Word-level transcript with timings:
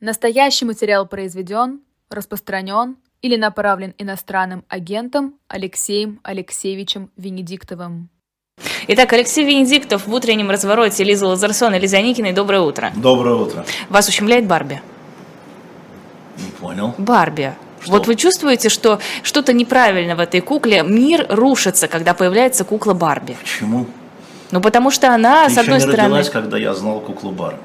Настоящий 0.00 0.64
материал 0.64 1.06
произведен, 1.06 1.80
распространен 2.08 2.96
или 3.20 3.36
направлен 3.36 3.92
иностранным 3.98 4.64
агентом 4.66 5.34
Алексеем 5.46 6.20
Алексеевичем 6.22 7.10
Венедиктовым. 7.18 8.08
Итак, 8.88 9.12
Алексей 9.12 9.44
Венедиктов 9.44 10.06
в 10.06 10.14
утреннем 10.14 10.48
развороте 10.48 11.04
Лиза 11.04 11.26
Лазарсон 11.26 11.74
и 11.74 11.78
Лиза 11.78 12.00
Никиной. 12.00 12.32
Доброе 12.32 12.62
утро. 12.62 12.90
Доброе 12.96 13.34
утро. 13.34 13.66
Вас 13.90 14.08
ущемляет 14.08 14.46
Барби? 14.46 14.80
Не 16.38 16.50
понял. 16.52 16.94
Барби. 16.96 17.54
Что? 17.82 17.92
Вот 17.92 18.06
вы 18.06 18.16
чувствуете, 18.16 18.70
что 18.70 19.00
что-то 19.22 19.52
неправильно 19.52 20.16
в 20.16 20.20
этой 20.20 20.40
кукле? 20.40 20.82
Мир 20.82 21.26
рушится, 21.28 21.88
когда 21.88 22.14
появляется 22.14 22.64
кукла 22.64 22.94
Барби. 22.94 23.36
Почему? 23.38 23.86
Ну, 24.52 24.60
потому 24.60 24.90
что 24.90 25.14
она, 25.14 25.46
Ты 25.46 25.54
с 25.54 25.58
одной 25.58 25.76
еще 25.76 25.86
не 25.86 25.92
стороны... 25.92 26.14
родилась, 26.16 26.30
когда 26.30 26.58
я 26.58 26.74
знал 26.74 27.00
куклу 27.00 27.30
Барби. 27.30 27.58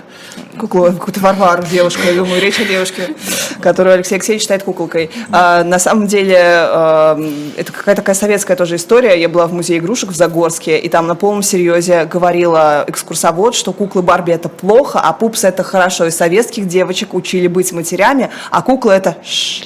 Куклу, 0.59 0.85
какую-то 0.91 1.19
Варвару, 1.19 1.63
девушка, 1.63 2.01
я 2.07 2.13
думаю, 2.13 2.39
речь 2.41 2.59
о 2.59 2.65
девушке, 2.65 3.15
которую 3.61 3.95
Алексей 3.95 4.15
Алексеевич 4.15 4.43
считает 4.43 4.63
куколкой. 4.63 5.09
А, 5.31 5.63
на 5.63 5.79
самом 5.79 6.05
деле, 6.07 6.37
а, 6.39 7.19
это 7.57 7.71
какая-то 7.71 8.01
такая 8.01 8.15
советская 8.15 8.55
тоже 8.55 8.75
история. 8.75 9.19
Я 9.19 9.29
была 9.29 9.47
в 9.47 9.53
музее 9.53 9.79
игрушек 9.79 10.11
в 10.11 10.15
Загорске, 10.15 10.77
и 10.77 10.87
там 10.89 11.07
на 11.07 11.15
полном 11.15 11.41
серьезе 11.41 12.05
говорила 12.05 12.85
экскурсовод, 12.87 13.55
что 13.55 13.73
куклы 13.73 14.01
Барби 14.01 14.31
это 14.33 14.49
плохо, 14.49 14.99
а 14.99 15.11
пупсы 15.13 15.47
это 15.47 15.63
хорошо. 15.63 16.05
И 16.05 16.11
советских 16.11 16.67
девочек 16.67 17.13
учили 17.13 17.47
быть 17.47 17.71
матерями, 17.71 18.29
а 18.51 18.61
кукла 18.61 18.91
это 18.91 19.17
ш- 19.23 19.65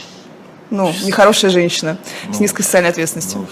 ну, 0.69 0.93
нехорошая 1.03 1.51
женщина 1.51 1.97
с 2.31 2.39
низкой 2.39 2.61
социальной 2.63 2.91
ответственностью. 2.91 3.39
Ну, 3.39 3.47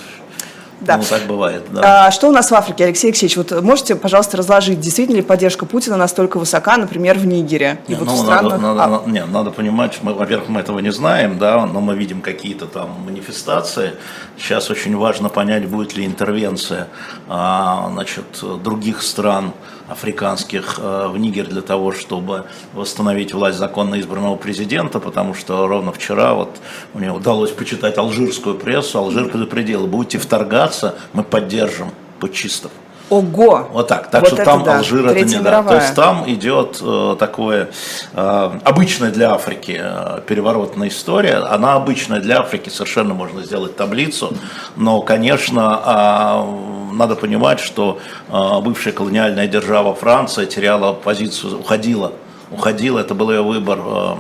Да. 0.80 0.98
ну, 0.98 1.04
так 1.04 1.23
бывает, 1.23 1.63
да. 1.72 2.08
А, 2.08 2.12
что 2.12 2.30
у 2.30 2.31
нас 2.31 2.52
в 2.52 2.54
Африке, 2.55 2.86
Алексей 2.86 3.08
Алексеевич? 3.08 3.36
Вот 3.38 3.63
можете, 3.63 3.95
пожалуйста, 3.95 4.38
разложить, 4.38 4.80
действительно 4.80 5.17
ли 5.17 5.22
поддержка 5.23 5.66
Путина 5.66 5.98
настолько 5.98 6.38
высока, 6.38 6.77
например, 6.77 7.17
в 7.17 7.26
Нигере? 7.26 7.80
И 7.88 7.94
Не, 7.94 7.98
вот 7.98 8.08
ну, 8.08 8.16
в 8.16 8.27
надо, 8.27 8.50
странах... 8.50 8.62
надо- 8.62 8.84
А, 8.84 8.88
надо- 8.88 9.09
не, 9.09 9.26
надо 9.26 9.52
понимать, 9.52 9.98
мы, 10.03 10.13
во-первых, 10.13 10.50
мы 10.50 10.59
этого 10.59 10.80
не 10.80 10.91
знаем, 10.91 11.40
да, 11.40 11.66
но 11.66 11.81
мы 11.81 11.95
видим 11.95 12.22
какие-то 12.22 12.67
там 12.67 12.90
манифестации. 13.06 13.94
Сейчас 14.38 14.69
очень 14.69 14.95
важно 14.95 15.30
понять, 15.30 15.67
будет 15.67 15.97
ли 15.97 16.06
интервенция 16.06 16.88
а, 17.28 17.89
значит, 17.91 18.25
других 18.64 19.02
стран 19.02 19.53
африканских 19.88 20.76
а, 20.80 21.08
в 21.08 21.18
Нигер 21.18 21.48
для 21.48 21.62
того, 21.62 21.92
чтобы 21.92 22.46
восстановить 22.74 23.34
власть 23.34 23.58
законно 23.58 24.00
избранного 24.00 24.36
президента, 24.36 25.00
потому 25.00 25.34
что 25.34 25.68
ровно 25.68 25.92
вчера 25.92 26.34
вот 26.34 26.58
мне 26.94 27.12
удалось 27.12 27.52
почитать 27.52 27.98
алжирскую 27.98 28.56
прессу, 28.56 29.00
Алжир 29.00 29.30
предупредил, 29.30 29.88
будете 29.88 30.18
вторгаться, 30.18 30.96
мы 31.14 31.24
поддержим 31.24 31.92
путчистов. 32.20 32.72
Ого! 33.10 33.70
Вот 33.72 33.88
так. 33.88 34.12
Так 34.12 34.22
Вот 34.22 34.28
что 34.28 34.36
это 34.42 34.46
там 34.46 34.64
да, 34.64 34.80
Алжир 34.80 35.08
это 35.08 35.24
не 35.24 35.36
да. 35.36 35.40
То 35.40 35.44
мировая. 35.44 35.82
есть 35.82 35.96
там 35.96 36.24
идет 36.30 36.80
э, 36.82 37.16
такое 37.18 37.70
э, 38.14 38.52
обычная 38.66 39.12
для 39.12 39.34
Африки 39.34 39.80
э, 39.82 40.22
переворотная 40.28 40.90
история. 40.90 41.36
Она 41.36 41.76
обычная 41.76 42.20
для 42.20 42.42
Африки, 42.42 42.70
совершенно 42.70 43.14
можно 43.14 43.44
сделать 43.44 43.78
таблицу. 43.78 44.34
Но, 44.76 45.02
конечно, 45.02 45.82
э, 45.86 46.77
надо 46.98 47.16
понимать, 47.16 47.59
что 47.59 48.00
э, 48.30 48.62
бывшая 48.62 48.92
колониальная 48.92 49.48
держава 49.48 49.94
Франция 49.94 50.45
теряла 50.45 50.94
позицию, 50.94 51.59
уходила. 51.59 52.14
Уходила, 52.52 53.00
это 53.00 53.14
был 53.14 53.31
ее 53.31 53.42
выбор. 53.42 53.80
э, 53.84 54.16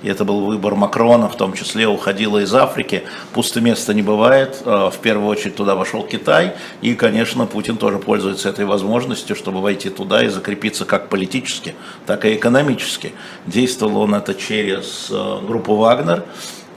и 0.00 0.08
это 0.08 0.24
был 0.24 0.42
выбор 0.46 0.76
Макрона, 0.76 1.28
в 1.28 1.36
том 1.36 1.54
числе 1.54 1.88
уходила 1.88 2.38
из 2.38 2.54
Африки. 2.54 3.02
Пусто 3.32 3.60
места 3.60 3.94
не 3.94 4.02
бывает. 4.02 4.62
Э, 4.64 4.90
В 4.92 4.98
первую 4.98 5.28
очередь 5.28 5.56
туда 5.56 5.74
вошел 5.74 6.04
Китай. 6.04 6.54
И, 6.82 6.94
конечно, 6.94 7.46
Путин 7.46 7.76
тоже 7.76 7.98
пользуется 7.98 8.48
этой 8.48 8.64
возможностью, 8.64 9.34
чтобы 9.34 9.60
войти 9.60 9.90
туда 9.90 10.22
и 10.22 10.28
закрепиться 10.28 10.84
как 10.84 11.08
политически, 11.08 11.74
так 12.06 12.24
и 12.24 12.34
экономически. 12.34 13.12
Действовал 13.46 14.02
он 14.02 14.14
это 14.14 14.34
через 14.34 15.10
группу 15.10 15.74
«Вагнер». 15.74 16.24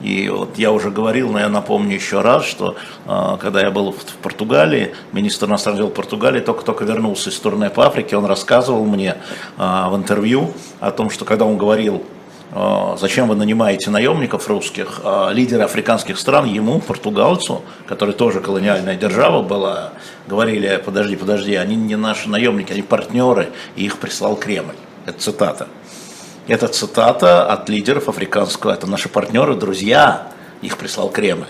И 0.02 0.28
вот 0.28 0.58
я 0.58 0.72
уже 0.72 0.90
говорил, 0.90 1.30
но 1.30 1.38
я 1.38 1.48
напомню 1.48 1.94
еще 1.94 2.20
раз, 2.20 2.44
что 2.44 2.76
э, 3.06 3.36
когда 3.40 3.60
я 3.60 3.70
был 3.70 3.92
в, 3.92 4.04
Португалии, 4.22 4.94
министр 5.12 5.46
иностранных 5.46 5.82
дел 5.82 5.90
Португалии 5.90 6.40
только-только 6.40 6.84
вернулся 6.84 7.30
из 7.30 7.38
турне 7.38 7.70
по 7.70 7.86
Африке, 7.86 8.16
он 8.16 8.26
рассказывал 8.26 8.84
мне 8.84 9.16
э, 9.56 9.86
в 9.88 9.96
интервью 9.96 10.52
о 10.80 10.90
том, 10.90 11.08
что 11.08 11.24
когда 11.24 11.44
он 11.44 11.56
говорил 11.56 12.02
э, 12.50 12.96
зачем 12.98 13.28
вы 13.28 13.36
нанимаете 13.36 13.90
наемников 13.90 14.48
русских, 14.48 15.00
а 15.04 15.30
лидеры 15.30 15.62
африканских 15.62 16.18
стран 16.18 16.46
ему, 16.46 16.80
португалцу, 16.80 17.62
который 17.86 18.14
тоже 18.14 18.40
колониальная 18.40 18.96
держава 18.96 19.42
была, 19.42 19.92
говорили, 20.26 20.82
подожди, 20.84 21.14
подожди, 21.14 21.54
они 21.54 21.76
не 21.76 21.94
наши 21.94 22.28
наемники, 22.28 22.72
они 22.72 22.82
партнеры, 22.82 23.50
и 23.76 23.84
их 23.84 23.98
прислал 23.98 24.34
Кремль. 24.34 24.74
Это 25.06 25.20
цитата. 25.20 25.68
Это 26.48 26.66
цитата 26.66 27.46
от 27.46 27.68
лидеров 27.68 28.08
африканского, 28.08 28.72
это 28.72 28.88
наши 28.88 29.08
партнеры, 29.08 29.54
друзья, 29.54 30.28
их 30.60 30.76
прислал 30.76 31.08
Кремль. 31.08 31.46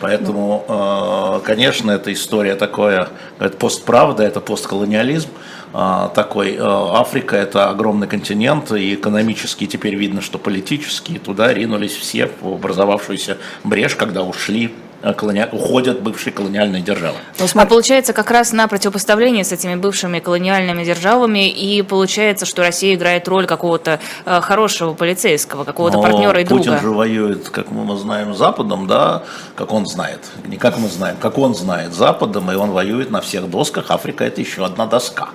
Поэтому, 0.00 0.64
э, 0.68 1.40
конечно, 1.44 1.90
эта 1.90 2.12
история 2.12 2.54
такое, 2.54 3.08
это 3.38 3.56
постправда, 3.56 4.22
это 4.22 4.40
постколониализм 4.40 5.30
э, 5.74 6.08
такой. 6.14 6.54
Э, 6.54 6.60
Африка 6.60 7.36
это 7.36 7.68
огромный 7.70 8.06
континент, 8.06 8.70
и 8.72 8.94
экономически 8.94 9.66
теперь 9.66 9.96
видно, 9.96 10.20
что 10.20 10.38
политически 10.38 11.18
туда 11.18 11.52
ринулись 11.52 11.94
все 11.94 12.30
в 12.40 12.54
образовавшуюся 12.54 13.38
брешь, 13.64 13.96
когда 13.96 14.22
ушли 14.22 14.72
колони- 15.02 15.48
уходят 15.52 16.00
бывшие 16.02 16.32
колониальные 16.32 16.82
державы. 16.82 17.16
ну, 17.38 17.46
А 17.54 17.66
получается 17.66 18.12
как 18.12 18.30
раз 18.30 18.52
на 18.52 18.66
противопоставлении 18.68 19.42
с 19.42 19.52
этими 19.52 19.74
бывшими 19.74 20.20
колониальными 20.20 20.84
державами, 20.84 21.48
и 21.48 21.82
получается, 21.82 22.46
что 22.46 22.62
Россия 22.62 22.94
играет 22.94 23.28
роль 23.28 23.46
какого-то 23.46 24.00
э, 24.24 24.40
хорошего 24.40 24.94
полицейского, 24.94 25.64
какого-то 25.64 25.98
Но 25.98 26.02
партнера 26.02 26.40
и 26.40 26.44
Путин 26.44 26.72
друга. 26.72 26.80
же 26.80 26.90
воюет, 26.90 27.48
как 27.48 27.70
мы 27.70 27.96
знаем, 27.96 28.34
с 28.34 28.38
Западом, 28.38 28.86
да, 28.86 29.22
как 29.54 29.72
он 29.72 29.86
знает. 29.86 30.20
Не 30.46 30.56
как 30.56 30.78
мы 30.78 30.88
знаем, 30.88 31.16
как 31.20 31.38
он 31.38 31.54
знает 31.54 31.92
с 31.92 31.96
Западом, 31.96 32.50
и 32.50 32.54
он 32.54 32.70
воюет 32.70 33.10
на 33.10 33.20
всех 33.20 33.48
досках. 33.50 33.90
Африка 33.90 34.24
это 34.24 34.40
еще 34.40 34.64
одна 34.64 34.86
доска. 34.86 35.28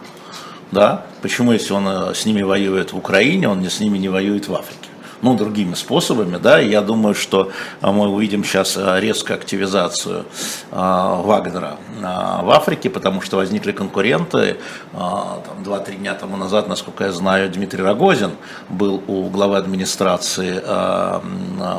Да? 0.72 1.06
Почему, 1.22 1.52
если 1.52 1.74
он 1.74 1.88
э, 1.88 2.14
с 2.16 2.26
ними 2.26 2.42
воюет 2.42 2.94
в 2.94 2.98
Украине, 2.98 3.50
он 3.50 3.60
не 3.62 3.70
с 3.70 3.80
ними 3.80 3.98
не 3.98 4.08
воюет 4.10 4.48
в 4.48 4.56
Африке? 4.56 4.81
Ну, 5.22 5.36
другими 5.36 5.76
способами, 5.76 6.38
да, 6.38 6.59
я 6.59 6.82
думаю, 6.82 7.14
что 7.14 7.52
э, 7.82 7.92
мы 7.92 8.09
увидим 8.09 8.44
сейчас 8.44 8.76
э, 8.76 9.00
резкую 9.00 9.38
активизацию 9.38 10.26
э, 10.72 10.76
Вагнера 10.76 11.78
в 12.00 12.50
Африке, 12.50 12.90
потому 12.90 13.22
что 13.22 13.38
возникли 13.38 13.72
конкуренты. 13.72 14.58
Там, 14.92 15.64
Два-три 15.64 15.98
дня 15.98 16.16
тому 16.16 16.38
назад, 16.38 16.68
насколько 16.68 17.04
я 17.04 17.12
знаю, 17.12 17.50
Дмитрий 17.52 17.84
Рогозин 17.84 18.32
был 18.70 19.04
у 19.08 19.30
главы 19.30 19.58
администрации 19.58 20.62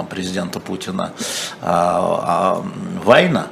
президента 0.08 0.60
Путина 0.60 1.12
Вайна, 1.60 3.48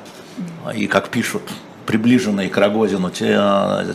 и 0.75 0.87
как 0.87 1.09
пишут 1.09 1.43
приближенные 1.91 2.49
к 2.49 2.57
Рогозину 2.57 3.09
э, 3.09 3.13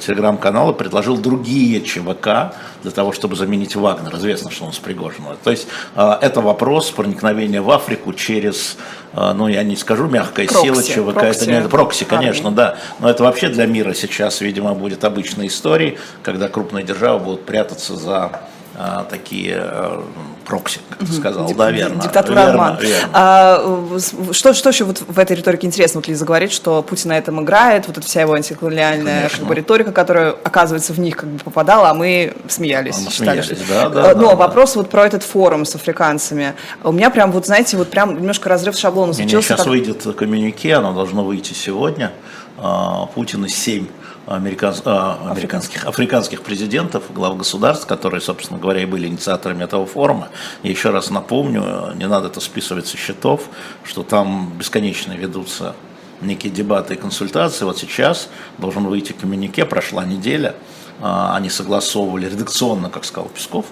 телеграм-каналы, 0.05 0.73
предложил 0.73 1.15
другие 1.15 1.79
ЧВК 1.79 2.53
для 2.83 2.91
того, 2.91 3.13
чтобы 3.13 3.37
заменить 3.37 3.77
Вагнер. 3.77 4.13
Известно, 4.17 4.51
что 4.51 4.65
он 4.65 4.73
с 4.73 4.79
Пригожиным. 4.79 5.37
То 5.41 5.51
есть 5.51 5.69
э, 5.95 6.17
это 6.19 6.41
вопрос 6.41 6.91
проникновения 6.91 7.61
в 7.61 7.71
Африку 7.71 8.11
через, 8.11 8.75
э, 9.13 9.31
ну 9.31 9.47
я 9.47 9.63
не 9.63 9.77
скажу 9.77 10.07
мягкая 10.07 10.45
Прокси, 10.45 10.65
сила 10.65 10.83
ЧВК, 10.83 11.13
прокси 11.13 11.43
это 11.43 11.61
не 11.63 11.69
прокси, 11.69 12.03
армии. 12.03 12.17
конечно, 12.17 12.51
да. 12.51 12.75
Но 12.99 13.09
это 13.09 13.23
вообще 13.23 13.47
для 13.47 13.65
мира 13.65 13.93
сейчас, 13.93 14.41
видимо, 14.41 14.73
будет 14.73 15.05
обычной 15.05 15.47
историей, 15.47 15.97
когда 16.21 16.49
крупные 16.49 16.83
державы 16.83 17.23
будут 17.23 17.45
прятаться 17.45 17.95
за 17.95 18.41
а, 18.77 19.05
такие 19.09 19.57
э, 19.57 20.01
прокси, 20.45 20.81
как 20.89 21.07
ты 21.07 21.13
сказал, 21.13 21.49
да, 21.53 21.71
верно. 21.71 22.01
Диктатура 22.01 22.39
верно, 22.39 22.51
обман. 22.51 22.77
Верно. 22.81 23.09
А, 23.13 23.87
э, 23.95 24.33
что, 24.33 24.53
что 24.53 24.69
еще 24.69 24.83
вот 24.83 25.01
в 25.07 25.17
этой 25.17 25.37
риторике 25.37 25.67
интересно? 25.67 25.99
Вот 25.99 26.09
Лиза 26.09 26.25
говорит, 26.25 26.51
что 26.51 26.83
Путин 26.83 27.09
на 27.09 27.17
этом 27.17 27.41
играет, 27.41 27.87
вот 27.87 27.97
эта 27.97 28.05
вся 28.05 28.21
его 28.21 28.33
антиколониальная 28.33 29.29
как 29.29 29.45
бы, 29.45 29.55
риторика, 29.55 29.93
которая, 29.93 30.31
оказывается, 30.31 30.91
в 30.91 30.99
них 30.99 31.15
как 31.15 31.29
бы 31.29 31.39
попадала, 31.39 31.89
а 31.89 31.93
мы 31.93 32.33
смеялись. 32.49 32.97
А 32.97 33.01
мы 33.05 33.11
считали, 33.11 33.41
смеялись, 33.41 33.63
что... 33.65 33.73
да, 33.73 33.85
э, 33.85 34.13
да. 34.13 34.15
Но 34.19 34.29
да, 34.29 34.35
вопрос 34.35 34.73
да. 34.73 34.81
вот 34.81 34.89
про 34.89 35.05
этот 35.05 35.23
форум 35.23 35.63
с 35.63 35.73
африканцами. 35.75 36.53
У 36.83 36.91
меня 36.91 37.09
прям, 37.09 37.31
вот 37.31 37.45
знаете, 37.45 37.77
вот 37.77 37.89
прям 37.89 38.17
немножко 38.17 38.49
разрыв 38.49 38.77
шаблона 38.77 39.13
случился. 39.13 39.47
Сейчас 39.47 39.59
как... 39.59 39.67
выйдет 39.67 40.03
коммюнике, 40.17 40.73
оно 40.73 40.91
должно 40.91 41.23
выйти 41.23 41.53
сегодня. 41.53 42.11
Путин 42.57 43.09
Путина 43.13 43.49
семь 43.49 43.87
американ... 44.27 44.73
А, 44.85 45.29
американских, 45.31 45.85
африканских 45.85 46.41
президентов, 46.41 47.03
глав 47.13 47.37
государств, 47.37 47.85
которые, 47.87 48.21
собственно 48.21 48.59
говоря, 48.59 48.81
и 48.81 48.85
были 48.85 49.07
инициаторами 49.07 49.63
этого 49.63 49.85
форума. 49.85 50.29
Я 50.63 50.71
еще 50.71 50.89
раз 50.89 51.09
напомню, 51.09 51.93
не 51.95 52.07
надо 52.07 52.27
это 52.27 52.39
списывать 52.39 52.87
со 52.87 52.97
счетов, 52.97 53.49
что 53.83 54.03
там 54.03 54.53
бесконечно 54.57 55.13
ведутся 55.13 55.75
некие 56.21 56.51
дебаты 56.51 56.95
и 56.95 56.97
консультации. 56.97 57.65
Вот 57.65 57.77
сейчас 57.77 58.29
должен 58.57 58.85
выйти 58.85 59.11
коммюнике, 59.13 59.65
прошла 59.65 60.05
неделя– 60.05 60.55
они 61.01 61.49
согласовывали 61.49 62.29
редакционно, 62.29 62.89
как 62.89 63.03
сказал 63.03 63.29
Песков, 63.29 63.65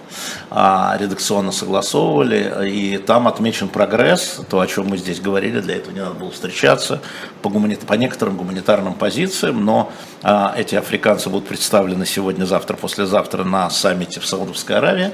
а, 0.49 0.95
редакционно 0.99 1.51
согласовывали, 1.51 2.69
и 2.69 2.97
там 2.97 3.27
отмечен 3.27 3.69
прогресс, 3.69 4.41
то, 4.49 4.59
о 4.59 4.67
чем 4.67 4.87
мы 4.87 4.97
здесь 4.97 5.21
говорили, 5.21 5.61
для 5.61 5.77
этого 5.77 5.93
не 5.93 6.01
надо 6.01 6.15
было 6.15 6.31
встречаться 6.31 7.01
по, 7.41 7.49
гумани... 7.49 7.75
по 7.75 7.93
некоторым 7.93 8.35
гуманитарным 8.35 8.93
позициям, 8.93 9.63
но 9.63 9.91
а, 10.21 10.53
эти 10.57 10.75
африканцы 10.75 11.29
будут 11.29 11.47
представлены 11.47 12.05
сегодня, 12.05 12.45
завтра, 12.45 12.75
послезавтра 12.75 13.45
на 13.45 13.69
саммите 13.69 14.19
в 14.19 14.25
Саудовской 14.25 14.75
Аравии 14.75 15.11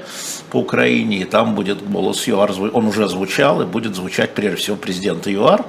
по 0.50 0.56
Украине, 0.56 1.18
и 1.18 1.24
там 1.24 1.54
будет 1.54 1.88
голос 1.88 2.26
ЮАР, 2.26 2.52
он 2.72 2.86
уже 2.86 3.06
звучал, 3.06 3.62
и 3.62 3.66
будет 3.66 3.94
звучать 3.94 4.34
прежде 4.34 4.56
всего 4.56 4.76
президента 4.76 5.30
ЮАР, 5.30 5.64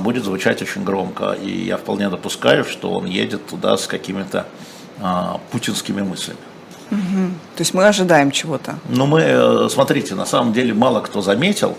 будет 0.00 0.24
звучать 0.24 0.62
очень 0.62 0.84
громко, 0.84 1.32
и 1.32 1.66
я 1.66 1.76
вполне 1.76 2.08
допускаю, 2.08 2.64
что 2.64 2.92
он 2.92 3.04
едет 3.04 3.46
туда 3.46 3.76
с 3.76 3.86
какими-то 3.86 4.46
а, 5.00 5.40
путинскими 5.50 6.02
мыслями. 6.02 6.38
Угу. 6.90 7.30
То 7.56 7.60
есть 7.60 7.74
мы 7.74 7.86
ожидаем 7.86 8.30
чего-то. 8.30 8.74
Ну, 8.88 9.06
мы, 9.06 9.20
э, 9.20 9.68
смотрите, 9.70 10.14
на 10.14 10.26
самом 10.26 10.52
деле 10.52 10.74
мало 10.74 11.00
кто 11.00 11.22
заметил, 11.22 11.76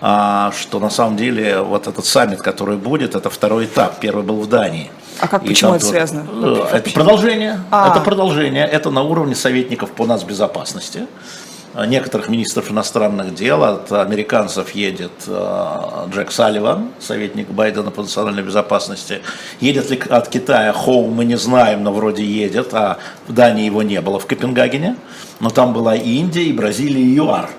а, 0.00 0.52
что 0.58 0.80
на 0.80 0.90
самом 0.90 1.16
деле 1.16 1.60
вот 1.60 1.86
этот 1.86 2.04
саммит, 2.04 2.42
который 2.42 2.76
будет, 2.76 3.14
это 3.14 3.30
второй 3.30 3.66
этап. 3.66 4.00
Первый 4.00 4.24
был 4.24 4.40
в 4.40 4.48
Дании. 4.48 4.90
А 5.20 5.28
как, 5.28 5.44
почему 5.44 5.74
это 5.74 5.84
связано? 5.84 6.26
Э, 6.32 6.66
это 6.72 6.90
продолжение. 6.90 7.60
А. 7.70 7.90
Это 7.90 8.00
продолжение. 8.00 8.66
Это 8.66 8.90
на 8.90 9.02
уровне 9.02 9.34
советников 9.34 9.90
по 9.90 10.06
нацбезопасности. 10.06 10.98
Э, 10.98 11.06
некоторых 11.86 12.28
министров 12.28 12.70
иностранных 12.70 13.34
дел. 13.34 13.62
От 13.64 13.92
американцев 13.92 14.70
едет 14.74 15.12
э, 15.26 16.06
Джек 16.12 16.32
Салливан, 16.32 16.88
советник 16.98 17.48
Байдена 17.48 17.90
по 17.90 18.02
национальной 18.02 18.42
безопасности. 18.42 19.20
Едет 19.60 19.90
ли 19.90 20.02
от 20.08 20.28
Китая 20.28 20.72
Хоу, 20.72 21.08
мы 21.08 21.24
не 21.24 21.36
знаем, 21.36 21.82
но 21.84 21.92
вроде 21.92 22.24
едет. 22.24 22.74
А 22.74 22.98
в 23.26 23.32
Дании 23.32 23.66
его 23.66 23.82
не 23.82 24.00
было 24.00 24.18
в 24.18 24.26
Копенгагене. 24.26 24.96
Но 25.40 25.50
там 25.50 25.72
была 25.72 25.94
и 25.94 26.18
Индия, 26.18 26.44
и 26.44 26.52
Бразилия, 26.52 27.02
и 27.02 27.14
ЮАР 27.14 27.50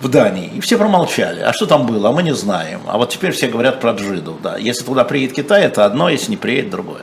в 0.00 0.08
Дании. 0.08 0.50
И 0.54 0.60
все 0.60 0.78
промолчали. 0.78 1.40
А 1.40 1.52
что 1.52 1.66
там 1.66 1.86
было? 1.86 2.12
Мы 2.12 2.22
не 2.22 2.34
знаем. 2.34 2.80
А 2.86 2.98
вот 2.98 3.10
теперь 3.10 3.32
все 3.32 3.48
говорят 3.48 3.80
про 3.80 3.92
джиду. 3.92 4.38
Да. 4.42 4.56
Если 4.56 4.84
туда 4.84 5.04
приедет 5.04 5.36
Китай, 5.36 5.64
это 5.64 5.84
одно, 5.84 6.08
если 6.08 6.30
не 6.30 6.36
приедет, 6.36 6.70
другое. 6.70 7.02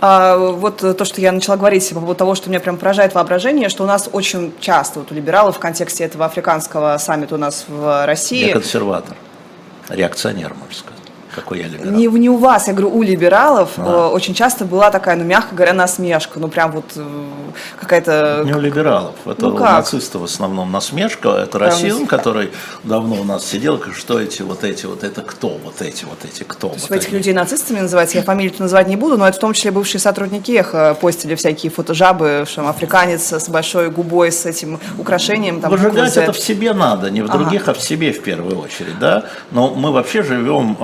А, 0.00 0.36
вот 0.36 0.78
то, 0.78 1.04
что 1.04 1.20
я 1.20 1.32
начала 1.32 1.56
говорить 1.56 1.88
по 1.90 1.96
поводу 1.96 2.14
того, 2.14 2.34
что 2.34 2.48
меня 2.50 2.60
прям 2.60 2.76
поражает 2.76 3.14
воображение, 3.14 3.68
что 3.68 3.84
у 3.84 3.86
нас 3.86 4.08
очень 4.12 4.52
часто 4.60 5.00
вот 5.00 5.12
у 5.12 5.14
либералов 5.14 5.56
в 5.56 5.58
контексте 5.58 6.04
этого 6.04 6.24
африканского 6.24 6.96
саммита 6.98 7.34
у 7.34 7.38
нас 7.38 7.64
в 7.68 8.06
России... 8.06 8.46
Я 8.46 8.52
консерватор, 8.54 9.16
реакционер, 9.88 10.54
можно 10.54 10.74
сказать. 10.74 11.01
Какой 11.34 11.60
я 11.60 11.68
либерал? 11.68 11.92
Не, 11.92 12.06
не 12.06 12.28
у 12.28 12.36
вас, 12.36 12.68
я 12.68 12.74
говорю, 12.74 12.94
у 12.94 13.02
либералов 13.02 13.70
а. 13.76 14.08
Э, 14.08 14.14
очень 14.14 14.34
часто 14.34 14.64
была 14.64 14.90
такая, 14.90 15.16
ну, 15.16 15.24
мягко 15.24 15.54
говоря, 15.54 15.72
насмешка, 15.72 16.38
ну, 16.38 16.48
прям 16.48 16.72
вот 16.72 16.84
э, 16.96 17.02
какая-то... 17.80 18.42
Не 18.44 18.54
у 18.54 18.60
либералов, 18.60 19.14
это 19.26 19.46
ну, 19.46 19.54
у 19.54 19.58
нацистов 19.58 20.22
в 20.22 20.24
основном 20.24 20.70
насмешка, 20.70 21.30
это 21.30 21.58
расизм, 21.58 22.06
который 22.06 22.50
давно 22.84 23.20
у 23.20 23.24
нас 23.24 23.46
сидел, 23.46 23.80
что 23.94 24.20
эти, 24.20 24.42
вот 24.42 24.64
эти, 24.64 24.86
вот 24.86 25.04
это 25.04 25.22
кто, 25.22 25.58
вот 25.64 25.80
эти, 25.80 26.04
вот 26.04 26.24
эти, 26.24 26.42
кто. 26.42 26.68
То 26.68 26.76
вот 26.88 26.90
этих 26.90 27.12
людей 27.12 27.32
нацистами 27.32 27.80
называете, 27.80 28.18
я 28.18 28.24
фамилию 28.24 28.54
называть 28.58 28.88
не 28.88 28.96
буду, 28.96 29.16
но 29.16 29.26
это 29.26 29.38
в 29.38 29.40
том 29.40 29.52
числе 29.52 29.70
бывшие 29.70 30.00
сотрудники 30.00 30.52
эхо 30.52 30.96
постили 31.00 31.34
всякие 31.34 31.70
фотожабы, 31.70 32.44
что 32.46 32.68
африканец 32.68 33.32
с 33.32 33.48
большой 33.48 33.90
губой, 33.90 34.32
с 34.32 34.46
этим 34.46 34.78
украшением. 34.98 35.60
Там, 35.60 35.70
Выжигать 35.70 36.16
это 36.16 36.32
в 36.32 36.38
себе 36.38 36.72
надо, 36.72 37.10
не 37.10 37.22
в 37.22 37.28
других, 37.28 37.62
ага. 37.62 37.72
а 37.72 37.74
в 37.74 37.80
себе 37.80 38.12
в 38.12 38.22
первую 38.22 38.58
очередь, 38.58 38.98
да, 38.98 39.24
но 39.50 39.70
мы 39.74 39.92
вообще 39.92 40.22
живем 40.22 40.76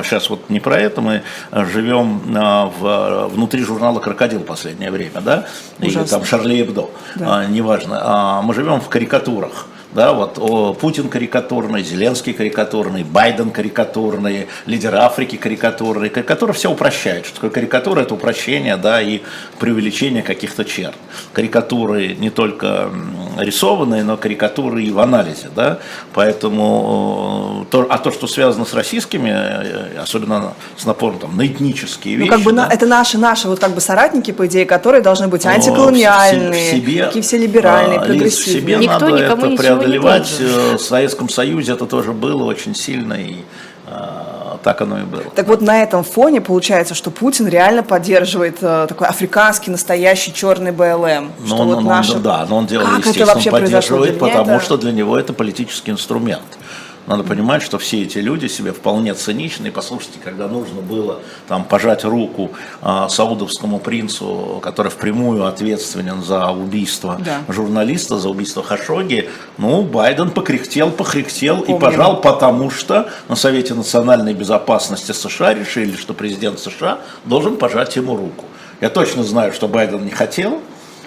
э, 0.00 0.02
сейчас 0.04 0.30
вот 0.30 0.50
не 0.50 0.60
про 0.60 0.78
это, 0.78 1.00
мы 1.00 1.22
живем 1.50 2.22
а, 2.36 2.66
в, 2.66 3.28
внутри 3.28 3.62
журнала 3.62 4.00
«Крокодил» 4.00 4.40
последнее 4.40 4.90
время, 4.90 5.20
да, 5.20 5.46
Ужасно. 5.80 6.00
или 6.00 6.08
там 6.08 6.24
«Шарли 6.24 6.62
Эбдо», 6.62 6.90
да. 7.16 7.40
А, 7.40 7.46
неважно, 7.46 7.98
а, 8.02 8.42
мы 8.42 8.54
живем 8.54 8.80
в 8.80 8.88
карикатурах 8.88 9.66
да, 9.94 10.12
вот 10.12 10.38
о, 10.38 10.72
Путин 10.72 11.08
карикатурный, 11.08 11.82
Зеленский 11.82 12.32
карикатурный, 12.32 13.04
Байден 13.04 13.50
карикатурный, 13.50 14.48
лидер 14.66 14.94
Африки 14.94 15.36
карикатурный. 15.36 16.08
Карикатура 16.08 16.52
все 16.52 16.70
упрощает. 16.70 17.26
Что 17.26 17.36
такое 17.36 17.50
карикатура? 17.50 18.00
Это 18.00 18.14
упрощение, 18.14 18.76
да, 18.76 19.02
и 19.02 19.20
преувеличение 19.58 20.22
каких-то 20.22 20.64
черт. 20.64 20.94
Карикатуры 21.32 22.14
не 22.14 22.30
только 22.30 22.90
рисованные, 23.38 24.02
но 24.02 24.16
карикатуры 24.16 24.82
и 24.82 24.90
в 24.90 24.98
анализе, 24.98 25.48
да, 25.54 25.78
поэтому, 26.14 27.66
то, 27.70 27.86
а 27.90 27.98
то, 27.98 28.10
что 28.10 28.26
связано 28.26 28.64
с 28.64 28.74
российскими, 28.74 29.30
э, 29.30 29.98
особенно 30.00 30.54
с 30.76 30.86
напором 30.86 31.18
там, 31.18 31.36
на 31.36 31.46
этнические 31.46 32.16
вещи. 32.16 32.30
Ну, 32.30 32.36
как 32.36 32.44
бы 32.44 32.52
да? 32.52 32.68
это 32.70 32.86
наши, 32.86 33.18
наши 33.18 33.48
вот 33.48 33.58
как 33.58 33.72
бы 33.72 33.80
соратники, 33.80 34.30
по 34.30 34.46
идее, 34.46 34.64
которые 34.64 35.02
должны 35.02 35.28
быть 35.28 35.44
антиколониальные, 35.44 36.72
в 36.72 36.76
себе, 36.76 37.06
такие 37.06 37.22
все 37.22 37.38
либеральные, 37.38 37.98
а, 37.98 38.04
прогрессивные. 38.04 38.32
В 38.32 38.60
себе 38.60 38.76
Никто 38.76 39.08
надо 39.08 39.22
никому 39.22 39.42
это 39.42 39.52
ничего 39.52 39.81
преодолевать. 39.82 40.36
Э, 40.40 40.76
в 40.76 40.80
Советском 40.80 41.28
Союзе 41.28 41.72
это 41.72 41.86
тоже 41.86 42.12
было 42.12 42.44
очень 42.44 42.74
сильно 42.74 43.14
и 43.14 43.36
э, 43.86 44.22
так 44.62 44.80
оно 44.80 45.00
и 45.00 45.04
было. 45.04 45.24
Так 45.34 45.46
вот 45.48 45.60
на 45.60 45.82
этом 45.82 46.04
фоне 46.04 46.40
получается, 46.40 46.94
что 46.94 47.10
Путин 47.10 47.48
реально 47.48 47.82
поддерживает 47.82 48.58
э, 48.60 48.86
такой 48.88 49.08
африканский 49.08 49.70
настоящий 49.70 50.32
черный 50.32 50.72
БЛМ. 50.72 51.32
Он, 51.50 51.68
вот 51.68 51.78
он, 51.78 51.84
наши... 51.84 52.18
Да, 52.18 52.46
но 52.48 52.56
он 52.56 52.66
делает, 52.66 52.88
как 52.88 53.06
естественно, 53.06 53.34
он 53.34 53.60
поддерживает, 53.60 54.18
потому 54.18 54.56
это... 54.56 54.64
что 54.64 54.76
для 54.76 54.92
него 54.92 55.18
это 55.18 55.32
политический 55.32 55.90
инструмент. 55.90 56.42
Надо 57.06 57.24
понимать, 57.24 57.62
что 57.62 57.78
все 57.78 58.02
эти 58.02 58.18
люди 58.18 58.46
себе 58.46 58.72
вполне 58.72 59.14
циничны. 59.14 59.68
И 59.68 59.70
послушайте, 59.70 60.18
когда 60.22 60.46
нужно 60.46 60.80
было 60.80 61.18
там, 61.48 61.64
пожать 61.64 62.04
руку 62.04 62.52
э, 62.80 63.06
саудовскому 63.08 63.80
принцу, 63.80 64.60
который 64.62 64.90
впрямую 64.90 65.44
ответственен 65.46 66.22
за 66.22 66.50
убийство 66.50 67.18
да. 67.24 67.40
журналиста, 67.48 68.18
за 68.18 68.28
убийство 68.28 68.62
Хашоги, 68.62 69.28
ну, 69.58 69.82
Байден 69.82 70.30
покряхтел, 70.30 70.90
похряхтел 70.90 71.58
Помним. 71.58 71.76
и 71.76 71.80
пожал, 71.80 72.20
потому 72.20 72.70
что 72.70 73.10
на 73.28 73.34
Совете 73.34 73.74
национальной 73.74 74.34
безопасности 74.34 75.10
США 75.10 75.54
решили, 75.54 75.96
что 75.96 76.14
президент 76.14 76.60
США 76.60 76.98
должен 77.24 77.56
пожать 77.56 77.96
ему 77.96 78.16
руку. 78.16 78.44
Я 78.80 78.90
точно 78.90 79.24
знаю, 79.24 79.52
что 79.52 79.66
Байден 79.66 80.04
не 80.04 80.10
хотел, 80.10 80.60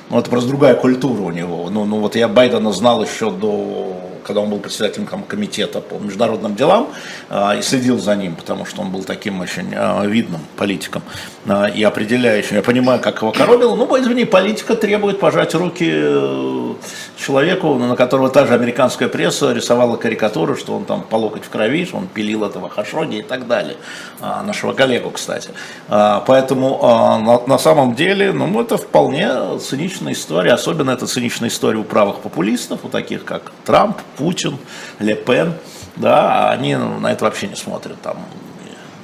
но 0.09 0.19
это 0.19 0.29
просто 0.29 0.49
другая 0.49 0.75
культура 0.75 1.21
у 1.21 1.31
него. 1.31 1.69
Ну, 1.69 1.85
ну 1.85 1.99
вот 1.99 2.15
я 2.15 2.27
Байдена 2.27 2.73
знал 2.73 3.03
еще 3.03 3.31
до 3.31 4.14
когда 4.25 4.41
он 4.41 4.49
был 4.49 4.59
председателем 4.59 5.05
комитета 5.05 5.81
по 5.81 5.95
международным 5.95 6.55
делам 6.55 6.89
а, 7.29 7.55
и 7.55 7.61
следил 7.61 7.99
за 7.99 8.15
ним, 8.15 8.35
потому 8.35 8.65
что 8.65 8.81
он 8.81 8.89
был 8.89 9.03
таким 9.03 9.39
очень 9.39 9.73
а, 9.75 10.03
видным 10.05 10.41
политиком 10.57 11.03
а, 11.47 11.65
и 11.65 11.83
определяющим. 11.83 12.55
Я 12.55 12.63
понимаю, 12.63 12.99
как 12.99 13.21
его 13.21 13.31
коробило. 13.31 13.75
Ну, 13.75 13.99
извини, 13.99 14.25
политика 14.25 14.75
требует 14.75 15.19
пожать 15.19 15.53
руки 15.53 15.89
э, 15.89 16.73
человеку, 17.17 17.75
на 17.75 17.95
которого 17.95 18.29
та 18.29 18.45
же 18.45 18.53
американская 18.53 19.07
пресса 19.07 19.53
рисовала 19.53 19.95
карикатуры, 19.97 20.55
что 20.55 20.75
он 20.75 20.85
там 20.85 21.03
по 21.03 21.15
локоть 21.15 21.43
в 21.43 21.49
крови, 21.49 21.85
что 21.85 21.97
он 21.97 22.07
пилил 22.07 22.43
этого 22.43 22.69
Хашоги 22.69 23.17
и 23.17 23.23
так 23.23 23.47
далее. 23.47 23.77
Нашего 24.21 24.73
коллегу, 24.73 25.11
кстати. 25.11 25.49
Поэтому 25.87 27.43
на 27.47 27.57
самом 27.57 27.95
деле, 27.95 28.31
ну, 28.31 28.61
это 28.61 28.77
вполне 28.77 29.57
циничная 29.59 30.13
история, 30.13 30.53
особенно 30.53 30.91
это 30.91 31.05
циничная 31.05 31.49
история 31.49 31.79
у 31.79 31.83
правых 31.83 32.19
популистов, 32.19 32.79
у 32.83 32.89
таких 32.89 33.23
как 33.25 33.51
Трамп, 33.65 33.97
Путин, 34.17 34.57
Ле 34.99 35.15
Пен, 35.15 35.53
да, 35.95 36.49
они 36.51 36.75
на 36.75 37.11
это 37.11 37.25
вообще 37.25 37.47
не 37.47 37.55
смотрят 37.55 38.01
там 38.01 38.17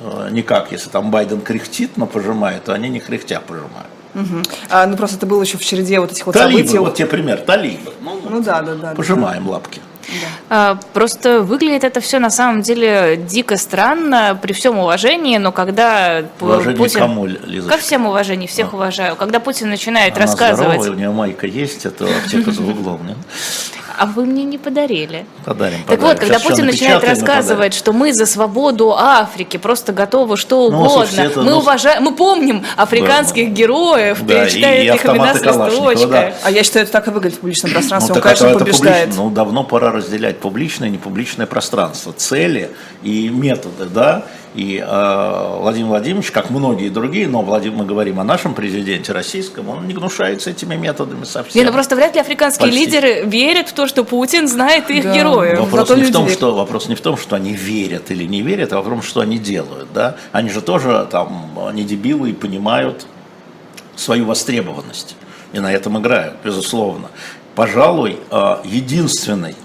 э, 0.02 0.30
никак. 0.32 0.72
Если 0.72 0.90
там 0.90 1.12
Байден 1.12 1.42
кряхтит, 1.42 1.98
но 1.98 2.06
пожимает, 2.06 2.66
то 2.66 2.74
они 2.74 2.90
не 2.90 3.00
кряхтя 3.00 3.40
пожимают. 3.40 3.88
Угу. 4.14 4.42
А, 4.70 4.86
ну 4.88 4.98
просто 4.98 5.18
это 5.18 5.26
было 5.26 5.42
еще 5.42 5.58
в 5.58 5.64
череде 5.64 6.00
вот 6.00 6.12
этих 6.12 6.26
вот 6.26 6.34
талибы, 6.34 6.60
событий. 6.60 6.78
вот 6.80 6.96
тебе 6.96 7.08
пример, 7.08 7.40
талибы. 7.40 7.94
Ну, 8.02 8.20
ну 8.30 8.42
да, 8.42 8.62
да, 8.62 8.76
да. 8.76 8.94
Пожимаем 8.94 9.46
да. 9.46 9.52
лапки. 9.52 9.82
Да. 10.08 10.28
А, 10.50 10.80
просто 10.94 11.42
выглядит 11.42 11.84
это 11.84 12.02
все 12.02 12.20
на 12.20 12.30
самом 12.30 12.62
деле 12.62 13.18
дико 13.18 13.56
странно, 13.56 14.38
при 14.42 14.52
всем 14.52 14.78
уважении, 14.78 15.38
но 15.38 15.52
когда 15.52 16.24
Уважение 16.40 16.76
Путин... 16.76 17.00
кому, 17.00 17.26
Лизочка? 17.26 17.78
Ко 17.78 17.82
всем 17.82 18.06
уважению, 18.06 18.50
всех 18.50 18.74
а. 18.74 18.76
уважаю. 18.76 19.16
Когда 19.16 19.40
Путин 19.40 19.70
начинает 19.70 20.16
Она 20.16 20.26
рассказывать... 20.26 20.82
Здоровая, 20.82 20.92
у 20.92 20.96
нее 20.96 21.12
майка 21.12 21.48
есть, 21.48 21.86
это 21.86 22.06
аптека 22.06 22.52
за 22.52 22.64
углом, 22.64 23.08
нет? 23.08 23.18
А 24.02 24.08
вы 24.08 24.26
мне 24.26 24.46
не 24.46 24.58
подарили. 24.58 25.28
Подарим, 25.46 25.78
Так 25.86 26.00
подарим. 26.00 26.06
вот, 26.08 26.20
когда 26.20 26.40
Сейчас 26.40 26.50
Путин 26.50 26.66
начинает 26.66 27.04
рассказывать, 27.04 27.76
что 27.76 27.94
мы 27.94 28.14
за 28.14 28.26
свободу 28.26 28.96
Африки 28.98 29.58
просто 29.58 29.94
готовы 29.94 30.38
что 30.38 30.72
ну, 30.72 30.80
угодно, 30.80 31.06
слушайте, 31.06 31.40
мы 31.40 31.52
ну... 31.52 31.58
уважаем, 31.60 32.02
мы 32.02 32.16
помним 32.16 32.66
африканских 32.78 33.50
да, 33.50 33.54
героев, 33.54 34.18
да, 34.24 34.46
перечитаем 34.46 34.96
их 34.96 35.06
имена 35.06 35.36
с 35.36 35.44
листочка. 35.44 36.08
Да. 36.08 36.34
А 36.44 36.50
я 36.50 36.64
считаю, 36.64 36.86
это 36.86 36.94
так 36.94 37.10
и 37.10 37.12
выглядит 37.12 37.38
в 37.38 37.42
публичном 37.42 37.74
пространстве. 37.74 38.16
Ну, 38.16 38.18
Он, 38.18 38.24
конечно, 38.24 38.58
побеждает. 38.58 39.02
Публично, 39.10 39.24
ну, 39.24 39.30
давно 39.30 39.64
пора 39.64 39.92
разделять 39.92 40.40
публичное 40.40 40.88
и 40.88 40.92
непубличное 40.94 41.46
пространство, 41.46 42.12
цели 42.12 42.72
и 43.04 43.30
методы, 43.30 43.86
да, 43.86 44.26
и 44.54 44.84
э, 44.86 45.58
Владимир 45.60 45.88
Владимирович, 45.88 46.32
как 46.32 46.50
многие 46.50 46.90
другие, 46.90 47.28
но 47.28 47.42
Владимир, 47.42 47.78
мы 47.78 47.86
говорим 47.86 48.20
о 48.20 48.26
нашем 48.26 48.54
президенте 48.54 49.14
российском, 49.14 49.70
он 49.70 49.88
не 49.88 49.94
гнушается 49.94 50.50
этими 50.50 50.76
методами 50.76 51.24
совсем. 51.24 51.62
Не, 51.62 51.66
ну 51.66 51.72
просто 51.72 51.96
вряд 51.96 52.16
ли 52.16 52.22
африканские 52.22 52.68
Почти. 52.68 52.86
лидеры 52.86 53.24
верят 53.26 53.70
в 53.70 53.74
то, 53.74 53.88
что 53.88 54.04
Путин 54.04 54.50
знает 54.50 54.90
их 54.90 55.04
да. 55.04 55.16
героев. 55.16 55.60
Вопрос 55.60 55.90
не, 55.92 56.04
в 56.04 56.12
том, 56.12 56.28
что, 56.28 56.54
вопрос 56.54 56.90
не 56.90 56.96
в 56.96 57.02
том, 57.02 57.16
что 57.16 57.38
они 57.38 57.54
верят 57.54 58.12
или 58.12 58.26
не 58.26 58.42
верят, 58.42 58.74
а 58.74 58.82
в 58.82 58.84
том, 58.84 59.02
что 59.02 59.22
они 59.22 59.38
делают. 59.38 59.88
Да? 59.94 60.18
Они 60.34 60.50
же 60.50 60.62
тоже 60.62 61.08
там 61.10 61.52
не 61.74 61.84
дебилы 61.84 62.32
и 62.32 62.34
понимают 62.34 63.06
свою 63.96 64.26
востребованность. 64.26 65.16
и 65.54 65.60
на 65.60 65.72
этом 65.72 66.00
играют, 66.00 66.36
безусловно. 66.44 67.10
Пожалуй, 67.56 68.18
э, 68.30 68.58
единственный, 68.64 69.56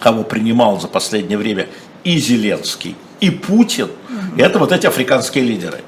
кого 0.00 0.22
принимал 0.22 0.80
за 0.80 0.88
последнее 0.88 1.38
время 1.38 1.68
и 2.04 2.18
Зеленский, 2.18 2.96
и 3.24 3.30
Путин, 3.30 3.88
это 4.36 4.58
вот 4.58 4.72
эти 4.72 4.86
африканские 4.86 5.44
лидеры. 5.44 5.80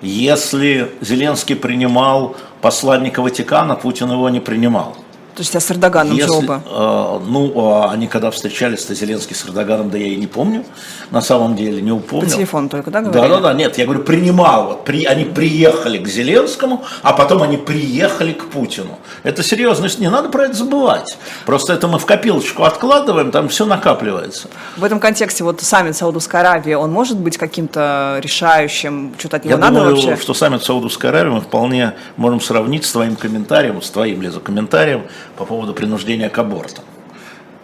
Если 0.00 0.92
Зеленский 1.00 1.56
принимал 1.56 2.36
посланника 2.60 3.20
Ватикана, 3.20 3.74
Путин 3.74 4.10
его 4.12 4.28
не 4.28 4.40
принимал. 4.40 4.96
То 5.38 5.42
есть 5.42 5.54
а 5.54 5.60
с 5.60 5.70
Эрдоганом 5.70 6.16
Если, 6.16 6.32
оба? 6.32 6.64
Э, 6.66 7.20
ну, 7.24 7.52
а 7.60 7.92
они 7.92 8.08
когда 8.08 8.32
встречались, 8.32 8.84
то 8.84 8.92
Зеленский 8.92 9.36
с 9.36 9.46
Эрдоганом, 9.46 9.88
да 9.88 9.96
я 9.96 10.06
и 10.06 10.16
не 10.16 10.26
помню, 10.26 10.64
на 11.12 11.20
самом 11.20 11.54
деле, 11.54 11.80
не 11.80 11.92
упомню. 11.92 12.26
По 12.26 12.34
телефону 12.34 12.68
только, 12.68 12.90
да, 12.90 13.02
говорили? 13.02 13.28
Да, 13.28 13.36
да, 13.36 13.40
да, 13.40 13.52
нет, 13.52 13.78
я 13.78 13.84
говорю, 13.84 14.02
принимал, 14.02 14.66
вот, 14.66 14.84
при, 14.84 15.04
они 15.04 15.26
приехали 15.26 15.98
к 15.98 16.08
Зеленскому, 16.08 16.82
а 17.04 17.12
потом 17.12 17.44
они 17.44 17.56
приехали 17.56 18.32
к 18.32 18.46
Путину. 18.46 18.98
Это 19.22 19.44
серьезность, 19.44 20.00
не 20.00 20.10
надо 20.10 20.28
про 20.28 20.46
это 20.46 20.54
забывать. 20.54 21.16
Просто 21.46 21.72
это 21.72 21.86
мы 21.86 22.00
в 22.00 22.06
копилочку 22.06 22.64
откладываем, 22.64 23.30
там 23.30 23.48
все 23.48 23.64
накапливается. 23.64 24.48
В 24.76 24.82
этом 24.82 24.98
контексте 24.98 25.44
вот 25.44 25.60
саммит 25.60 25.96
Саудовской 25.96 26.40
Аравии, 26.40 26.74
он 26.74 26.90
может 26.90 27.16
быть 27.16 27.38
каким-то 27.38 28.18
решающим, 28.24 29.14
что-то 29.16 29.36
от 29.36 29.44
него 29.44 29.54
я 29.54 29.60
надо 29.60 29.76
думаю, 29.76 29.94
вообще? 29.94 30.16
что 30.16 30.34
саммит 30.34 30.64
Саудовской 30.64 31.10
Аравии 31.10 31.30
мы 31.30 31.42
вполне 31.42 31.94
можем 32.16 32.40
сравнить 32.40 32.84
с 32.84 32.90
твоим 32.90 33.14
комментарием, 33.14 33.80
с 33.80 33.88
твоим, 33.88 34.20
Лиза, 34.20 34.40
комментарием 34.40 35.04
по 35.36 35.44
поводу 35.44 35.74
принуждения 35.74 36.28
к 36.28 36.38
абортам. 36.38 36.84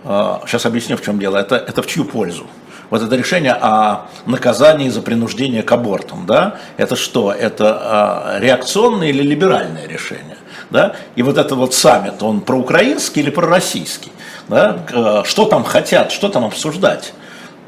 Сейчас 0.04 0.66
а, 0.66 0.68
объясню, 0.68 0.96
в 0.96 1.02
чем 1.02 1.18
дело. 1.18 1.38
Это, 1.38 1.56
это 1.56 1.82
в 1.82 1.86
чью 1.86 2.04
пользу? 2.04 2.46
Вот 2.90 3.02
это 3.02 3.16
решение 3.16 3.52
о 3.52 4.06
наказании 4.26 4.90
за 4.90 5.00
принуждение 5.00 5.62
к 5.62 5.72
абортам, 5.72 6.26
да, 6.26 6.56
это 6.76 6.94
что? 6.96 7.32
Это 7.32 7.78
а, 7.80 8.38
реакционное 8.38 9.08
или 9.08 9.22
либеральное 9.22 9.86
решение? 9.88 10.36
Да? 10.70 10.94
И 11.16 11.22
вот 11.22 11.38
этот 11.38 11.52
вот 11.52 11.72
саммит, 11.74 12.22
он 12.22 12.40
проукраинский 12.40 13.22
или 13.22 13.30
пророссийский? 13.30 14.12
Да? 14.48 15.22
Что 15.24 15.46
там 15.46 15.64
хотят, 15.64 16.12
что 16.12 16.28
там 16.28 16.44
обсуждать? 16.44 17.14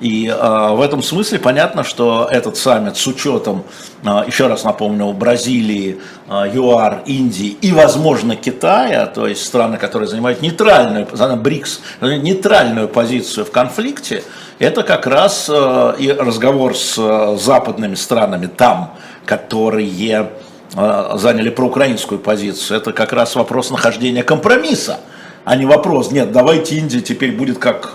И 0.00 0.26
э, 0.28 0.70
в 0.72 0.80
этом 0.82 1.02
смысле 1.02 1.38
понятно, 1.38 1.82
что 1.82 2.28
этот 2.30 2.56
саммит 2.56 2.96
с 2.96 3.06
учетом, 3.06 3.64
э, 4.04 4.24
еще 4.26 4.46
раз 4.46 4.64
напомню, 4.64 5.12
Бразилии, 5.12 6.00
э, 6.28 6.50
ЮАР, 6.52 7.02
Индии 7.06 7.56
и, 7.60 7.72
возможно, 7.72 8.36
Китая, 8.36 9.06
то 9.06 9.26
есть 9.26 9.44
страны, 9.44 9.78
которые 9.78 10.08
занимают 10.08 10.42
нейтральную, 10.42 11.06
БРИКС, 11.06 11.80
нейтральную 12.00 12.88
позицию 12.88 13.46
в 13.46 13.50
конфликте, 13.50 14.22
это 14.58 14.82
как 14.82 15.06
раз 15.06 15.50
э, 15.52 15.94
и 15.98 16.10
разговор 16.10 16.76
с 16.76 16.96
э, 16.98 17.36
западными 17.38 17.94
странами 17.94 18.46
там, 18.46 18.94
которые 19.26 20.30
э, 20.74 21.10
заняли 21.14 21.50
проукраинскую 21.50 22.18
позицию, 22.18 22.78
это 22.78 22.92
как 22.92 23.12
раз 23.12 23.34
вопрос 23.34 23.70
нахождения 23.70 24.22
компромисса, 24.22 25.00
а 25.44 25.56
не 25.56 25.66
вопрос, 25.66 26.10
нет, 26.10 26.32
давайте 26.32 26.76
Индия 26.76 27.00
теперь 27.00 27.32
будет 27.32 27.58
как 27.58 27.94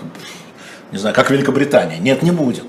не 0.92 0.98
знаю, 0.98 1.14
как 1.14 1.30
Великобритания. 1.30 1.98
Нет, 1.98 2.22
не 2.22 2.30
будет. 2.30 2.66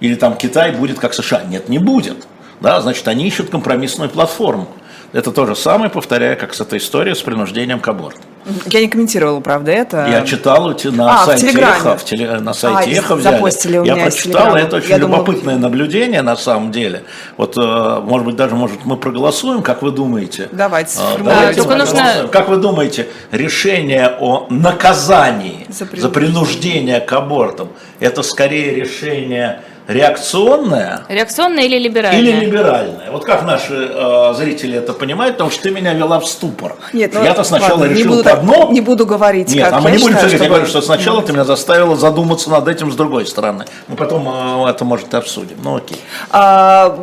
Или 0.00 0.14
там 0.14 0.36
Китай 0.36 0.72
будет 0.72 0.98
как 0.98 1.14
США. 1.14 1.42
Нет, 1.44 1.68
не 1.68 1.78
будет. 1.78 2.28
Да, 2.60 2.80
значит, 2.80 3.08
они 3.08 3.26
ищут 3.26 3.50
компромиссную 3.50 4.10
платформу. 4.10 4.68
Это 5.12 5.32
то 5.32 5.46
же 5.46 5.56
самое, 5.56 5.90
повторяю, 5.90 6.36
как 6.38 6.54
с 6.54 6.60
этой 6.60 6.78
историей 6.78 7.14
с 7.14 7.22
принуждением 7.22 7.80
к 7.80 7.88
аборту. 7.88 8.20
Я 8.66 8.80
не 8.80 8.88
комментировала, 8.88 9.40
правда, 9.40 9.70
это. 9.70 10.06
Я 10.08 10.24
читал 10.24 10.74
на 10.84 11.22
а, 11.22 11.26
сайте 11.26 11.60
Эхо, 11.60 11.96
в 11.96 12.04
теле, 12.04 12.40
на 12.40 12.54
сайте 12.54 12.90
а, 12.90 12.98
Эхо 12.98 13.16
взяли. 13.16 13.86
Я 13.86 13.96
прочитал, 13.96 14.56
это 14.56 14.76
очень 14.76 14.90
Я 14.90 14.98
любопытное 14.98 15.54
думала... 15.54 15.70
наблюдение 15.70 16.22
на 16.22 16.36
самом 16.36 16.72
деле. 16.72 17.04
Вот, 17.36 17.56
э, 17.58 18.00
может 18.02 18.26
быть, 18.26 18.36
даже, 18.36 18.54
может, 18.54 18.84
мы 18.84 18.96
проголосуем, 18.96 19.62
как 19.62 19.82
вы 19.82 19.90
думаете? 19.90 20.48
Давайте. 20.52 20.98
А, 20.98 21.18
давайте 21.18 21.62
Только 21.62 21.76
нужно... 21.76 22.28
Как 22.30 22.48
вы 22.48 22.56
думаете, 22.56 23.08
решение 23.32 24.16
о 24.20 24.46
наказании 24.50 25.66
за, 25.68 25.86
за 25.94 26.08
принуждение 26.08 27.00
к 27.00 27.12
абортам, 27.12 27.68
это 28.00 28.22
скорее 28.22 28.74
решение 28.74 29.60
реакционная. 29.88 31.02
Реакционная 31.08 31.64
или 31.64 31.78
либеральная? 31.78 32.20
Или 32.20 32.44
либеральная. 32.44 33.10
Вот 33.10 33.24
как 33.24 33.44
наши 33.44 33.90
э, 33.90 34.34
зрители 34.36 34.76
это 34.76 34.92
понимают, 34.92 35.36
потому 35.36 35.50
что 35.50 35.62
ты 35.62 35.70
меня 35.70 35.94
вела 35.94 36.20
в 36.20 36.26
ступор. 36.26 36.76
Нет, 36.92 37.12
ну, 37.14 37.24
Я-то 37.24 37.42
сначала 37.42 37.80
ладно, 37.80 37.92
решил 37.92 38.10
не 38.10 38.16
буду, 38.18 38.30
одно. 38.30 38.68
Не 38.70 38.80
буду 38.82 39.06
говорить. 39.06 39.48
Нет, 39.48 39.72
а 39.72 39.80
мы 39.80 39.90
не 39.90 39.98
будем 39.98 40.14
считаю, 40.14 40.28
чтобы... 40.28 40.44
я 40.44 40.50
говорю, 40.50 40.66
что 40.66 40.82
сначала 40.82 41.22
ты 41.22 41.32
меня 41.32 41.44
заставила 41.44 41.96
задуматься 41.96 42.50
над 42.50 42.68
этим 42.68 42.92
с 42.92 42.96
другой 42.96 43.26
стороны. 43.26 43.64
Мы 43.88 43.96
потом 43.96 44.28
э, 44.28 44.70
это, 44.70 44.84
может, 44.84 45.12
обсудим. 45.14 45.56
Ну 45.64 45.76
окей. 45.76 46.00
А, 46.30 46.96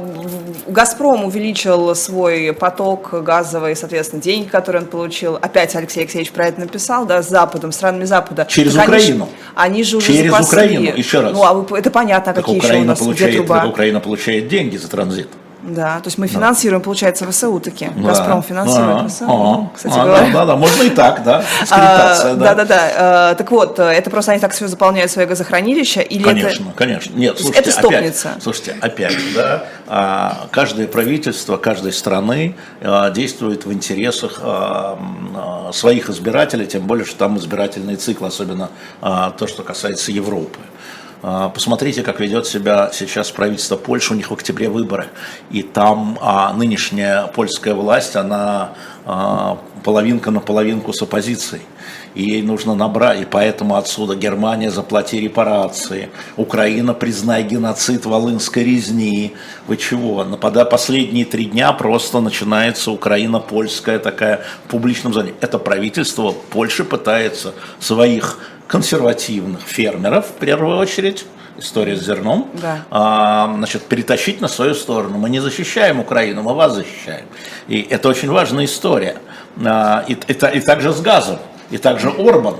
Газпром 0.67 1.25
увеличил 1.25 1.95
свой 1.95 2.53
поток 2.53 3.09
газовый, 3.23 3.75
соответственно, 3.75 4.21
деньги, 4.21 4.47
которые 4.47 4.83
он 4.83 4.87
получил. 4.87 5.35
Опять 5.35 5.75
Алексей 5.75 6.01
Алексеевич 6.01 6.31
про 6.31 6.47
это 6.47 6.59
написал, 6.59 7.05
да, 7.05 7.21
с 7.21 7.29
Западом, 7.29 7.71
странами 7.71 8.05
Запада. 8.05 8.45
Через 8.49 8.73
так 8.73 8.87
Украину. 8.87 9.29
Они 9.55 9.83
же, 9.83 9.83
они 9.83 9.83
же 9.83 9.97
уже 9.97 10.07
Через 10.07 10.31
запасли. 10.31 10.57
Украину, 10.57 10.97
еще 10.97 11.21
раз. 11.21 11.33
Ну, 11.33 11.43
а 11.43 11.53
вы, 11.53 11.77
это 11.77 11.91
понятно, 11.91 12.33
так 12.33 12.43
какие 12.43 12.57
Украина 12.57 12.75
еще 12.75 12.83
у 12.83 12.87
нас, 12.87 12.99
получает, 12.99 13.31
где 13.31 13.37
труба? 13.39 13.65
Украина 13.65 13.99
получает 13.99 14.47
деньги 14.47 14.77
за 14.77 14.89
транзит. 14.89 15.29
Да, 15.67 15.99
то 15.99 16.07
есть 16.07 16.17
мы 16.17 16.27
финансируем, 16.27 16.81
да. 16.81 16.85
получается, 16.85 17.29
ВСУ 17.29 17.59
таки. 17.59 17.89
Да. 17.95 18.09
Газпром 18.09 18.43
финансирует 18.43 19.01
а, 19.01 19.07
ВСУ, 19.07 19.25
а, 19.27 19.69
кстати 19.73 19.97
а, 19.97 20.03
говоря. 20.03 20.25
Да, 20.27 20.31
да, 20.33 20.45
да, 20.45 20.55
можно 20.55 20.83
и 20.83 20.89
так, 20.89 21.23
да. 21.23 21.43
А, 21.71 22.35
да, 22.35 22.53
да, 22.53 22.65
да. 22.65 22.91
А, 22.95 23.35
так 23.35 23.49
вот, 23.51 23.79
это 23.79 24.09
просто 24.09 24.31
они 24.31 24.39
так 24.39 24.53
все 24.53 24.67
заполняют 24.67 25.11
свои 25.11 25.25
газохранилища? 25.25 26.01
Или 26.01 26.23
конечно, 26.23 26.69
это... 26.69 26.77
конечно. 26.77 27.15
Нет, 27.15 27.39
слушайте, 27.39 27.59
это 27.59 27.71
стопница. 27.71 28.29
Опять, 28.29 28.43
слушайте, 28.43 28.75
опять, 28.79 29.17
да, 29.33 29.65
а, 29.87 30.47
каждое 30.51 30.87
правительство 30.87 31.57
каждой 31.57 31.93
страны 31.93 32.55
действует 33.13 33.65
в 33.65 33.73
интересах 33.73 34.41
своих 35.73 36.09
избирателей, 36.09 36.67
тем 36.67 36.85
более, 36.85 37.05
что 37.05 37.17
там 37.17 37.37
избирательный 37.37 37.95
цикл, 37.95 38.25
особенно 38.25 38.69
то, 39.01 39.47
что 39.47 39.63
касается 39.63 40.11
Европы. 40.11 40.59
А, 41.27 41.49
посмотрите, 41.49 42.03
как 42.03 42.19
ведет 42.19 42.45
себя 42.45 42.91
сейчас 42.93 43.31
правительство 43.31 43.77
Польши, 43.77 44.13
у 44.13 44.15
них 44.15 44.29
в 44.29 44.33
октябре 44.35 44.69
выборы. 44.69 45.07
И 45.49 45.63
там 45.63 46.19
а, 46.21 46.53
нынешняя 46.53 47.25
польская 47.25 47.73
власть, 47.73 48.15
она 48.15 48.75
а, 49.05 49.57
половинка 49.83 50.29
на 50.29 50.39
половинку 50.39 50.93
с 50.93 51.01
оппозицией. 51.01 51.63
И 52.13 52.23
ей 52.23 52.43
нужно 52.43 52.75
набрать, 52.75 53.21
и 53.21 53.25
поэтому 53.25 53.75
отсюда 53.75 54.15
Германия 54.15 54.69
заплати 54.69 55.19
репарации, 55.19 56.09
Украина 56.37 56.93
признай 56.93 57.41
геноцид 57.43 58.05
Волынской 58.05 58.63
резни. 58.63 59.33
Вы 59.67 59.77
чего? 59.77 60.23
Напада 60.23 60.63
последние 60.63 61.25
три 61.25 61.45
дня 61.45 61.73
просто 61.73 62.21
начинается 62.21 62.91
Украина 62.91 63.39
польская 63.39 63.97
такая 63.97 64.41
в 64.65 64.69
публичном 64.69 65.11
зоне. 65.11 65.33
Это 65.41 65.57
правительство 65.57 66.31
Польши 66.51 66.83
пытается 66.83 67.55
своих 67.79 68.37
консервативных 68.67 69.61
фермеров, 69.61 70.27
в 70.27 70.39
первую 70.39 70.77
очередь, 70.77 71.25
история 71.57 71.95
с 71.95 72.05
зерном, 72.05 72.49
да. 72.53 72.85
а, 72.91 73.53
значит, 73.57 73.83
перетащить 73.83 74.41
на 74.41 74.47
свою 74.47 74.73
сторону. 74.73 75.17
Мы 75.17 75.29
не 75.29 75.39
защищаем 75.39 75.99
Украину, 75.99 76.41
мы 76.41 76.53
вас 76.53 76.73
защищаем. 76.73 77.25
И 77.67 77.81
это 77.81 78.09
очень 78.09 78.29
важная 78.29 78.65
история. 78.65 79.17
А, 79.63 80.03
и, 80.07 80.13
и, 80.13 80.57
и 80.57 80.61
также 80.61 80.91
с 80.93 81.01
газом, 81.01 81.39
и 81.71 81.77
также 81.77 82.09
Орбан. 82.09 82.57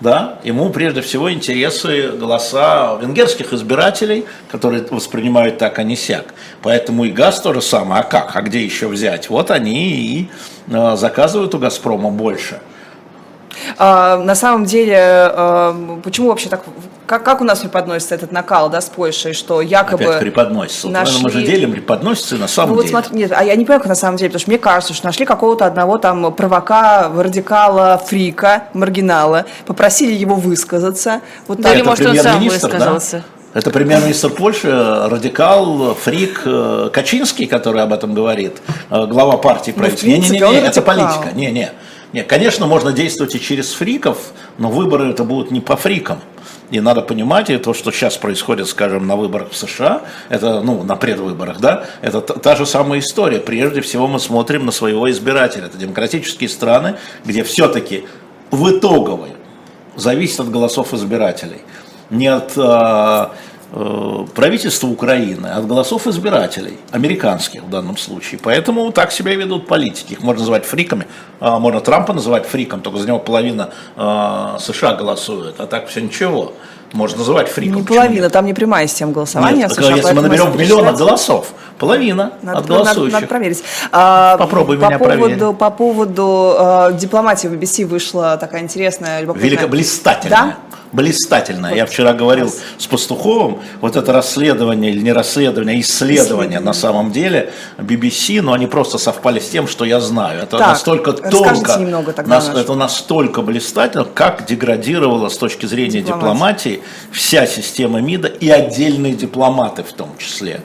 Да, 0.00 0.38
ему 0.44 0.70
прежде 0.70 1.00
всего 1.00 1.32
интересы 1.32 2.12
голоса 2.12 2.96
венгерских 3.02 3.52
избирателей, 3.52 4.26
которые 4.48 4.86
воспринимают 4.88 5.58
так, 5.58 5.80
а 5.80 5.82
не 5.82 5.96
сяк. 5.96 6.34
Поэтому 6.62 7.04
и 7.04 7.10
газ 7.10 7.40
то 7.40 7.52
же 7.52 7.60
самое. 7.60 8.02
А 8.02 8.04
как? 8.04 8.36
А 8.36 8.42
где 8.42 8.64
еще 8.64 8.86
взять? 8.86 9.28
Вот 9.28 9.50
они 9.50 9.90
и 9.90 10.30
а, 10.72 10.94
заказывают 10.94 11.54
у 11.54 11.58
Газпрома 11.58 12.10
больше. 12.10 12.60
А, 13.76 14.16
на 14.18 14.34
самом 14.34 14.64
деле, 14.64 14.98
а, 15.00 16.00
почему 16.02 16.28
вообще 16.28 16.48
так, 16.48 16.62
как, 17.06 17.24
как 17.24 17.40
у 17.40 17.44
нас 17.44 17.60
преподносится 17.60 18.14
этот 18.14 18.32
накал, 18.32 18.68
да, 18.70 18.80
с 18.80 18.86
Польшей, 18.86 19.32
что 19.32 19.62
якобы... 19.62 20.04
Опять 20.04 20.20
преподносится. 20.20 20.88
Нашли... 20.88 21.22
Мы 21.22 21.30
же 21.30 21.42
делим, 21.42 21.72
преподносится 21.72 22.36
на 22.36 22.48
самом 22.48 22.76
ну, 22.76 22.82
деле. 22.82 22.94
Вот 22.94 23.04
смотри, 23.04 23.18
нет, 23.18 23.32
а 23.34 23.42
я 23.42 23.56
не 23.56 23.64
понимаю, 23.64 23.80
как 23.80 23.88
на 23.88 23.94
самом 23.94 24.16
деле, 24.16 24.30
потому 24.30 24.40
что 24.40 24.50
мне 24.50 24.58
кажется, 24.58 24.94
что 24.94 25.06
нашли 25.06 25.24
какого-то 25.24 25.66
одного 25.66 25.98
там 25.98 26.32
провока, 26.34 27.10
радикала, 27.14 28.00
фрика, 28.04 28.64
маргинала, 28.74 29.46
попросили 29.66 30.12
его 30.12 30.34
высказаться. 30.34 31.20
Вот 31.46 31.60
да, 31.60 31.74
или, 31.74 31.82
может, 31.82 32.06
он 32.06 32.16
сам 32.16 32.40
высказался. 32.44 33.16
Да? 33.18 33.38
Это 33.54 33.70
премьер-министр 33.70 34.30
Польши, 34.30 34.70
радикал, 34.70 35.94
фрик 35.94 36.42
э, 36.44 36.90
Качинский, 36.92 37.46
который 37.46 37.82
об 37.82 37.92
этом 37.92 38.12
говорит, 38.12 38.58
э, 38.90 39.06
глава 39.06 39.38
партии 39.38 39.72
ну, 39.74 39.82
правительства. 39.82 40.06
Не-не-не, 40.06 40.60
это 40.60 40.82
политика. 40.82 41.30
Не-не. 41.34 41.72
Нет, 42.12 42.26
конечно, 42.26 42.66
можно 42.66 42.92
действовать 42.92 43.34
и 43.34 43.40
через 43.40 43.72
фриков, 43.72 44.32
но 44.56 44.70
выборы 44.70 45.10
это 45.10 45.24
будут 45.24 45.50
не 45.50 45.60
по 45.60 45.76
фрикам. 45.76 46.20
И 46.70 46.80
надо 46.80 47.00
понимать, 47.00 47.48
и 47.50 47.56
то, 47.56 47.72
что 47.72 47.90
сейчас 47.90 48.16
происходит, 48.16 48.68
скажем, 48.68 49.06
на 49.06 49.16
выборах 49.16 49.50
в 49.50 49.56
США, 49.56 50.02
это, 50.28 50.60
ну, 50.60 50.82
на 50.82 50.96
предвыборах, 50.96 51.60
да, 51.60 51.86
это 52.02 52.20
та, 52.20 52.34
та 52.34 52.56
же 52.56 52.66
самая 52.66 53.00
история. 53.00 53.40
Прежде 53.40 53.80
всего 53.80 54.06
мы 54.06 54.18
смотрим 54.18 54.66
на 54.66 54.72
своего 54.72 55.10
избирателя. 55.10 55.66
Это 55.66 55.78
демократические 55.78 56.48
страны, 56.48 56.96
где 57.24 57.42
все-таки 57.42 58.04
в 58.50 58.70
итоговой 58.70 59.30
зависит 59.96 60.40
от 60.40 60.50
голосов 60.50 60.92
избирателей. 60.92 61.60
Не 62.10 62.28
от 62.28 62.52
э, 62.56 63.26
правительство 64.34 64.86
Украины 64.86 65.46
от 65.48 65.66
голосов 65.66 66.06
избирателей, 66.06 66.78
американских 66.90 67.62
в 67.62 67.70
данном 67.70 67.96
случае. 67.96 68.40
Поэтому 68.42 68.90
так 68.92 69.12
себя 69.12 69.34
ведут 69.34 69.66
политики. 69.66 70.14
Их 70.14 70.22
можно 70.22 70.40
называть 70.40 70.64
фриками, 70.64 71.06
а 71.40 71.58
можно 71.58 71.80
Трампа 71.80 72.14
называть 72.14 72.46
фриком, 72.46 72.80
только 72.80 72.98
за 72.98 73.06
него 73.06 73.18
половина 73.18 73.70
э, 73.96 74.56
США 74.60 74.94
голосует, 74.94 75.60
а 75.60 75.66
так 75.66 75.88
все 75.88 76.00
ничего. 76.00 76.54
Можно 76.92 77.18
называть 77.18 77.48
фриком. 77.48 77.76
Не 77.76 77.82
половина, 77.82 78.30
там 78.30 78.46
не 78.46 78.54
прямая 78.54 78.86
система 78.86 79.12
голосования. 79.12 79.58
Нет, 79.58 79.72
США, 79.72 79.94
если 79.94 80.12
мы 80.14 80.22
наберем 80.22 80.56
миллион 80.56 80.94
голосов, 80.96 81.52
половина 81.78 82.32
надо, 82.42 82.58
от 82.58 82.66
голосующих. 82.66 83.12
Надо, 83.12 83.12
надо 83.12 83.26
проверить. 83.26 83.62
А, 83.92 84.36
Попробуй 84.38 84.78
по 84.78 84.86
меня 84.86 84.98
поводу, 84.98 85.20
проверить. 85.20 85.58
По 85.58 85.70
поводу 85.70 86.56
э, 86.58 86.92
дипломатии 86.98 87.48
в 87.48 87.52
BBC 87.52 87.84
вышла 87.84 88.36
такая 88.38 88.62
интересная, 88.62 89.20
любопытная... 89.20 89.50
Велико 89.50 89.68
блистательная. 89.68 90.38
Да? 90.38 90.56
блистательно. 90.92 91.68
Вот. 91.68 91.76
Я 91.76 91.86
вчера 91.86 92.12
говорил 92.12 92.52
с 92.78 92.86
Пастуховым, 92.86 93.60
вот 93.80 93.96
это 93.96 94.12
расследование 94.12 94.90
или 94.90 95.00
не 95.00 95.12
расследование, 95.12 95.76
а 95.76 95.80
исследование 95.80 96.60
на 96.60 96.72
самом 96.72 97.12
деле 97.12 97.52
BBC, 97.76 98.40
но 98.40 98.52
они 98.52 98.66
просто 98.66 98.98
совпали 98.98 99.40
с 99.40 99.48
тем, 99.48 99.68
что 99.68 99.84
я 99.84 100.00
знаю. 100.00 100.42
Это 100.42 100.58
так, 100.58 100.68
настолько 100.68 101.12
тонко, 101.12 101.78
нас, 102.26 102.48
это 102.48 102.74
настолько 102.74 103.42
блистательно, 103.42 104.04
как 104.04 104.46
деградировала 104.46 105.28
с 105.28 105.36
точки 105.36 105.66
зрения 105.66 106.00
дипломатии, 106.00 106.18
дипломатии 106.18 106.77
вся 107.12 107.46
система 107.46 108.00
МИДа 108.00 108.28
и 108.28 108.48
отдельные 108.48 109.14
дипломаты 109.14 109.82
в 109.82 109.92
том 109.92 110.16
числе. 110.18 110.60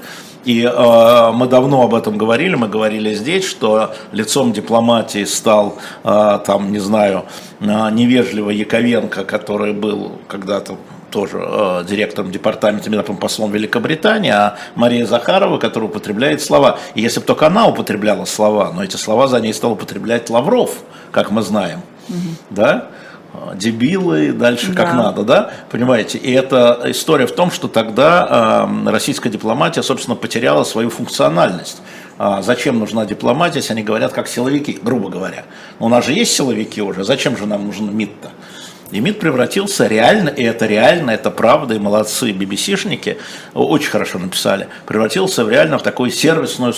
И 0.46 0.62
э, 0.62 1.32
мы 1.34 1.48
давно 1.48 1.84
об 1.84 1.96
этом 1.96 2.18
говорили, 2.18 2.56
мы 2.56 2.68
говорили 2.68 3.14
здесь, 3.14 3.46
что 3.46 3.94
лицом 4.12 4.52
дипломатии 4.52 5.24
стал, 5.24 5.78
э, 6.04 6.40
там, 6.46 6.72
не 6.72 6.80
знаю, 6.80 7.26
э, 7.62 7.66
невежливый 7.92 8.58
Яковенко, 8.58 9.24
который 9.24 9.72
был 9.72 10.20
когда-то 10.28 10.78
тоже 11.12 11.38
э, 11.42 11.86
директором 11.88 12.32
департамента 12.32 12.90
Минопом 12.90 13.18
послом 13.18 13.52
Великобритании, 13.52 14.32
а 14.32 14.58
Мария 14.76 15.06
Захарова, 15.06 15.60
которая 15.60 15.90
употребляет 15.90 16.42
слова. 16.42 16.80
И 16.96 17.02
если 17.02 17.20
бы 17.20 17.26
только 17.26 17.48
она 17.48 17.68
употребляла 17.68 18.26
слова, 18.26 18.72
но 18.74 18.84
эти 18.84 18.98
слова 18.98 19.28
за 19.28 19.40
ней 19.40 19.54
стал 19.54 19.74
употреблять 19.74 20.30
Лавров, 20.30 20.72
как 21.12 21.32
мы 21.32 21.44
знаем, 21.44 21.82
угу. 22.10 22.18
да, 22.50 22.90
дебилы, 23.56 24.32
дальше 24.32 24.72
да. 24.72 24.84
как 24.84 24.94
надо, 24.96 25.24
да, 25.24 25.52
понимаете? 25.70 26.18
И 26.18 26.32
эта 26.32 26.82
история 26.86 27.26
в 27.26 27.34
том, 27.34 27.52
что 27.52 27.68
тогда 27.68 28.68
э, 28.70 28.90
российская 28.90 29.30
дипломатия, 29.30 29.84
собственно, 29.84 30.16
потеряла 30.16 30.64
свою 30.64 30.90
функциональность. 30.90 31.82
А 32.18 32.42
зачем 32.42 32.78
нужна 32.78 33.06
дипломатия, 33.06 33.58
если 33.58 33.74
они 33.74 33.84
говорят 33.84 34.14
как 34.14 34.28
силовики, 34.28 34.80
грубо 34.82 35.10
говоря. 35.10 35.46
У 35.80 35.90
нас 35.90 36.06
же 36.06 36.14
есть 36.14 36.34
силовики 36.34 36.82
уже, 36.82 37.04
зачем 37.04 37.38
же 37.38 37.46
нам 37.48 37.66
нужен 37.66 37.96
МИД-то? 37.96 38.30
И 38.92 39.00
МИД 39.00 39.20
превратился 39.20 39.88
реально, 39.88 40.30
и 40.30 40.44
это 40.44 40.68
реально, 40.68 41.12
это 41.12 41.32
правда, 41.32 41.74
и 41.74 41.80
молодцы 41.80 42.30
BBC-шники 42.30 43.18
очень 43.56 43.90
хорошо 43.90 44.20
написали, 44.20 44.68
превратился 44.86 45.44
в 45.44 45.50
реально 45.50 45.80
в 45.80 45.84
такую 45.84 46.12
сервисную 46.12 46.76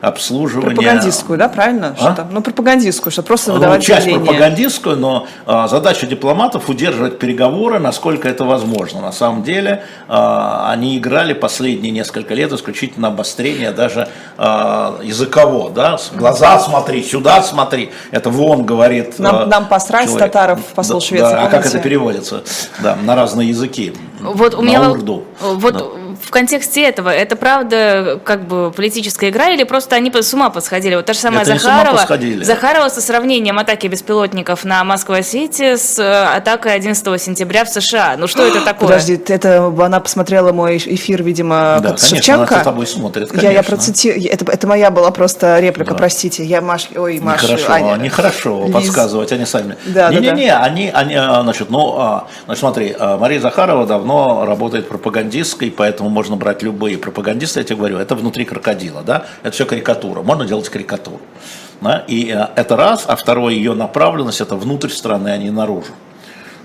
обслуживания. 0.00 0.76
Пропагандистскую, 0.76 1.36
да, 1.36 1.48
правильно? 1.48 1.96
А? 1.98 2.12
Что 2.14 2.28
ну, 2.30 2.42
пропагандистскую, 2.42 3.10
что 3.10 3.24
просто 3.24 3.50
ну, 3.50 3.56
выдавать 3.56 3.82
часть 3.82 4.04
заявление. 4.04 4.24
пропагандистскую, 4.24 4.96
но 4.96 5.26
а, 5.46 5.66
задача 5.66 6.06
дипломатов 6.06 6.68
удерживать 6.68 7.18
переговоры, 7.18 7.80
насколько 7.80 8.28
это 8.28 8.44
возможно. 8.44 9.00
На 9.00 9.10
самом 9.10 9.42
деле 9.42 9.82
а, 10.06 10.70
они 10.70 10.96
играли 10.96 11.32
последние 11.32 11.90
несколько 11.90 12.34
лет 12.34 12.52
исключительно 12.52 13.08
обострение 13.08 13.72
даже 13.72 14.08
а, 14.38 15.00
языково, 15.02 15.70
да, 15.70 15.98
глаза 16.14 16.60
смотри, 16.60 17.02
сюда 17.02 17.42
смотри, 17.42 17.90
это 18.12 18.30
вон 18.30 18.64
говорит. 18.64 19.18
Нам, 19.18 19.34
а, 19.34 19.46
нам 19.46 19.66
посрать 19.66 20.06
человек. 20.06 20.32
татаров 20.32 20.60
посол 20.66 21.00
да, 21.00 21.06
Швеции. 21.06 21.34
Да, 21.34 21.42
а 21.42 21.48
как 21.48 21.66
это 21.66 21.80
переводится? 21.80 22.44
Да, 22.78 22.94
на 22.94 23.16
разные 23.16 23.48
языки. 23.48 23.92
Вот 24.20 24.54
у 24.54 24.62
меня 24.62 24.88
урду. 24.88 25.24
Вот 25.40 25.72
да 25.72 26.01
в 26.22 26.30
контексте 26.30 26.82
этого, 26.82 27.08
это 27.08 27.36
правда 27.36 28.20
как 28.24 28.46
бы 28.46 28.70
политическая 28.70 29.30
игра 29.30 29.50
или 29.50 29.64
просто 29.64 29.96
они 29.96 30.12
с 30.12 30.34
ума 30.34 30.50
посходили? 30.50 30.94
Вот 30.94 31.06
та 31.06 31.12
же 31.12 31.18
самая 31.18 31.42
это 31.42 31.58
Захарова. 31.58 32.06
Захарова 32.42 32.88
со 32.88 33.00
сравнением 33.00 33.58
атаки 33.58 33.86
беспилотников 33.86 34.64
на 34.64 34.84
Москва-Сити 34.84 35.76
с 35.76 35.98
э, 35.98 36.24
атакой 36.36 36.74
11 36.74 37.20
сентября 37.20 37.64
в 37.64 37.68
США. 37.68 38.16
Ну 38.18 38.26
что 38.26 38.46
это 38.46 38.60
такое? 38.64 38.88
Подожди, 38.88 39.20
это 39.28 39.66
она 39.66 40.00
посмотрела 40.00 40.52
мой 40.52 40.76
эфир, 40.76 41.22
видимо, 41.22 41.78
да, 41.82 41.88
конечно, 41.88 42.08
Шевченко. 42.08 42.54
Она 42.54 42.64
тобой 42.64 42.86
смотрит, 42.86 43.28
конечно. 43.28 43.46
Я, 43.46 43.52
я 43.52 43.62
процитирую, 43.62 44.30
это, 44.30 44.50
это 44.50 44.66
моя 44.66 44.90
была 44.90 45.10
просто 45.10 45.58
реплика, 45.60 45.92
да. 45.92 45.98
простите. 45.98 46.44
Я 46.44 46.60
Маш, 46.60 46.88
ой, 46.94 47.20
Маша, 47.20 47.44
Нехорошо, 47.44 47.72
Аня. 47.72 48.02
нехорошо 48.02 48.64
Лиз. 48.64 48.74
подсказывать, 48.74 49.32
они 49.32 49.44
сами. 49.44 49.76
Да, 49.86 50.10
не, 50.10 50.16
да, 50.16 50.20
не, 50.20 50.28
да. 50.28 50.34
не, 50.34 50.54
они, 50.54 50.90
они, 50.90 51.14
а, 51.14 51.42
значит, 51.42 51.70
ну, 51.70 51.96
а, 51.98 52.28
значит, 52.44 52.60
смотри, 52.60 52.94
а, 52.98 53.18
Мария 53.18 53.40
Захарова 53.40 53.86
давно 53.86 54.44
работает 54.46 54.88
пропагандисткой, 54.88 55.70
поэтому 55.70 56.10
можно 56.12 56.36
брать 56.36 56.62
любые 56.62 56.98
пропагандисты, 56.98 57.60
я 57.60 57.64
тебе 57.64 57.76
говорю, 57.76 57.98
это 57.98 58.14
внутри 58.14 58.44
крокодила, 58.44 59.02
да, 59.02 59.26
это 59.42 59.52
все 59.52 59.66
карикатура, 59.66 60.22
можно 60.22 60.44
делать 60.44 60.68
карикатуру. 60.68 61.20
Да? 61.80 62.04
И 62.06 62.30
э, 62.30 62.46
это 62.54 62.76
раз, 62.76 63.04
а 63.08 63.16
второе, 63.16 63.54
ее 63.54 63.74
направленность, 63.74 64.40
это 64.40 64.56
внутрь 64.56 64.90
страны, 64.90 65.30
а 65.30 65.36
не 65.36 65.50
наружу. 65.50 65.92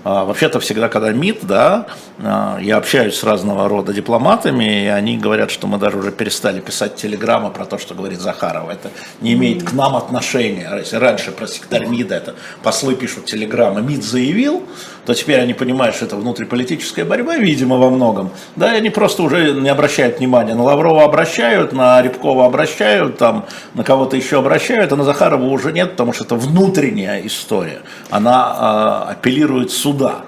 А, 0.04 0.24
вообще-то 0.24 0.60
всегда, 0.60 0.88
когда 0.88 1.12
МИД, 1.12 1.38
да, 1.42 1.86
а, 2.22 2.58
я 2.60 2.76
общаюсь 2.76 3.16
с 3.16 3.24
разного 3.24 3.68
рода 3.68 3.92
дипломатами, 3.92 4.84
и 4.84 4.86
они 4.86 5.18
говорят, 5.18 5.50
что 5.50 5.66
мы 5.66 5.78
даже 5.78 5.98
уже 5.98 6.12
перестали 6.12 6.60
писать 6.60 6.96
телеграммы 6.96 7.50
про 7.50 7.64
то, 7.64 7.78
что 7.78 7.94
говорит 7.94 8.20
Захарова. 8.20 8.70
Это 8.70 8.90
не 9.20 9.34
имеет 9.34 9.62
к 9.64 9.72
нам 9.72 9.96
отношения. 9.96 10.70
Если 10.78 10.96
раньше 10.96 11.32
про 11.32 11.46
секретарь 11.46 11.86
МИДа 11.86 12.14
это 12.14 12.34
послы 12.62 12.94
пишут 12.94 13.26
телеграммы, 13.26 13.82
МИД 13.82 14.04
заявил, 14.04 14.62
то 15.08 15.14
теперь 15.14 15.40
они 15.40 15.54
понимают, 15.54 15.96
что 15.96 16.04
это 16.04 16.16
внутриполитическая 16.16 17.06
борьба, 17.06 17.36
видимо, 17.36 17.78
во 17.78 17.88
многом. 17.88 18.30
Да, 18.56 18.74
и 18.74 18.76
они 18.76 18.90
просто 18.90 19.22
уже 19.22 19.52
не 19.54 19.70
обращают 19.70 20.18
внимания. 20.18 20.54
На 20.54 20.62
Лаврова 20.62 21.04
обращают, 21.04 21.72
на 21.72 22.02
Рябкова 22.02 22.44
обращают, 22.44 23.16
там, 23.16 23.46
на 23.72 23.84
кого-то 23.84 24.16
еще 24.16 24.40
обращают, 24.40 24.92
а 24.92 24.96
на 24.96 25.04
Захарова 25.04 25.44
уже 25.44 25.72
нет, 25.72 25.92
потому 25.92 26.12
что 26.12 26.24
это 26.24 26.34
внутренняя 26.34 27.26
история. 27.26 27.80
Она 28.10 29.06
э, 29.08 29.12
апеллирует 29.12 29.72
суда. 29.88 30.24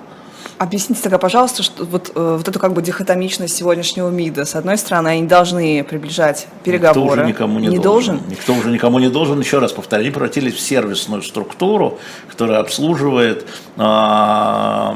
Объясните 0.59 1.01
тогда, 1.03 1.17
пожалуйста, 1.17 1.63
что 1.63 1.85
вот, 1.87 2.13
э, 2.15 2.37
вот 2.37 2.47
эту 2.47 2.59
как 2.59 2.75
бы 2.75 2.83
дихотомичность 2.83 3.57
сегодняшнего 3.57 4.11
МИДа. 4.11 4.45
С 4.45 4.55
одной 4.55 4.77
стороны, 4.77 5.09
они 5.09 5.27
должны 5.27 5.83
приближать 5.85 6.49
переговоры. 6.65 7.01
Никто 7.01 7.13
уже 7.15 7.25
никому 7.25 7.59
не, 7.59 7.69
не 7.69 7.79
должен. 7.79 8.17
должен. 8.19 8.31
Никто 8.31 8.53
уже 8.53 8.71
никому 8.71 8.99
не 8.99 9.09
должен. 9.09 9.41
Еще 9.41 9.59
раз 9.59 9.73
повторяю, 9.73 10.05
они 10.05 10.13
превратились 10.13 10.55
в 10.55 10.61
сервисную 10.61 11.23
структуру, 11.23 11.99
которая 12.29 12.61
обслуживает 12.61 13.47
э, 13.79 14.93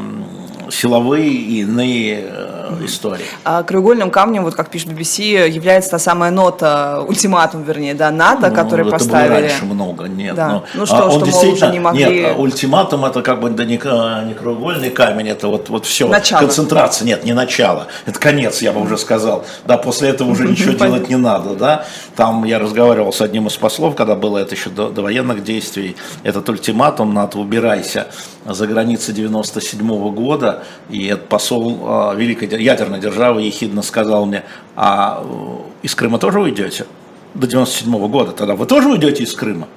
силовые 0.74 1.30
и 1.30 1.60
иные 1.60 2.24
э, 2.28 2.84
истории. 2.84 3.24
А 3.44 3.62
краеугольным 3.62 4.10
камнем, 4.10 4.44
вот 4.44 4.54
как 4.54 4.70
пишет 4.70 4.88
BBC, 4.88 5.48
является 5.48 5.90
та 5.92 5.98
самая 5.98 6.30
нота, 6.30 7.02
ультиматум, 7.06 7.62
вернее, 7.62 7.94
да, 7.94 8.10
НАТО, 8.10 8.48
ну, 8.48 8.54
который 8.54 8.82
это 8.82 8.90
поставили. 8.90 9.28
Было 9.28 9.40
раньше 9.40 9.64
много, 9.64 10.04
нет. 10.04 10.34
Да. 10.34 10.48
Но, 10.48 10.64
ну 10.74 10.86
что, 10.86 11.06
а, 11.06 11.10
что, 11.10 11.26
мол, 11.26 11.52
уже 11.52 11.66
не 11.68 11.80
могли... 11.80 12.04
Нет, 12.04 12.34
ультиматум 12.38 13.04
это 13.04 13.22
как 13.22 13.40
бы 13.40 13.50
да, 13.50 13.64
не, 13.64 13.74
не 13.74 14.34
краеугольный 14.34 14.90
камень, 14.90 15.28
это 15.28 15.48
вот, 15.48 15.68
вот 15.68 15.86
все. 15.86 16.08
Начало. 16.08 16.40
Концентрация, 16.40 17.06
нет, 17.06 17.24
не 17.24 17.32
начало, 17.32 17.86
это 18.06 18.18
конец, 18.18 18.60
я 18.62 18.72
бы 18.72 18.80
уже 18.80 18.98
сказал. 18.98 19.44
Да, 19.66 19.78
после 19.78 20.10
этого 20.10 20.30
уже 20.30 20.48
ничего 20.48 20.72
делать 20.72 21.08
не 21.08 21.16
надо, 21.16 21.54
да. 21.54 21.84
Там 22.16 22.44
я 22.44 22.58
разговаривал 22.58 23.12
с 23.12 23.20
одним 23.20 23.46
из 23.46 23.56
послов, 23.56 23.94
когда 23.94 24.14
было 24.14 24.38
это 24.38 24.54
еще 24.54 24.70
до, 24.70 24.88
до 24.88 25.02
военных 25.02 25.44
действий, 25.44 25.96
этот 26.22 26.48
ультиматум, 26.48 27.14
НАТО, 27.14 27.38
убирайся 27.38 28.08
за 28.44 28.66
границы 28.66 29.12
97 29.12 29.80
-го 29.80 30.10
года, 30.10 30.63
и 30.88 31.06
этот 31.06 31.28
посол 31.28 32.12
э, 32.12 32.16
великой 32.16 32.48
ядерной 32.62 33.00
державы 33.00 33.42
ехидно 33.42 33.82
сказал 33.82 34.26
мне, 34.26 34.44
а 34.76 35.22
э, 35.24 35.56
из 35.82 35.94
Крыма 35.94 36.18
тоже 36.18 36.40
уйдете? 36.40 36.86
До 37.34 37.46
97 37.46 37.94
-го 37.94 38.08
года, 38.08 38.32
тогда 38.32 38.54
вы 38.54 38.66
тоже 38.66 38.88
уйдете 38.88 39.24
из 39.24 39.34
Крыма? 39.34 39.68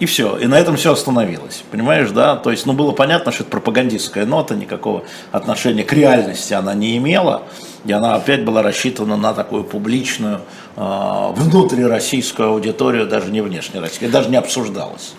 И 0.00 0.06
все, 0.06 0.36
и 0.36 0.46
на 0.46 0.58
этом 0.58 0.76
все 0.76 0.92
остановилось, 0.92 1.62
понимаешь, 1.70 2.10
да? 2.10 2.34
То 2.34 2.50
есть, 2.50 2.66
ну, 2.66 2.72
было 2.72 2.90
понятно, 2.90 3.30
что 3.30 3.44
это 3.44 3.50
пропагандистская 3.52 4.26
нота, 4.26 4.56
никакого 4.56 5.04
отношения 5.30 5.84
к 5.84 5.92
реальности 5.92 6.52
она 6.52 6.74
не 6.74 6.96
имела, 6.96 7.44
и 7.84 7.92
она 7.92 8.16
опять 8.16 8.44
была 8.44 8.62
рассчитана 8.62 9.16
на 9.16 9.32
такую 9.34 9.62
публичную, 9.62 10.40
э, 10.76 11.32
внутрироссийскую 11.36 12.48
аудиторию, 12.48 13.06
даже 13.06 13.30
не 13.30 13.40
внешнероссийскую, 13.40 14.10
даже 14.10 14.30
не 14.30 14.36
обсуждалась. 14.36 15.14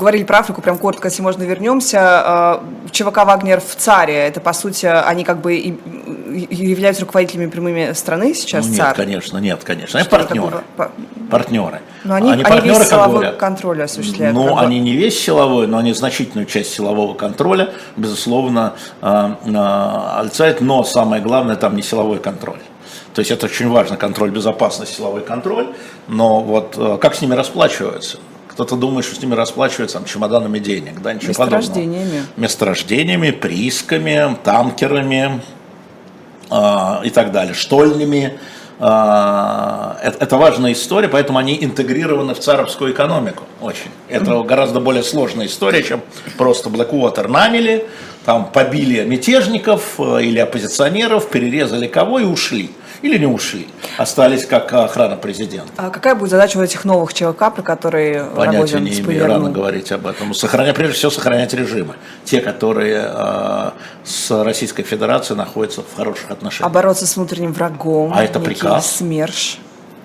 А, 0.00 0.02
говорили 0.02 0.24
про 0.24 0.38
Африку, 0.38 0.62
прям 0.62 0.78
коротко, 0.78 1.08
если 1.08 1.22
можно, 1.22 1.42
вернемся. 1.42 1.98
А, 2.00 2.64
ЧВК 2.90 3.18
«Вагнер» 3.24 3.60
в 3.60 3.76
ЦАРе, 3.76 4.14
это, 4.14 4.40
по 4.40 4.52
сути, 4.52 4.86
они 4.86 5.24
как 5.24 5.40
бы 5.40 5.54
являются 5.54 7.02
руководителями 7.02 7.50
прямыми 7.50 7.92
страны 7.92 8.34
сейчас, 8.34 8.64
ну, 8.64 8.72
нет, 8.72 8.80
ЦАР? 8.80 8.96
конечно, 8.96 9.38
нет, 9.38 9.62
конечно. 9.62 9.98
Они 9.98 10.08
Что 10.08 10.16
партнеры. 10.16 10.64
Партнеры. 11.30 11.80
Но 12.04 12.14
они, 12.14 12.32
они, 12.32 12.42
они 12.44 12.68
весь 12.70 12.88
силовой 12.88 13.32
контроль 13.36 13.82
осуществляют. 13.82 14.34
Ну, 14.34 14.56
они 14.56 14.80
не 14.80 14.92
весь 14.92 15.22
силовой, 15.22 15.66
но 15.66 15.78
они 15.78 15.92
значительную 15.92 16.46
часть 16.46 16.72
силового 16.72 17.14
контроля, 17.14 17.70
безусловно, 17.96 18.74
э, 19.02 19.34
э, 19.44 20.56
но 20.60 20.84
самое 20.84 21.22
главное 21.22 21.56
там 21.56 21.76
не 21.76 21.82
силовой 21.82 22.18
контроль. 22.18 22.60
То 23.14 23.20
есть 23.20 23.30
это 23.30 23.46
очень 23.46 23.68
важно, 23.68 23.96
контроль 23.96 24.30
безопасности, 24.30 24.96
силовой 24.96 25.22
контроль, 25.22 25.66
но 26.08 26.40
вот 26.40 26.74
э, 26.78 26.98
как 27.00 27.14
с 27.14 27.20
ними 27.20 27.34
расплачиваются? 27.34 28.18
Кто-то 28.60 28.76
думает, 28.76 29.06
что 29.06 29.16
с 29.16 29.22
ними 29.22 29.34
расплачиваются 29.34 29.96
там, 29.96 30.04
чемоданами 30.04 30.58
денег, 30.58 31.00
да, 31.00 31.14
ничего 31.14 31.30
Месторождениями. 31.30 32.04
подобного. 32.04 32.26
Месторождениями, 32.36 33.30
приисками, 33.30 34.36
танкерами, 34.44 35.40
э, 36.50 37.04
и 37.04 37.08
так 37.08 37.32
далее, 37.32 37.54
штольнями. 37.54 38.38
Э, 38.78 39.94
это, 40.02 40.16
это 40.20 40.36
важная 40.36 40.72
история, 40.72 41.08
поэтому 41.08 41.38
они 41.38 41.56
интегрированы 41.64 42.34
в 42.34 42.40
царовскую 42.40 42.92
экономику 42.92 43.44
очень. 43.62 43.88
Это 44.10 44.42
гораздо 44.42 44.78
более 44.78 45.04
сложная 45.04 45.46
история, 45.46 45.82
чем 45.82 46.02
просто 46.36 46.68
Blackwater 46.68 47.28
наняли, 47.28 47.88
там 48.26 48.44
побили 48.52 49.02
мятежников 49.06 49.98
э, 49.98 50.20
или 50.20 50.38
оппозиционеров, 50.38 51.30
перерезали 51.30 51.86
кого 51.86 52.18
и 52.18 52.24
ушли 52.24 52.72
или 53.02 53.18
не 53.18 53.26
ушли, 53.26 53.66
остались 53.96 54.44
как 54.46 54.72
охрана 54.72 55.16
президента. 55.16 55.72
А 55.76 55.90
какая 55.90 56.14
будет 56.14 56.30
задача 56.30 56.58
у 56.58 56.62
этих 56.62 56.84
новых 56.84 57.14
ЧВК, 57.14 57.54
про 57.54 57.62
которые 57.62 58.24
Понятия 58.36 58.80
не 58.80 58.98
имею, 59.00 59.26
рано 59.26 59.50
говорить 59.50 59.92
об 59.92 60.06
этом. 60.06 60.34
Сохранять, 60.34 60.76
прежде 60.76 60.94
всего, 60.94 61.10
сохранять 61.10 61.54
режимы. 61.54 61.94
Те, 62.24 62.40
которые 62.40 63.10
э, 63.12 63.70
с 64.04 64.44
Российской 64.44 64.82
Федерацией 64.82 65.38
находятся 65.38 65.82
в 65.82 65.96
хороших 65.96 66.30
отношениях. 66.30 66.70
А 66.70 66.72
бороться 66.72 67.06
с 67.06 67.16
внутренним 67.16 67.52
врагом. 67.52 68.12
А 68.14 68.22
это 68.22 68.40
приказ. 68.40 68.96
СМЕРШ. 68.96 69.58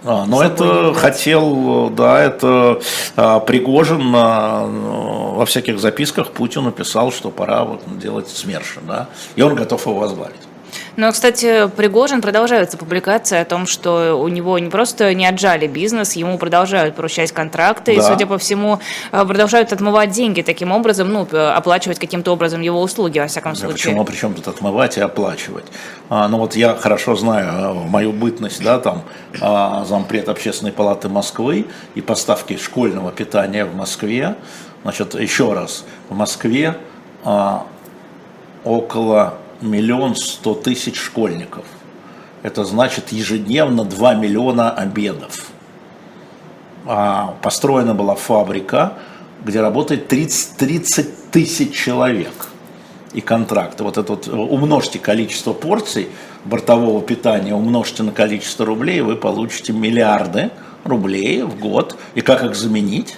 А, 0.05 0.25
но 0.25 0.43
это 0.43 0.93
хотел, 0.93 1.89
да, 1.89 2.21
это 2.21 2.79
а, 3.15 3.39
Пригожин 3.39 4.13
а, 4.15 4.67
во 4.67 5.45
всяких 5.47 5.79
записках 5.79 6.29
Путину 6.31 6.71
писал, 6.71 7.12
что 7.12 7.31
пора 7.31 7.63
вот 7.63 7.81
делать 7.97 8.29
СМЕРШи, 8.29 8.81
да, 8.88 9.08
и 9.36 9.41
он 9.41 9.55
готов 9.55 9.84
его 9.88 9.95
возглавить. 9.95 10.36
Но, 10.97 11.12
кстати, 11.12 11.67
Пригожин 11.75 12.21
продолжаются 12.21 12.77
публикации 12.77 13.39
о 13.39 13.45
том, 13.45 13.67
что 13.67 14.19
у 14.19 14.27
него 14.27 14.58
не 14.60 14.69
просто 14.69 15.13
не 15.13 15.27
отжали 15.27 15.67
бизнес, 15.67 16.13
ему 16.13 16.38
продолжают 16.38 16.95
поручать 16.95 17.31
контракты, 17.31 17.95
да. 17.95 18.01
и, 18.01 18.01
судя 18.01 18.25
по 18.25 18.38
всему, 18.38 18.79
э, 19.12 19.25
продолжают 19.25 19.73
отмывать 19.73 20.12
деньги 20.12 20.41
таким 20.41 20.71
образом, 20.71 21.12
ну, 21.12 21.27
оплачивать 21.31 21.99
каким-то 21.99 22.31
образом 22.31 22.62
его 22.62 22.81
услуги, 22.81 23.19
во 23.19 23.27
всяком 23.27 23.55
случае. 23.55 23.73
Почему, 23.73 24.01
а 24.01 24.05
причем 24.05 24.34
тут 24.34 24.47
отмывать 24.47 24.97
и 24.97 25.01
оплачивать? 25.01 25.65
А, 26.10 26.27
ну, 26.27 26.38
вот 26.38 26.55
я 26.55 26.75
хорошо 26.75 27.15
знаю 27.15 27.47
э, 27.47 27.73
мою 27.73 28.12
бытность, 28.12 28.63
да, 28.63 28.79
там, 28.79 29.03
а, 29.41 29.84
зампред 29.86 30.29
общественной 30.29 30.71
палаты 30.71 31.10
Москвы 31.10 31.65
и 31.95 32.01
поставки 32.01 32.58
школьного 32.58 33.12
питания 33.12 33.65
в 33.65 33.75
Москве. 33.75 34.36
Значит, 34.84 35.15
еще 35.15 35.53
раз, 35.53 35.84
в 36.10 36.15
Москве 36.15 36.77
а, 37.23 37.65
около 38.63 39.36
миллион 39.62 40.15
сто 40.15 40.54
тысяч 40.54 41.00
школьников. 41.00 41.65
Это 42.44 42.63
значит 42.63 43.12
ежедневно 43.12 43.86
2 43.86 44.15
миллиона 44.15 44.72
обедов. 44.72 45.48
А 46.86 47.36
построена 47.41 47.96
была 47.96 48.15
фабрика, 48.15 48.94
где 49.44 49.62
работает 49.62 50.08
30, 50.08 50.58
30 50.58 51.32
тысяч 51.32 51.74
человек 51.74 52.50
и 53.13 53.22
контракты. 53.22 53.84
Вот 53.84 53.98
это 53.98 54.13
вот 54.13 54.28
умножьте 54.28 55.00
количество 55.00 55.54
порций 55.54 56.10
бортового 56.44 57.02
питания, 57.02 57.56
умножьте 57.56 58.04
на 58.04 58.12
количество 58.12 58.65
рублей, 58.65 59.02
вы 59.02 59.15
получите 59.15 59.74
миллиарды 59.74 60.52
рублей 60.84 61.41
в 61.41 61.58
год. 61.60 61.98
И 62.13 62.22
как 62.22 62.44
их 62.44 62.56
заменить? 62.56 63.18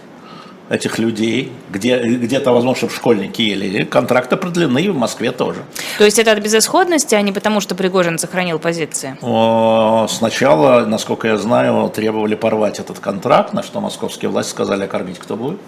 Этих 0.70 1.00
людей, 1.00 1.52
где, 1.70 2.00
где-то, 2.00 2.52
возможно, 2.52 2.78
чтобы 2.78 2.94
школьники 2.94 3.42
ели, 3.42 3.84
контракты 3.86 4.36
продлены 4.36 4.80
и 4.80 4.90
в 4.90 4.98
Москве 4.98 5.32
тоже. 5.32 5.62
То 5.98 6.06
есть 6.06 6.20
это 6.20 6.32
от 6.32 6.40
безысходности, 6.40 7.16
а 7.16 7.22
не 7.22 7.32
потому, 7.32 7.62
что 7.62 7.76
Пригожин 7.76 8.20
сохранил 8.20 8.60
позиции? 8.60 9.18
Сначала, 10.10 10.86
насколько 10.86 11.28
я 11.28 11.38
знаю, 11.38 11.90
требовали 11.90 12.36
порвать 12.36 12.80
этот 12.80 13.00
контракт, 13.00 13.54
на 13.54 13.64
что 13.64 13.80
московские 13.80 14.30
власти 14.30 14.52
сказали, 14.52 14.84
а 14.84 14.88
кормить 14.88 15.20
кто 15.20 15.36
будет. 15.36 15.60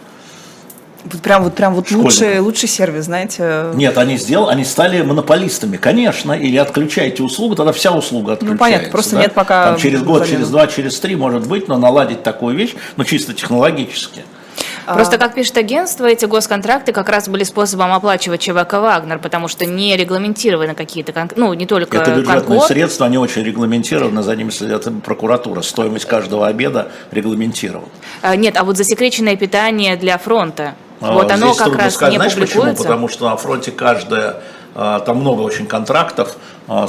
Вот 1.06 1.22
прям 1.22 1.44
вот 1.44 1.56
прям 1.56 1.76
вот 1.76 1.90
лучший, 1.92 2.40
лучший 2.40 2.68
сервис, 2.68 3.06
знаете. 3.06 3.68
Нет, 3.74 3.98
они 3.98 4.18
сделали, 4.18 4.52
они 4.52 4.66
стали 4.66 5.02
монополистами, 5.02 5.78
конечно, 5.78 6.34
или 6.34 6.58
отключаете 6.58 7.24
услугу, 7.24 7.56
тогда 7.56 7.72
вся 7.72 7.94
услуга 7.94 8.34
отключается. 8.34 8.54
Ну 8.54 8.60
понятно, 8.60 8.92
просто 8.92 9.16
да? 9.16 9.22
нет 9.22 9.34
пока. 9.34 9.66
Там 9.66 9.78
через 9.78 10.04
год, 10.04 10.28
через 10.28 10.50
два, 10.50 10.68
через 10.68 11.00
три, 11.00 11.16
может 11.16 11.48
быть, 11.48 11.70
но 11.70 11.78
наладить 11.78 12.24
такую 12.24 12.56
вещь, 12.58 12.76
ну 12.98 13.06
чисто 13.06 13.34
технологически. 13.34 14.24
А. 14.86 14.96
Просто, 14.96 15.18
как 15.18 15.36
пишет 15.36 15.58
агентство, 15.58 16.06
эти 16.06 16.26
госконтракты 16.26 16.92
как 16.92 17.10
раз 17.10 17.30
были 17.30 17.44
способом 17.44 17.94
оплачивать 17.94 18.42
ЧВК 18.42 18.74
«Вагнер», 18.74 19.20
потому 19.20 19.48
что 19.48 19.66
не 19.66 19.96
регламентированы 19.96 20.74
какие-то, 20.74 21.28
ну, 21.36 21.54
не 21.54 21.66
только 21.66 21.98
Это 21.98 22.12
бюджетные 22.12 22.42
конкурс. 22.42 22.68
средства, 22.68 23.06
они 23.06 23.18
очень 23.18 23.44
регламентированы, 23.44 24.24
за 24.24 24.36
ними 24.36 24.50
следят 24.50 24.88
прокуратура. 25.04 25.62
Стоимость 25.62 26.06
каждого 26.06 26.48
обеда 26.48 26.92
регламентирована. 27.12 27.90
А, 28.22 28.36
нет, 28.36 28.58
а 28.58 28.64
вот 28.64 28.78
засекреченное 28.78 29.36
питание 29.36 29.96
для 29.96 30.18
фронта, 30.18 30.76
а, 31.02 31.14
вот 31.14 31.32
оно 31.32 31.54
как 31.54 31.76
раз 31.76 31.96
сказать, 31.96 32.14
не 32.14 32.18
знаешь 32.18 32.34
публикуется? 32.34 32.70
Почему? 32.72 32.84
Потому 32.84 33.08
что 33.08 33.30
на 33.30 33.38
фронте 33.38 33.72
каждая 33.72 34.42
там 34.76 35.18
много 35.18 35.42
очень 35.42 35.66
контрактов, 35.66 36.38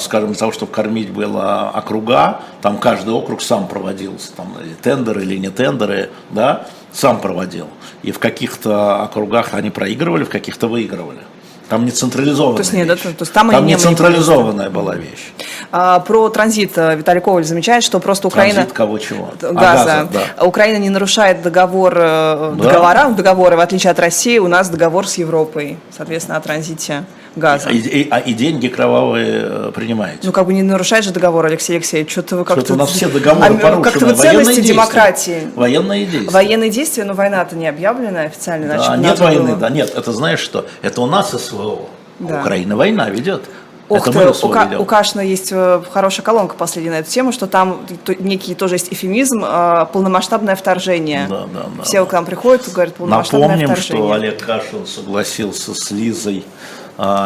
скажем, 0.00 0.28
для 0.28 0.38
того, 0.38 0.52
чтобы 0.52 0.70
кормить 0.70 1.10
было 1.10 1.70
округа, 1.74 2.42
там 2.60 2.78
каждый 2.78 3.14
округ 3.14 3.40
сам 3.42 3.66
проводился, 3.68 4.32
там 4.32 4.54
тендеры 4.82 5.22
или 5.22 5.38
не 5.38 5.48
тендеры, 5.48 6.10
да, 6.28 6.66
сам 6.92 7.20
проводил. 7.20 7.68
И 8.02 8.12
в 8.12 8.18
каких-то 8.18 9.02
округах 9.02 9.54
они 9.54 9.70
проигрывали, 9.70 10.24
в 10.24 10.28
каких-то 10.28 10.68
выигрывали. 10.68 11.20
Там 11.68 11.84
не 11.84 11.92
централизованная 11.92 12.56
то 12.56 12.62
есть, 12.62 12.72
нет, 12.72 12.88
вещь. 12.88 13.02
Да, 13.04 13.10
то 13.10 13.22
есть 13.22 13.32
там, 13.32 13.50
там 13.50 13.64
не 13.64 13.76
централизованная 13.76 14.70
была 14.70 14.96
вещь. 14.96 15.32
А, 15.70 16.00
про 16.00 16.28
транзит 16.28 16.72
э, 16.76 16.96
Виталий 16.96 17.20
Коваль 17.20 17.44
замечает, 17.44 17.84
что 17.84 18.00
просто 18.00 18.26
Украина... 18.26 18.54
Транзит 18.54 18.72
кого 18.72 18.98
чего? 18.98 19.30
Газа. 19.40 19.50
А, 19.50 19.54
газа 19.54 20.08
да. 20.36 20.44
Украина 20.44 20.78
не 20.78 20.90
нарушает 20.90 21.42
договор, 21.42 21.94
э, 21.96 22.54
да. 22.56 22.64
договора, 22.64 23.10
договоры, 23.10 23.56
в 23.56 23.60
отличие 23.60 23.92
от 23.92 24.00
России, 24.00 24.38
у 24.38 24.48
нас 24.48 24.68
договор 24.68 25.06
с 25.06 25.14
Европой, 25.18 25.78
соответственно, 25.96 26.38
о 26.38 26.40
транзите 26.40 27.04
газа. 27.36 27.70
И, 27.70 27.78
и, 27.78 28.08
а 28.10 28.18
и 28.18 28.32
деньги 28.32 28.68
кровавые 28.68 29.42
э, 29.42 29.72
принимаете. 29.74 30.20
Ну, 30.24 30.32
как 30.32 30.46
бы 30.46 30.54
не 30.54 30.62
нарушает 30.62 31.04
же 31.04 31.12
договор, 31.12 31.46
Алексей 31.46 31.76
Алексеевич. 31.76 32.10
Что-то 32.10 32.36
вы 32.36 32.44
как-то... 32.44 32.60
Что-то 32.60 32.74
у 32.74 32.76
нас 32.76 32.90
все 32.94 33.08
договоры 33.08 33.54
а, 33.54 33.58
порушены. 33.58 33.84
Как-то 33.84 34.06
вы 34.06 34.14
ценности 34.14 34.60
демократии. 34.60 35.48
Военные 35.54 36.06
действия. 36.06 36.30
Военные 36.30 36.70
действия, 36.70 37.04
но 37.04 37.14
война-то 37.14 37.56
не 37.56 37.68
объявлена 37.68 38.22
официально. 38.22 38.76
Да, 38.76 38.96
нет 38.96 39.18
войны, 39.18 39.50
было... 39.50 39.56
да, 39.56 39.70
нет. 39.70 39.92
Это 39.94 40.12
знаешь 40.12 40.40
что? 40.40 40.66
Это 40.82 41.00
у 41.00 41.06
нас 41.06 41.30
СВО. 41.30 41.88
Да. 42.18 42.40
Украина 42.40 42.76
война 42.76 43.08
ведет. 43.08 43.42
Ох 43.90 44.04
ты, 44.04 44.10
у, 44.10 44.48
Ка- 44.50 44.76
у 44.78 44.84
Кашина 44.84 45.20
есть 45.20 45.48
э, 45.50 45.82
хорошая 45.90 46.24
колонка 46.24 46.54
последняя 46.54 46.92
на 46.92 46.98
эту 47.00 47.10
тему, 47.10 47.32
что 47.32 47.48
там 47.48 47.80
некий 48.20 48.54
тоже 48.54 48.76
есть 48.76 48.92
эфемизм, 48.92 49.44
э, 49.44 49.86
полномасштабное 49.92 50.54
вторжение. 50.54 51.26
Да, 51.28 51.48
да, 51.52 51.64
да. 51.76 51.82
Все 51.82 52.06
к 52.06 52.12
нам 52.12 52.24
приходят 52.24 52.68
и 52.68 52.70
говорят, 52.70 52.94
полномасштабное 52.94 53.48
Напомним, 53.48 53.66
вторжение. 53.66 54.04
что 54.04 54.12
Олег 54.12 54.44
Кашин 54.44 54.86
согласился 54.86 55.74
с 55.74 55.90
Лизой 55.90 56.44
а, 56.44 56.79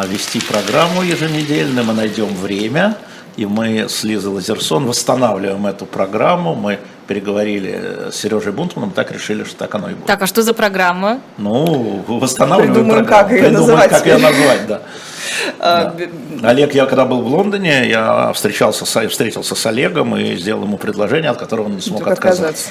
вести 0.07 0.39
программу 0.39 1.01
еженедельно, 1.01 1.83
мы 1.83 1.93
найдем 1.93 2.33
время, 2.35 2.95
и 3.35 3.45
мы 3.45 3.89
с 3.89 4.03
Лизой 4.03 4.33
Лазерсон 4.33 4.85
восстанавливаем 4.85 5.67
эту 5.67 5.85
программу, 5.85 6.55
мы 6.55 6.79
переговорили 7.07 8.09
с 8.11 8.15
Сережей 8.15 8.51
Бунтманом, 8.51 8.91
так 8.91 9.11
решили, 9.11 9.43
что 9.43 9.57
так 9.57 9.75
оно 9.75 9.89
и 9.89 9.93
будет. 9.93 10.05
Так, 10.05 10.21
а 10.21 10.27
что 10.27 10.41
за 10.41 10.53
программа? 10.53 11.19
Ну, 11.37 12.03
восстанавливаем 12.07 12.73
Придумаем, 12.73 13.05
программу. 13.05 13.23
как 13.23 13.31
ее 13.31 13.43
Придумаем, 13.43 13.67
называть. 13.67 13.89
как 13.89 14.05
ее 14.05 14.17
назвать, 14.17 14.67
да. 14.67 14.81
А, 15.59 15.95
да. 16.39 16.49
Олег, 16.49 16.73
я 16.73 16.85
когда 16.85 17.05
был 17.05 17.21
в 17.21 17.27
Лондоне, 17.27 17.89
я 17.89 18.31
встречался 18.33 18.85
с, 18.85 19.09
встретился 19.09 19.55
с 19.55 19.65
Олегом 19.65 20.15
и 20.15 20.35
сделал 20.37 20.63
ему 20.63 20.77
предложение, 20.77 21.31
от 21.31 21.37
которого 21.37 21.65
он 21.65 21.75
не 21.75 21.81
смог 21.81 22.07
отказаться. 22.07 22.69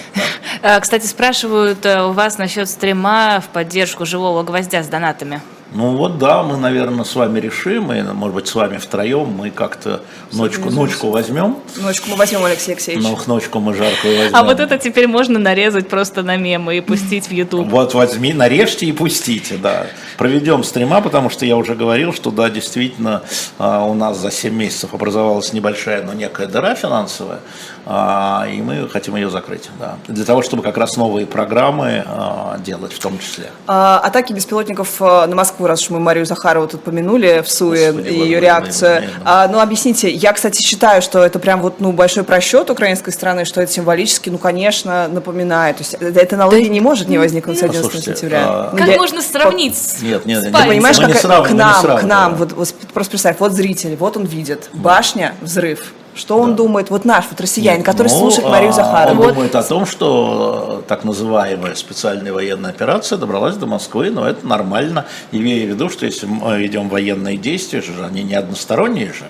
Да. 0.62 0.80
Кстати, 0.80 1.06
спрашивают 1.06 1.84
э, 1.84 2.02
у 2.02 2.12
вас 2.12 2.38
насчет 2.38 2.68
стрима 2.68 3.40
в 3.40 3.52
поддержку 3.52 4.06
живого 4.06 4.42
гвоздя 4.42 4.82
с 4.82 4.88
донатами. 4.88 5.42
Ну 5.74 5.96
вот 5.96 6.18
да, 6.18 6.44
мы, 6.44 6.56
наверное, 6.56 7.04
с 7.04 7.16
вами 7.16 7.40
решим, 7.40 7.92
и, 7.92 8.00
может 8.02 8.34
быть, 8.36 8.46
с 8.46 8.54
вами 8.54 8.78
втроем 8.78 9.26
мы 9.26 9.50
как-то 9.50 10.02
ночку, 10.30 10.70
ночку 10.70 11.10
возьмем. 11.10 11.58
Ночку 11.76 12.10
мы 12.10 12.16
возьмем, 12.16 12.44
Алексей 12.44 12.72
Алексеевич. 12.72 13.02
Ну, 13.04 13.18
ночку 13.26 13.58
мы 13.58 13.74
жаркую 13.74 14.18
возьмем. 14.18 14.36
А 14.36 14.44
вот 14.44 14.60
это 14.60 14.78
теперь 14.78 15.08
можно 15.08 15.40
нарезать 15.40 15.88
просто 15.88 16.22
на 16.22 16.36
мемы 16.36 16.76
и 16.76 16.80
пустить 16.80 17.26
в 17.26 17.32
YouTube. 17.32 17.66
Вот 17.66 17.92
возьми, 17.92 18.32
нарежьте 18.32 18.86
и 18.86 18.92
пустите, 18.92 19.56
да. 19.56 19.88
Проведем 20.16 20.62
стрима, 20.62 21.00
потому 21.00 21.28
что 21.28 21.44
я 21.44 21.56
уже 21.56 21.74
говорил, 21.74 22.12
что 22.12 22.30
да, 22.30 22.50
действительно, 22.50 23.22
а, 23.58 23.84
у 23.84 23.94
нас 23.94 24.18
за 24.18 24.30
7 24.30 24.54
месяцев 24.54 24.94
образовалась 24.94 25.52
небольшая, 25.52 26.04
но 26.04 26.12
некая 26.12 26.46
дыра 26.46 26.76
финансовая, 26.76 27.40
и 27.86 28.62
мы 28.62 28.88
хотим 28.88 29.16
ее 29.16 29.30
закрыть, 29.30 29.70
да. 29.78 29.96
Для 30.08 30.24
того, 30.24 30.42
чтобы 30.42 30.62
как 30.62 30.76
раз 30.76 30.96
новые 30.96 31.26
программы 31.26 32.04
а, 32.06 32.58
делать 32.58 32.92
в 32.92 32.98
том 32.98 33.18
числе. 33.18 33.50
Атаки 33.66 34.32
беспилотников 34.32 35.00
на 35.00 35.34
Москву 35.34 35.66
раз 35.66 35.82
уж 35.82 35.90
мы 35.90 36.00
Марию 36.00 36.26
Захарову 36.26 36.66
тут 36.66 36.82
помянули 36.82 37.42
в 37.44 37.50
СУЕ 37.50 37.92
Господи, 37.92 38.08
и 38.08 38.20
ее 38.20 38.40
реакцию. 38.40 38.94
Наверное. 38.94 39.22
А, 39.24 39.48
ну, 39.48 39.60
объясните, 39.60 40.10
я, 40.10 40.32
кстати, 40.32 40.62
считаю, 40.62 41.02
что 41.02 41.22
это 41.24 41.38
прям 41.38 41.60
вот, 41.60 41.80
ну, 41.80 41.92
большой 41.92 42.24
просчет 42.24 42.70
украинской 42.70 43.10
страны, 43.10 43.44
что 43.44 43.60
это 43.60 43.72
символически, 43.72 44.30
ну, 44.30 44.38
конечно, 44.38 45.08
напоминает. 45.08 45.76
То 45.76 45.82
есть 45.82 45.94
это 45.94 46.36
на 46.36 46.48
да, 46.48 46.60
не 46.60 46.80
может 46.80 47.08
не 47.08 47.18
возникнуть 47.18 47.58
с 47.58 47.62
11 47.62 48.04
сентября. 48.04 48.44
А... 48.44 48.68
Ну, 48.72 48.78
как 48.78 48.88
я... 48.88 48.96
можно 48.96 49.22
сравнить 49.22 49.76
с 49.76 50.02
Нет, 50.02 50.24
нет, 50.26 50.42
нет. 50.42 50.54
Ты 50.54 50.68
понимаешь, 50.68 50.98
как 50.98 51.48
к 51.48 51.50
нам, 51.52 51.98
к 51.98 52.02
нам, 52.02 52.34
вот, 52.36 52.52
вот 52.52 52.74
просто 52.92 53.12
представь, 53.12 53.36
вот 53.40 53.52
зритель, 53.52 53.96
вот 53.96 54.16
он 54.16 54.24
видит, 54.24 54.70
башня, 54.72 55.34
взрыв, 55.40 55.92
что 56.14 56.38
он 56.38 56.54
думает, 56.54 56.90
вот 56.90 57.04
наш 57.04 57.26
вот 57.30 57.40
россиянин, 57.40 57.78
Нет, 57.78 57.86
который 57.86 58.08
ну, 58.08 58.18
слушает 58.18 58.48
Марию 58.48 58.70
а, 58.70 58.72
Захарову? 58.72 59.22
Он 59.22 59.28
думает 59.28 59.54
о 59.54 59.62
том, 59.62 59.86
что 59.86 60.82
э, 60.84 60.88
так 60.88 61.04
называемая 61.04 61.74
специальная 61.74 62.32
военная 62.32 62.70
операция 62.70 63.18
добралась 63.18 63.56
до 63.56 63.66
Москвы, 63.66 64.10
но 64.10 64.28
это 64.28 64.46
нормально, 64.46 65.06
имея 65.32 65.66
в 65.66 65.70
виду, 65.70 65.88
что 65.88 66.06
если 66.06 66.26
мы 66.26 66.58
ведем 66.58 66.88
военные 66.88 67.36
действия, 67.36 67.80
же 67.80 67.92
они 68.04 68.22
не 68.22 68.34
односторонние 68.34 69.12
же. 69.12 69.24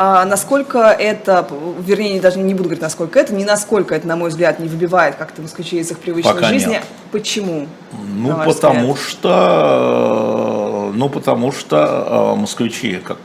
А 0.00 0.24
насколько 0.24 0.78
это, 0.78 1.48
вернее, 1.80 2.20
даже 2.20 2.38
не 2.38 2.54
буду 2.54 2.64
говорить, 2.64 2.82
насколько 2.82 3.18
это, 3.18 3.34
не 3.34 3.44
насколько 3.44 3.96
это, 3.96 4.06
на 4.06 4.14
мой 4.14 4.30
взгляд, 4.30 4.60
не 4.60 4.68
выбивает 4.68 5.16
как-то 5.16 5.42
москвичей 5.42 5.80
из 5.80 5.90
их 5.90 5.98
привычной 5.98 6.34
Пока 6.34 6.48
жизни. 6.48 6.70
Нет. 6.74 6.84
Почему? 7.10 7.66
Ну, 7.92 8.28
потому 8.44 8.92
взгляд? 8.92 9.08
что, 9.08 10.57
ну, 10.92 11.08
потому 11.08 11.52
что 11.52 12.34
э, 12.36 12.40
москвичи, 12.40 12.96
как 12.96 13.18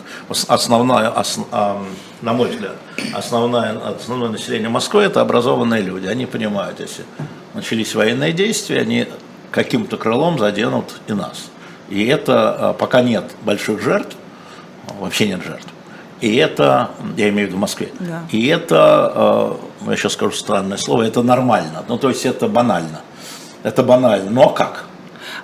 основная, 0.47 1.09
основ, 1.09 1.47
э, 1.51 1.75
на 2.21 2.33
мой 2.33 2.49
взгляд, 2.49 2.75
основное, 3.13 3.77
основное 3.79 4.29
население 4.29 4.69
Москвы 4.69 5.03
это 5.03 5.21
образованные 5.21 5.81
люди. 5.81 6.07
Они 6.07 6.25
понимают, 6.25 6.79
если 6.79 7.03
начались 7.53 7.95
военные 7.95 8.33
действия, 8.33 8.81
они 8.81 9.07
каким-то 9.51 9.97
крылом 9.97 10.39
заденут 10.39 11.01
и 11.07 11.13
нас. 11.13 11.49
И 11.89 12.05
это 12.05 12.57
э, 12.59 12.79
пока 12.79 13.01
нет 13.01 13.25
больших 13.43 13.81
жертв, 13.81 14.15
вообще 14.99 15.27
нет 15.27 15.43
жертв. 15.43 15.67
И 16.21 16.35
это, 16.37 16.91
я 17.17 17.29
имею 17.29 17.47
в 17.47 17.49
виду 17.49 17.57
в 17.57 17.61
Москве, 17.61 17.89
да. 17.99 18.23
и 18.31 18.47
это, 18.47 19.57
э, 19.83 19.89
я 19.91 19.95
сейчас 19.97 20.13
скажу 20.13 20.31
странное 20.31 20.77
слово, 20.77 21.03
это 21.03 21.21
нормально. 21.21 21.83
Ну, 21.87 21.97
то 21.97 22.09
есть 22.09 22.25
это 22.25 22.47
банально. 22.47 23.01
Это 23.63 23.83
банально. 23.83 24.43
А 24.43 24.49
как? 24.49 24.85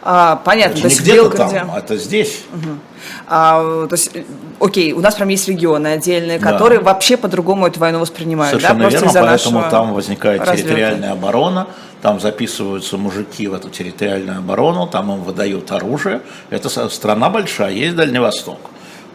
А, 0.02 0.38
понятно, 0.46 0.74
это 0.74 0.82
то 0.82 0.88
есть 0.88 1.02
где-то 1.02 1.30
там, 1.30 1.72
это 1.76 1.98
здесь. 1.98 2.44
Угу. 2.54 2.80
А, 3.28 3.88
то 3.88 3.94
есть, 3.94 4.12
окей, 4.60 4.94
у 4.94 5.02
нас 5.02 5.16
прям 5.16 5.30
есть 5.30 5.48
регионы 5.48 5.88
отдельные, 5.88 6.40
да. 6.40 6.52
которые 6.52 6.80
вообще 6.80 7.18
по-другому 7.18 7.68
эту 7.68 7.80
войну 7.80 8.00
воспринимают. 8.00 8.52
Совершенно 8.52 8.84
да? 8.84 8.90
верно, 8.90 9.12
поэтому 9.14 9.64
там 9.70 9.94
возникает 9.94 10.42
разлета. 10.42 10.64
территориальная 10.64 11.12
оборона, 11.12 11.68
там 12.02 12.20
записываются 12.20 12.98
мужики 12.98 13.48
в 13.48 13.54
эту 13.54 13.70
территориальную 13.70 14.40
оборону, 14.40 14.88
там 14.88 15.12
им 15.12 15.24
выдают 15.24 15.72
оружие. 15.72 16.22
Это 16.50 16.70
страна 16.90 17.30
большая, 17.30 17.72
есть 17.72 17.96
Дальний 17.96 18.20
Восток 18.20 18.60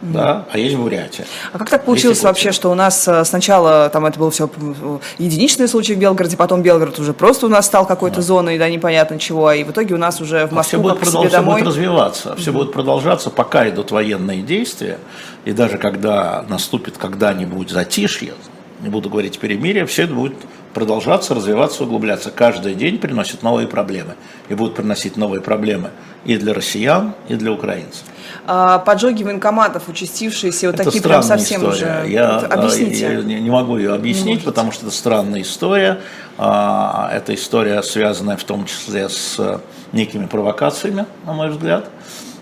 да, 0.02 0.44
а 0.50 0.58
есть 0.58 0.76
Бурятия. 0.76 1.26
А 1.52 1.58
как 1.58 1.70
так 1.70 1.84
получилось 1.84 2.22
вообще, 2.22 2.52
что 2.52 2.70
у 2.70 2.74
нас 2.74 3.06
э, 3.08 3.24
сначала 3.24 3.88
там 3.90 4.06
это 4.06 4.18
было 4.18 4.30
все 4.30 4.48
э, 4.54 4.98
единичные 5.18 5.68
случаи 5.68 5.94
в 5.94 5.98
Белгороде, 5.98 6.36
потом 6.36 6.62
Белгород 6.62 6.98
уже 6.98 7.12
просто 7.12 7.46
у 7.46 7.48
нас 7.48 7.66
стал 7.66 7.86
какой-то 7.86 8.16
да. 8.16 8.22
зоной, 8.22 8.58
да, 8.58 8.68
непонятно 8.68 9.18
чего, 9.18 9.52
и 9.52 9.64
в 9.64 9.70
итоге 9.70 9.94
у 9.94 9.98
нас 9.98 10.20
уже 10.20 10.46
в 10.46 10.52
Москву 10.52 10.58
а 10.58 10.62
все 10.62 10.78
будет, 10.78 10.98
продолж... 11.00 11.28
все 11.28 11.42
будет 11.42 11.66
развиваться, 11.66 12.28
mm-hmm. 12.30 12.40
все 12.40 12.52
будет 12.52 12.72
продолжаться, 12.72 13.30
пока 13.30 13.68
идут 13.68 13.90
военные 13.90 14.42
действия, 14.42 14.98
и 15.44 15.52
даже 15.52 15.78
когда 15.78 16.44
наступит 16.48 16.98
когда-нибудь 16.98 17.70
затишье, 17.70 18.34
не 18.80 18.88
буду 18.88 19.08
говорить 19.08 19.38
перемирие, 19.38 19.86
все 19.86 20.04
это 20.04 20.14
будет 20.14 20.34
продолжаться, 20.74 21.34
развиваться, 21.34 21.84
углубляться. 21.84 22.30
Каждый 22.30 22.74
день 22.74 22.98
приносит 22.98 23.42
новые 23.42 23.68
проблемы. 23.68 24.16
И 24.48 24.54
будут 24.54 24.74
приносить 24.74 25.16
новые 25.16 25.40
проблемы 25.40 25.90
и 26.24 26.36
для 26.36 26.52
россиян, 26.52 27.14
и 27.28 27.34
для 27.36 27.52
украинцев. 27.52 28.02
А, 28.46 28.78
поджоги 28.78 29.22
военкоматов, 29.22 29.88
участившиеся, 29.88 30.66
вот 30.66 30.74
это 30.74 30.84
такие 30.84 31.02
прям 31.02 31.22
совсем 31.22 31.62
история. 31.62 32.02
уже. 32.02 32.10
Я, 32.12 32.38
а, 32.38 32.54
Объясните. 32.54 33.14
Я 33.14 33.22
не 33.22 33.50
могу 33.50 33.76
ее 33.76 33.94
объяснить, 33.94 34.44
потому 34.44 34.72
что 34.72 34.86
это 34.86 34.94
странная 34.94 35.42
история. 35.42 36.00
А, 36.36 37.10
это 37.14 37.34
история, 37.34 37.82
связанная 37.82 38.36
в 38.36 38.44
том 38.44 38.66
числе 38.66 39.08
с 39.08 39.60
некими 39.92 40.26
провокациями, 40.26 41.06
на 41.24 41.32
мой 41.32 41.50
взгляд. 41.50 41.88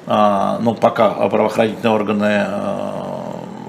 Но 0.05 0.77
пока 0.81 1.11
правоохранительные 1.11 1.95
органы 1.95 2.47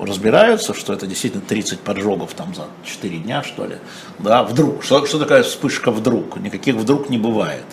разбираются, 0.06 0.74
что 0.74 0.94
это 0.94 1.08
действительно 1.08 1.44
30 1.48 1.80
поджогов 1.80 2.34
там 2.34 2.54
за 2.56 2.64
4 2.86 3.18
дня, 3.18 3.44
что 3.44 3.66
ли. 3.66 3.78
Да, 4.20 4.44
вдруг. 4.44 4.84
Что, 4.84 5.06
что 5.06 5.20
такая 5.20 5.44
вспышка 5.44 5.92
вдруг? 5.92 6.38
Никаких 6.38 6.76
вдруг 6.76 7.10
не 7.10 7.18
бывает. 7.18 7.66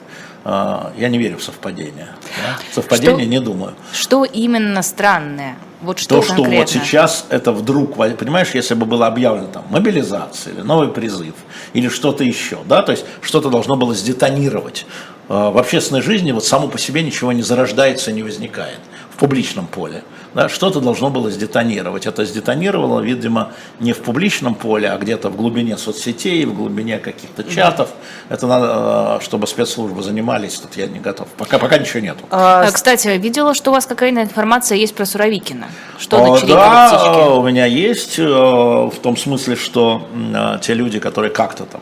А, 0.44 0.92
я 0.96 1.08
не 1.08 1.18
верю 1.18 1.38
в 1.38 1.42
совпадение. 1.42 2.08
Да? 2.22 2.58
Совпадение 2.72 3.24
что, 3.24 3.30
не 3.30 3.40
думаю. 3.40 3.74
Что 3.92 4.24
именно 4.24 4.82
странное? 4.82 5.56
Вот 5.82 5.98
что 5.98 6.16
То, 6.16 6.22
что 6.22 6.44
вот 6.44 6.68
сейчас 6.68 7.26
это 7.30 7.52
вдруг, 7.52 7.96
понимаешь, 7.96 8.50
если 8.54 8.74
бы 8.74 8.84
было 8.84 9.06
объявлено 9.06 9.46
там 9.46 9.64
мобилизация 9.70 10.52
или 10.52 10.60
новый 10.60 10.88
призыв 10.88 11.34
или 11.72 11.88
что-то 11.88 12.22
еще, 12.22 12.58
да, 12.66 12.82
то 12.82 12.92
есть 12.92 13.04
что-то 13.22 13.48
должно 13.48 13.76
было 13.76 13.94
сдетонировать. 13.94 14.86
А, 15.30 15.50
в 15.50 15.56
общественной 15.56 16.02
жизни 16.02 16.32
вот 16.32 16.44
само 16.44 16.68
по 16.68 16.76
себе 16.76 17.02
ничего 17.02 17.32
не 17.32 17.42
зарождается, 17.42 18.12
не 18.12 18.22
возникает 18.22 18.80
в 19.14 19.16
публичном 19.16 19.66
поле 19.66 20.02
да, 20.34 20.48
что-то 20.48 20.80
должно 20.80 21.10
было 21.10 21.30
сдетонировать. 21.30 22.06
Это 22.06 22.24
сдетонировало, 22.24 23.00
видимо, 23.00 23.52
не 23.80 23.92
в 23.92 23.98
публичном 23.98 24.54
поле, 24.54 24.90
а 24.90 24.96
где-то 24.96 25.28
в 25.28 25.36
глубине 25.36 25.76
соцсетей, 25.76 26.44
в 26.44 26.54
глубине 26.54 26.98
каких-то 26.98 27.42
чатов. 27.44 27.90
Это 28.28 28.46
надо, 28.46 29.18
э, 29.20 29.24
чтобы 29.24 29.46
спецслужбы 29.46 30.02
занимались, 30.02 30.58
тут 30.58 30.76
я 30.76 30.86
не 30.86 31.00
готов. 31.00 31.28
Пока, 31.36 31.58
пока 31.58 31.78
ничего 31.78 32.00
нету. 32.00 32.20
А, 32.30 32.62
а 32.62 32.70
Кстати, 32.70 33.08
видела, 33.08 33.54
что 33.54 33.70
у 33.70 33.74
вас 33.74 33.86
какая-то 33.86 34.22
информация 34.22 34.78
есть 34.78 34.94
про 34.94 35.04
Суровикина. 35.04 35.66
Что 35.98 36.16
а, 36.18 36.40
Да, 36.46 37.34
у 37.34 37.42
меня 37.42 37.66
есть, 37.66 38.18
в 38.18 38.94
том 39.02 39.16
смысле, 39.16 39.56
что 39.56 40.08
те 40.62 40.74
люди, 40.74 41.00
которые 41.00 41.32
как-то 41.32 41.64
там 41.64 41.80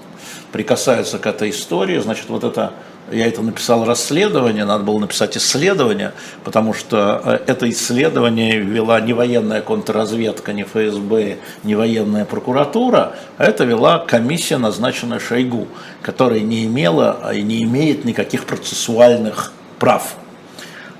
прикасаются 0.52 1.18
к 1.18 1.26
этой 1.26 1.50
истории, 1.50 1.98
значит, 1.98 2.30
вот 2.30 2.44
это 2.44 2.72
я 3.12 3.26
это 3.26 3.42
написал 3.42 3.84
расследование, 3.84 4.64
надо 4.64 4.84
было 4.84 4.98
написать 4.98 5.36
исследование, 5.36 6.12
потому 6.44 6.74
что 6.74 7.20
э, 7.24 7.38
это 7.46 7.68
исследование 7.70 8.58
вела 8.58 9.00
не 9.00 9.12
военная 9.12 9.62
контрразведка, 9.62 10.52
не 10.52 10.64
ФСБ, 10.64 11.38
не 11.64 11.74
военная 11.74 12.24
прокуратура, 12.24 13.14
а 13.36 13.44
это 13.44 13.64
вела 13.64 13.98
комиссия, 13.98 14.58
назначенная 14.58 15.18
Шойгу, 15.18 15.68
которая 16.02 16.40
не 16.40 16.64
имела 16.64 17.32
и 17.32 17.42
не 17.42 17.62
имеет 17.62 18.04
никаких 18.04 18.44
процессуальных 18.44 19.52
прав. 19.78 20.14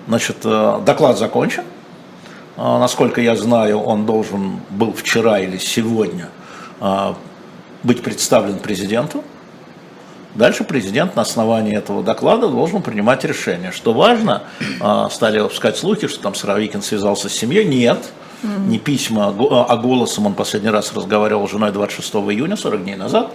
Значит, 0.06 0.38
э, 0.44 0.80
доклад 0.84 1.18
закончен. 1.18 1.64
Э, 2.56 2.78
насколько 2.78 3.20
я 3.20 3.36
знаю, 3.36 3.80
он 3.80 4.06
должен 4.06 4.60
был 4.70 4.92
вчера 4.92 5.40
или 5.40 5.58
сегодня 5.58 6.28
быть 7.82 8.04
представлен 8.04 8.60
президенту. 8.60 9.24
Дальше 10.38 10.62
президент 10.62 11.16
на 11.16 11.22
основании 11.22 11.76
этого 11.76 12.04
доклада 12.04 12.48
должен 12.48 12.80
принимать 12.80 13.24
решение. 13.24 13.72
Что 13.72 13.92
важно, 13.92 14.44
а, 14.80 15.10
стали 15.10 15.40
выпускать 15.40 15.76
слухи, 15.76 16.06
что 16.06 16.20
там 16.20 16.36
Суровикин 16.36 16.80
связался 16.80 17.28
с 17.28 17.32
семьей. 17.32 17.64
Нет, 17.64 17.98
не 18.44 18.78
письма, 18.78 19.34
а, 19.36 19.66
а 19.68 19.76
голосом 19.76 20.26
он 20.26 20.34
последний 20.34 20.70
раз 20.70 20.92
разговаривал 20.94 21.48
с 21.48 21.50
женой 21.50 21.72
26 21.72 22.14
июня, 22.30 22.56
40 22.56 22.84
дней 22.84 22.94
назад. 22.94 23.32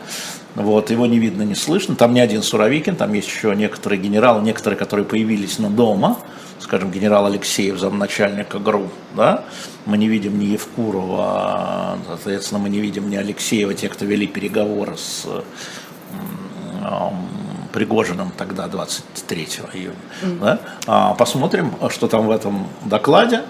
Вот, 0.55 0.91
его 0.91 1.05
не 1.05 1.19
видно, 1.19 1.41
не 1.41 1.55
слышно. 1.55 1.97
Там 1.97 2.13
не 2.13 2.21
один 2.21 2.41
Суровикин, 2.41 2.95
там 2.95 3.11
есть 3.11 3.27
еще 3.27 3.53
некоторые 3.53 3.99
генералы, 3.99 4.41
некоторые, 4.41 4.79
которые 4.79 5.05
появились 5.05 5.59
на 5.59 5.69
дома. 5.69 6.19
Скажем, 6.59 6.89
генерал 6.89 7.25
Алексеев, 7.25 7.77
замначальника 7.79 8.59
ГРУ. 8.59 8.87
Да? 9.13 9.43
Мы 9.85 9.97
не 9.97 10.07
видим 10.07 10.39
ни 10.39 10.45
Евкурова, 10.45 11.97
соответственно, 12.07 12.61
мы 12.61 12.69
не 12.69 12.79
видим 12.79 13.09
ни 13.09 13.17
Алексеева, 13.17 13.73
те, 13.73 13.89
кто 13.89 14.05
вели 14.05 14.25
переговоры 14.25 14.95
с 14.95 15.27
Пригожиным 17.73 18.31
тогда, 18.37 18.67
23 18.67 19.47
июня. 19.73 19.95
Mm-hmm. 20.21 20.39
Да? 20.39 20.59
А, 20.85 21.13
посмотрим, 21.15 21.73
что 21.89 22.07
там 22.07 22.27
в 22.27 22.31
этом 22.31 22.67
докладе. 22.85 23.41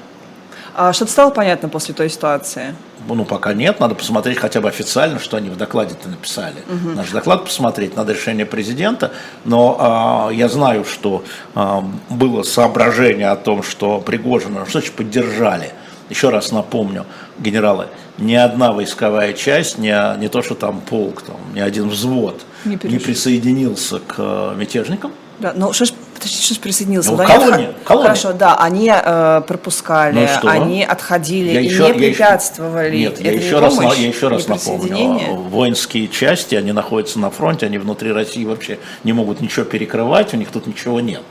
А 0.75 0.91
что-то 0.93 1.11
стало 1.11 1.29
понятно 1.29 1.69
после 1.69 1.93
той 1.93 2.09
ситуации? 2.09 2.73
Ну, 3.07 3.25
пока 3.25 3.53
нет, 3.53 3.79
надо 3.79 3.95
посмотреть 3.95 4.37
хотя 4.37 4.61
бы 4.61 4.69
официально, 4.69 5.19
что 5.19 5.37
они 5.37 5.49
в 5.49 5.57
докладе-то 5.57 6.09
написали. 6.09 6.63
Угу. 6.67 6.95
Наш 6.95 7.11
доклад 7.11 7.43
посмотреть, 7.43 7.95
надо 7.95 8.13
решение 8.13 8.45
президента. 8.45 9.11
Но 9.45 9.77
а, 9.79 10.29
я 10.31 10.47
знаю, 10.47 10.85
что 10.85 11.23
а, 11.53 11.83
было 12.09 12.43
соображение 12.43 13.29
о 13.29 13.35
том, 13.35 13.61
что 13.61 13.99
Пригожина, 13.99 14.61
что 14.63 14.79
значит 14.79 14.93
поддержали. 14.95 15.73
Еще 16.09 16.29
раз 16.29 16.51
напомню, 16.51 17.05
генералы, 17.39 17.87
ни 18.17 18.35
одна 18.35 18.71
войсковая 18.71 19.33
часть, 19.33 19.77
ни, 19.77 20.19
не 20.19 20.27
то, 20.27 20.41
что 20.41 20.55
там 20.55 20.81
полк, 20.81 21.23
там, 21.23 21.37
ни 21.53 21.59
один 21.59 21.89
взвод 21.89 22.41
не, 22.65 22.79
не 22.83 22.99
присоединился 22.99 23.99
к 23.99 24.15
э, 24.17 24.55
мятежникам. 24.57 25.11
Да, 25.39 25.53
ну 25.55 25.73
что 25.73 25.85
ж, 25.85 25.91
что 26.23 26.53
ж 26.53 26.59
присоединился? 26.59 27.11
Ну, 27.11 27.17
колония, 27.17 27.69
отх... 27.69 27.83
колония. 27.83 28.09
Хорошо, 28.09 28.33
да, 28.33 28.55
они 28.55 28.91
э, 28.93 29.41
пропускали, 29.47 30.29
ну, 30.41 30.49
они 30.49 30.83
отходили 30.83 31.51
я 31.51 31.61
и 31.61 31.65
еще, 31.65 31.87
не 31.87 31.93
препятствовали. 31.93 32.97
Нет, 32.97 33.13
Это 33.13 33.23
я, 33.23 33.31
еще 33.31 33.59
раз, 33.59 33.75
помощь, 33.75 33.97
я 33.97 34.07
еще 34.07 34.27
раз 34.27 34.47
напомню. 34.47 35.35
Воинские 35.49 36.07
части, 36.07 36.55
они 36.55 36.71
находятся 36.71 37.19
на 37.19 37.29
фронте, 37.29 37.65
они 37.65 37.77
внутри 37.77 38.11
России 38.11 38.45
вообще 38.45 38.79
не 39.03 39.13
могут 39.13 39.41
ничего 39.41 39.65
перекрывать, 39.65 40.33
у 40.33 40.37
них 40.37 40.49
тут 40.51 40.67
ничего 40.67 40.99
нет. 40.99 41.23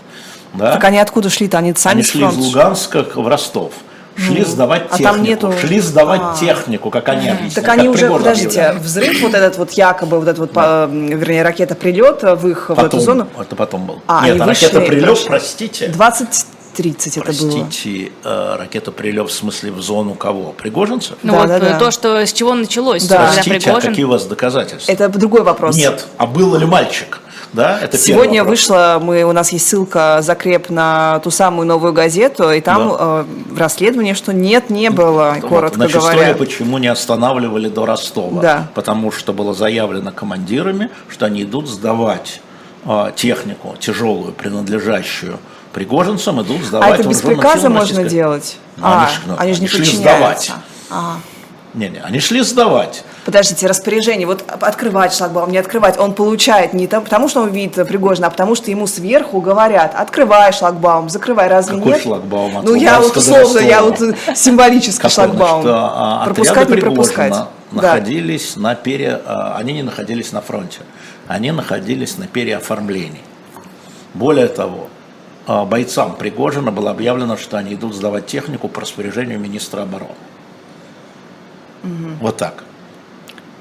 Да? 0.55 0.73
Так 0.73 0.85
они 0.85 0.99
откуда 0.99 1.31
шли-то? 1.31 1.59
Они 1.59 1.73
сами 1.75 1.95
Они 1.95 2.03
шли 2.03 2.27
из 2.27 2.37
Луганска 2.37 3.07
в 3.15 3.27
Ростов 3.27 3.73
шли 4.17 4.41
ну, 4.41 4.47
сдавать 4.47 4.83
а 4.91 4.99
технику, 4.99 5.23
нету... 5.23 5.53
шли 5.61 5.81
сдавать 5.81 6.21
а, 6.23 6.37
технику, 6.39 6.91
как 6.91 7.09
они 7.09 7.29
объясняют. 7.29 7.55
Так 7.55 7.69
они 7.69 7.89
уже, 7.89 8.11
подождите, 8.11 8.61
объявляют. 8.61 8.83
взрыв 8.83 9.23
вот 9.23 9.35
этот 9.35 9.59
вот 9.59 9.71
якобы, 9.73 10.19
вот 10.19 10.29
этот 10.29 10.39
вот, 10.39 10.53
да. 10.53 10.87
вернее, 10.87 11.43
ракета 11.43 11.75
прилет 11.75 12.23
в 12.23 12.49
их 12.49 12.67
потом, 12.69 12.85
в 12.85 12.87
эту 12.87 13.01
зону? 13.01 13.29
Это 13.39 13.57
потом 13.57 13.87
был. 13.87 14.03
А, 14.07 14.27
Нет, 14.27 14.41
ракета 14.41 14.81
прилет, 14.81 15.25
простите. 15.27 15.89
20 15.89 16.47
30 16.73 17.19
это 17.19 17.33
было. 17.33 17.51
Простите, 17.51 18.13
э, 18.25 18.57
ракета 18.59 18.93
прилет 18.93 19.31
в 19.31 19.33
смысле 19.33 19.73
в 19.73 19.81
зону 19.81 20.15
кого? 20.15 20.53
Пригожинцев? 20.53 21.17
Ну 21.23 21.33
да, 21.33 21.39
вот 21.41 21.49
да, 21.49 21.61
да. 21.61 21.79
то, 21.79 21.91
что 21.91 22.25
с 22.25 22.33
чего 22.33 22.55
началось. 22.55 23.07
Да. 23.07 23.31
Простите, 23.33 23.71
а 23.71 23.81
какие 23.81 24.05
у 24.05 24.09
вас 24.09 24.25
доказательства? 24.25 24.91
Это 24.91 25.09
другой 25.09 25.43
вопрос. 25.43 25.77
Нет, 25.77 26.07
а 26.17 26.27
был 26.27 26.57
ли 26.57 26.67
мальчик? 26.67 27.21
Да, 27.53 27.79
это 27.81 27.99
Сегодня 27.99 28.45
вышла, 28.45 28.99
мы, 29.03 29.25
у 29.25 29.33
нас 29.33 29.53
есть 29.53 29.69
ссылка, 29.69 30.21
закреп 30.23 30.71
на 30.71 31.21
ту 31.21 31.31
самую 31.31 31.67
новую 31.67 31.93
газету, 31.93 32.51
и 32.51 32.61
там 32.61 32.89
да. 32.89 32.97
э, 32.99 33.59
расследование, 33.59 34.15
что 34.15 34.33
нет, 34.33 34.71
не 34.71 34.89
было, 34.89 35.37
вот, 35.41 35.49
коротко 35.49 35.77
значит, 35.77 35.97
говоря. 35.97 36.19
История, 36.19 36.35
почему 36.35 36.79
не 36.79 36.89
останавливали 36.89 37.69
до 37.69 37.85
Ростова. 37.85 38.41
Да. 38.41 38.69
Потому 38.75 39.13
что 39.13 39.35
было 39.35 39.53
заявлено 39.53 40.13
командирами, 40.13 40.91
что 41.09 41.27
они 41.27 41.43
идут 41.43 41.69
сдавать 41.69 42.41
э, 42.87 43.13
технику 43.17 43.77
тяжелую, 43.79 44.33
принадлежащую 44.33 45.39
пригожинцам, 45.75 46.41
идут 46.41 46.63
сдавать. 46.63 46.91
А 46.91 46.95
это 46.95 47.09
без 47.09 47.21
приказа 47.21 47.69
можно 47.69 48.05
делать? 48.05 48.57
Ну, 48.79 48.85
а, 48.87 49.05
они, 49.05 49.13
ну, 49.27 49.35
они 49.39 49.53
же 49.53 49.61
не 49.61 49.67
шли 49.67 49.85
сдавать. 49.85 50.53
Ага. 50.89 51.19
Не-не, 51.75 52.01
они 52.01 52.21
шли 52.21 52.43
сдавать. 52.43 53.03
Подождите, 53.25 53.67
распоряжение, 53.67 54.27
вот 54.27 54.45
открывать 54.61 55.15
шлагбаум, 55.15 55.51
не 55.51 55.57
открывать, 55.57 55.99
он 55.99 56.13
получает 56.13 56.75
не 56.75 56.87
потому, 56.87 57.29
что 57.29 57.41
он 57.41 57.51
видит 57.51 57.89
Пригожина, 57.89 58.27
а 58.27 58.31
потому 58.31 58.55
что 58.55 58.71
ему 58.71 58.87
сверху 58.87 59.41
говорят, 59.41 59.95
открывай 59.97 60.53
шлагбаум, 60.53 61.09
закрывай, 61.09 61.49
разве 61.49 61.79
Какой 61.79 61.93
нет? 61.93 62.03
шлагбаум? 62.03 62.61
ну, 62.63 62.75
я 62.75 63.01
вот 63.01 63.17
условно, 63.17 63.59
я 63.61 63.83
вот 63.83 63.99
символический 64.35 65.09
шлагбаум. 65.09 65.63
Значит, 65.63 65.81
а, 65.81 66.25
пропускать, 66.27 66.69
не 66.69 66.77
пропускать. 66.77 67.35
находились 67.71 68.53
да. 68.55 68.61
на 68.61 68.75
пере... 68.75 69.21
А, 69.25 69.57
они 69.57 69.73
не 69.73 69.83
находились 69.83 70.33
на 70.33 70.43
фронте, 70.43 70.81
они 71.27 71.53
находились 71.53 72.19
на 72.19 72.27
переоформлении. 72.27 73.23
Более 74.13 74.49
того, 74.49 74.89
а, 75.47 75.65
бойцам 75.65 76.17
Пригожина 76.17 76.71
было 76.71 76.91
объявлено, 76.91 77.39
что 77.39 77.57
они 77.57 77.75
идут 77.75 77.95
сдавать 77.95 78.27
технику 78.27 78.69
по 78.69 78.83
распоряжению 78.83 79.39
министра 79.39 79.83
обороны. 79.83 80.13
Угу. 81.83 82.11
Вот 82.21 82.37
так. 82.37 82.65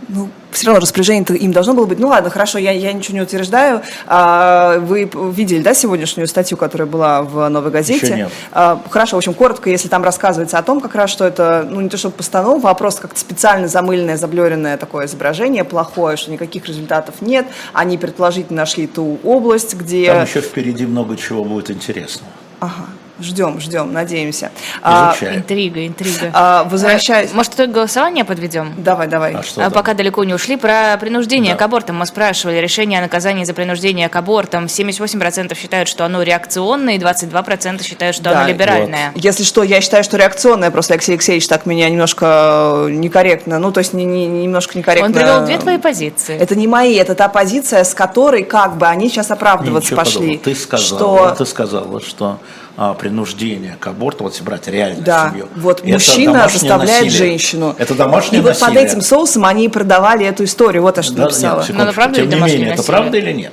Ну, 0.07 0.29
все 0.51 0.67
равно 0.67 0.81
распоряжение 0.81 1.23
им 1.37 1.51
должно 1.51 1.73
было 1.73 1.85
быть. 1.85 1.99
Ну 1.99 2.07
ладно, 2.07 2.29
хорошо, 2.29 2.57
я, 2.57 2.71
я 2.71 2.91
ничего 2.91 3.15
не 3.15 3.21
утверждаю. 3.21 3.81
А, 4.07 4.79
вы 4.79 5.09
видели, 5.31 5.61
да, 5.61 5.73
сегодняшнюю 5.73 6.27
статью, 6.27 6.57
которая 6.57 6.87
была 6.87 7.21
в 7.21 7.47
«Новой 7.49 7.71
газете»? 7.71 8.05
Еще 8.05 8.15
нет. 8.15 8.31
А, 8.51 8.81
хорошо, 8.89 9.15
в 9.15 9.19
общем, 9.19 9.33
коротко, 9.33 9.69
если 9.69 9.87
там 9.87 10.03
рассказывается 10.03 10.57
о 10.57 10.63
том, 10.63 10.81
как 10.81 10.95
раз, 10.95 11.09
что 11.09 11.25
это, 11.25 11.65
ну, 11.69 11.79
не 11.81 11.89
то 11.89 11.97
чтобы 11.97 12.15
постанова, 12.15 12.69
а 12.69 12.73
просто 12.73 13.03
как-то 13.03 13.19
специально 13.19 13.67
замыленное, 13.67 14.17
заблеренное 14.17 14.77
такое 14.77 15.05
изображение 15.05 15.63
плохое, 15.63 16.17
что 16.17 16.31
никаких 16.31 16.67
результатов 16.67 17.21
нет. 17.21 17.45
Они 17.71 17.97
предположительно 17.97 18.61
нашли 18.61 18.87
ту 18.87 19.19
область, 19.23 19.75
где... 19.75 20.07
Там 20.07 20.23
еще 20.23 20.41
впереди 20.41 20.85
много 20.85 21.15
чего 21.15 21.43
будет 21.43 21.71
интересного. 21.71 22.31
Ага. 22.59 22.87
Ждем, 23.21 23.59
ждем, 23.59 23.93
надеемся. 23.93 24.51
А, 24.81 25.15
интрига, 25.21 25.85
интрига. 25.85 26.31
А, 26.33 26.63
возвращаясь... 26.63 27.33
Может, 27.33 27.53
итог 27.55 27.71
голосования 27.71 28.25
подведем? 28.25 28.73
Давай, 28.77 29.07
давай. 29.07 29.33
А 29.33 29.43
что 29.43 29.65
а, 29.65 29.69
пока 29.69 29.93
далеко 29.93 30.23
не 30.23 30.33
ушли, 30.33 30.57
про 30.57 30.97
принуждение 30.99 31.53
да. 31.53 31.59
к 31.59 31.61
абортам 31.61 31.97
мы 31.97 32.05
спрашивали. 32.05 32.57
Решение 32.57 32.99
о 32.99 33.01
наказании 33.03 33.43
за 33.43 33.53
принуждение 33.53 34.09
к 34.09 34.15
абортам. 34.15 34.65
78% 34.65 35.55
считают, 35.55 35.87
что 35.87 36.05
оно 36.05 36.23
реакционное, 36.23 36.95
и 36.95 36.99
22% 36.99 37.83
считают, 37.83 38.15
что 38.15 38.25
да, 38.25 38.39
оно 38.41 38.49
либеральное. 38.49 39.11
Вот. 39.13 39.23
Если 39.23 39.43
что, 39.43 39.63
я 39.63 39.81
считаю, 39.81 40.03
что 40.03 40.17
реакционное. 40.17 40.71
Просто 40.71 40.93
Алексей 40.93 41.13
Алексеевич 41.13 41.47
так 41.47 41.65
меня 41.65 41.89
немножко 41.89 42.87
некорректно, 42.89 43.59
ну, 43.59 43.71
то 43.71 43.79
есть 43.79 43.93
не, 43.93 44.05
не, 44.05 44.27
немножко 44.27 44.77
некорректно... 44.77 45.07
Он 45.07 45.13
привел 45.13 45.45
две 45.45 45.57
твои 45.57 45.77
позиции. 45.77 46.37
Это 46.37 46.55
не 46.55 46.67
мои, 46.67 46.95
это 46.95 47.15
та 47.15 47.27
позиция, 47.27 47.83
с 47.83 47.93
которой 47.93 48.43
как 48.43 48.77
бы 48.77 48.87
они 48.87 49.09
сейчас 49.09 49.31
оправдываться 49.31 49.93
Ничего 49.93 49.97
пошли. 49.97 50.37
Подобного. 50.37 50.43
Ты 50.43 50.55
сказала, 50.55 51.29
что... 51.29 51.35
ты 51.37 51.45
сказала, 51.45 52.01
что 52.01 52.39
а, 52.77 52.93
принуждение 52.93 53.75
к 53.79 53.87
аборту, 53.87 54.23
вот 54.23 54.33
если 54.33 54.43
брать 54.45 54.67
реальную 54.67 55.03
да, 55.03 55.29
семью. 55.29 55.47
вот 55.55 55.83
мужчина 55.85 56.47
заставляет 56.49 57.05
насилие. 57.05 57.09
женщину. 57.29 57.75
Это 57.77 57.93
домашнее 57.95 58.41
И 58.41 58.43
насилие. 58.43 58.67
вот 58.67 58.75
под 58.75 58.83
этим 58.83 59.01
соусом 59.01 59.45
они 59.45 59.67
продавали 59.69 60.25
эту 60.25 60.43
историю, 60.45 60.83
вот 60.83 60.97
я 60.97 61.03
что 61.03 61.13
да, 61.15 61.23
написала. 61.23 61.61
Нет, 61.61 61.69
Но 61.77 61.83
это 61.83 61.93
правда 61.93 62.15
Тем 62.15 62.25
не 62.29 62.35
менее, 62.35 62.41
насилие? 62.47 62.73
это 62.73 62.83
правда 62.83 63.17
или 63.17 63.31
нет? 63.33 63.51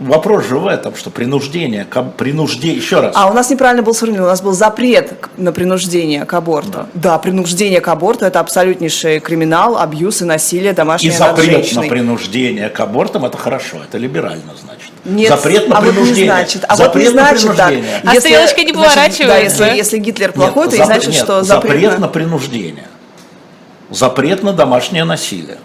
Вопрос 0.00 0.46
же 0.46 0.56
в 0.56 0.66
этом, 0.66 0.96
что 0.96 1.10
принуждение, 1.10 1.86
принуждение, 2.16 2.76
еще 2.76 2.98
раз. 2.98 3.12
А 3.14 3.30
у 3.30 3.32
нас 3.32 3.48
неправильно 3.50 3.82
был 3.82 3.94
сформулирован, 3.94 4.28
у 4.28 4.30
нас 4.32 4.42
был 4.42 4.52
запрет 4.52 5.14
на 5.36 5.52
принуждение 5.52 6.24
к 6.24 6.34
аборту. 6.34 6.72
Да, 6.72 6.86
да 6.94 7.18
принуждение 7.18 7.80
к 7.80 7.86
аборту– 7.86 8.24
это 8.26 8.40
абсолютнейший 8.40 9.20
криминал, 9.20 9.78
абьюз 9.78 10.22
и 10.22 10.24
насилие 10.24 10.72
домашнее 10.72 11.12
И 11.12 11.16
запрет 11.16 11.72
на 11.76 11.82
принуждение 11.82 12.70
к 12.70 12.80
абортам– 12.80 13.24
это 13.26 13.38
хорошо, 13.38 13.78
это 13.88 13.96
либерально, 13.96 14.54
значит. 14.60 14.90
Нет, 15.04 15.28
запрет 15.28 15.68
на 15.68 15.78
а 15.78 15.82
принуждение. 15.82 16.08
Вот 16.08 16.18
не 16.18 16.24
значит, 16.24 16.64
а 16.66 16.76
запрет 16.76 16.94
вот 16.94 17.02
не 17.02 17.08
значит, 17.10 17.56
да. 17.56 17.66
А 18.04 18.14
если, 18.14 18.28
стрелочка 18.28 18.64
не 18.64 18.72
поворачивается. 18.72 19.58
Да, 19.58 19.66
если, 19.68 19.76
если 19.76 19.98
Гитлер 19.98 20.32
плохой, 20.32 20.66
нет, 20.66 20.70
то 20.72 20.76
запрет, 20.78 20.86
значит, 20.86 21.12
нет, 21.12 21.22
что 21.22 21.42
запрет, 21.44 21.72
запрет 21.72 21.92
на... 21.92 21.98
на 21.98 22.08
принуждение. 22.08 22.88
Запрет 23.90 24.42
на 24.42 24.52
домашнее 24.52 25.04
насилие 25.04 25.58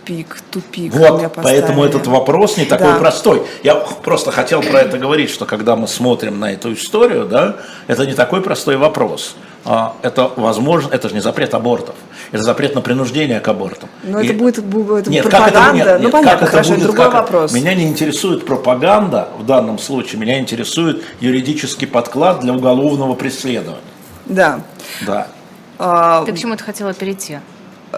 тупик, 0.00 0.36
тупик. 0.50 0.94
Вот, 0.94 1.32
поэтому 1.34 1.84
этот 1.84 2.06
вопрос 2.06 2.56
не 2.56 2.64
такой 2.64 2.92
да. 2.92 2.98
простой. 2.98 3.42
Я 3.62 3.74
просто 3.76 4.30
хотел 4.30 4.62
про 4.62 4.80
это 4.80 4.98
говорить, 4.98 5.30
что 5.30 5.46
когда 5.46 5.76
мы 5.76 5.86
смотрим 5.88 6.40
на 6.40 6.52
эту 6.52 6.72
историю, 6.72 7.26
да, 7.26 7.56
это 7.86 8.06
не 8.06 8.14
такой 8.14 8.40
простой 8.40 8.76
вопрос. 8.76 9.36
А, 9.62 9.94
это 10.00 10.30
возможно, 10.36 10.88
это 10.90 11.10
же 11.10 11.14
не 11.14 11.20
запрет 11.20 11.52
абортов, 11.52 11.94
это 12.32 12.42
запрет 12.42 12.74
на 12.74 12.80
принуждение 12.80 13.40
к 13.40 13.48
абортам. 13.48 13.90
Но 14.02 14.20
И... 14.20 14.26
это 14.26 14.34
будет, 14.34 14.64
будет 14.64 15.06
нет, 15.06 15.22
пропаганда. 15.22 15.58
Как 15.58 15.68
это, 15.68 15.74
нет, 15.74 15.86
ну 15.98 16.04
нет, 16.04 16.12
понятно, 16.12 16.38
как 16.38 16.48
хорошо, 16.48 16.70
это 16.70 16.78
будет, 16.78 16.86
другой 16.86 17.04
как 17.04 17.14
вопрос. 17.14 17.52
Меня 17.52 17.74
не 17.74 17.86
интересует 17.86 18.46
пропаганда 18.46 19.28
в 19.38 19.44
данном 19.44 19.78
случае, 19.78 20.18
меня 20.18 20.38
интересует 20.38 21.04
юридический 21.20 21.86
подклад 21.86 22.40
для 22.40 22.54
уголовного 22.54 23.14
преследования. 23.14 23.82
Да. 24.24 24.60
Да. 25.06 25.26
А... 25.78 26.24
Ты 26.24 26.32
к 26.32 26.38
чему 26.38 26.56
ты 26.56 26.64
хотела 26.64 26.94
перейти? 26.94 27.40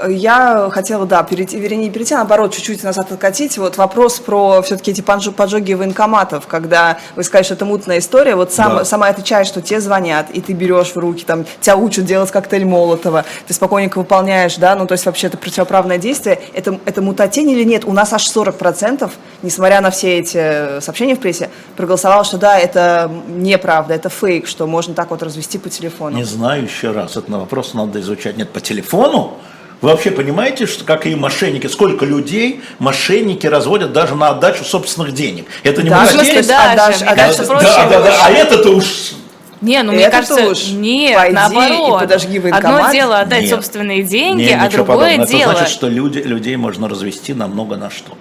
Я 0.08 0.70
хотела, 0.72 1.04
да, 1.04 1.22
перейти, 1.22 1.58
вернее, 1.58 1.84
не 1.84 1.90
перейти, 1.90 2.14
а 2.14 2.18
наоборот, 2.18 2.54
чуть-чуть 2.54 2.82
назад 2.82 3.12
откатить. 3.12 3.58
Вот 3.58 3.76
вопрос 3.76 4.20
про 4.20 4.62
все-таки 4.62 4.92
эти 4.92 5.02
поджоги 5.02 5.74
военкоматов, 5.74 6.46
когда 6.46 6.98
вы 7.14 7.24
сказали, 7.24 7.44
что 7.44 7.54
это 7.54 7.64
мутная 7.64 7.98
история, 7.98 8.34
вот 8.34 8.52
сам, 8.52 8.76
да. 8.76 8.84
сама 8.84 9.10
эта 9.10 9.22
часть, 9.22 9.50
что 9.50 9.60
тебе 9.60 9.80
звонят, 9.80 10.30
и 10.30 10.40
ты 10.40 10.54
берешь 10.54 10.92
в 10.92 10.96
руки, 10.96 11.24
там, 11.24 11.44
тебя 11.60 11.76
учат 11.76 12.06
делать 12.06 12.30
коктейль 12.30 12.64
Молотова, 12.64 13.24
ты 13.46 13.52
спокойненько 13.52 13.98
выполняешь, 13.98 14.56
да, 14.56 14.74
ну, 14.76 14.86
то 14.86 14.92
есть 14.92 15.04
вообще 15.04 15.26
это 15.26 15.36
противоправное 15.36 15.98
действие, 15.98 16.40
это, 16.54 16.78
это 16.86 17.02
мутатень 17.02 17.50
или 17.50 17.64
нет? 17.64 17.84
У 17.84 17.92
нас 17.92 18.12
аж 18.12 18.26
40%, 18.26 19.10
несмотря 19.42 19.80
на 19.82 19.90
все 19.90 20.18
эти 20.18 20.80
сообщения 20.80 21.16
в 21.16 21.20
прессе, 21.20 21.50
проголосовало, 21.76 22.24
что 22.24 22.38
да, 22.38 22.58
это 22.58 23.10
неправда, 23.28 23.94
это 23.94 24.08
фейк, 24.08 24.46
что 24.46 24.66
можно 24.66 24.94
так 24.94 25.10
вот 25.10 25.22
развести 25.22 25.58
по 25.58 25.68
телефону. 25.68 26.16
Не 26.16 26.24
знаю 26.24 26.62
еще 26.62 26.92
раз, 26.92 27.12
этот 27.12 27.28
вопрос 27.28 27.74
надо 27.74 28.00
изучать. 28.00 28.38
Нет, 28.38 28.50
по 28.50 28.60
телефону? 28.60 29.34
Вы 29.82 29.90
вообще 29.90 30.12
понимаете, 30.12 30.66
что 30.66 30.84
какие 30.84 31.16
мошенники, 31.16 31.66
сколько 31.66 32.06
людей 32.06 32.62
мошенники 32.78 33.48
разводят 33.48 33.92
даже 33.92 34.14
на 34.14 34.28
отдачу 34.28 34.64
собственных 34.64 35.12
денег? 35.12 35.46
Это 35.64 35.82
не 35.82 35.90
да, 35.90 36.04
в 36.04 36.10
смысле, 36.10 36.42
да, 36.42 36.72
отдашь, 36.72 37.00
да, 37.00 37.10
отдашь, 37.10 37.36
да, 37.36 37.46
да, 37.46 37.88
да, 37.88 38.00
да, 38.00 38.18
а 38.22 38.30
это-то 38.30 38.70
уж 38.70 39.14
не, 39.60 39.80
ну 39.84 39.92
мне 39.92 40.04
это 40.04 40.16
кажется, 40.16 40.48
уж 40.48 40.70
нет, 40.70 41.16
пойди 41.16 41.34
наоборот. 41.34 41.98
И 41.98 42.00
подожги 42.00 42.38
Одно 42.38 42.90
дело 42.90 43.20
отдать 43.20 43.42
нет. 43.42 43.50
собственные 43.50 44.02
деньги, 44.02 44.42
нет, 44.42 44.58
а 44.60 44.68
другое 44.68 44.96
подобного. 44.96 45.26
дело. 45.26 45.50
Это 45.50 45.58
значит, 45.58 45.74
что 45.74 45.88
люди, 45.88 46.18
людей 46.18 46.56
можно 46.56 46.88
развести 46.88 47.32
на 47.32 47.46
много 47.46 47.76
на 47.76 47.90
что. 47.90 48.12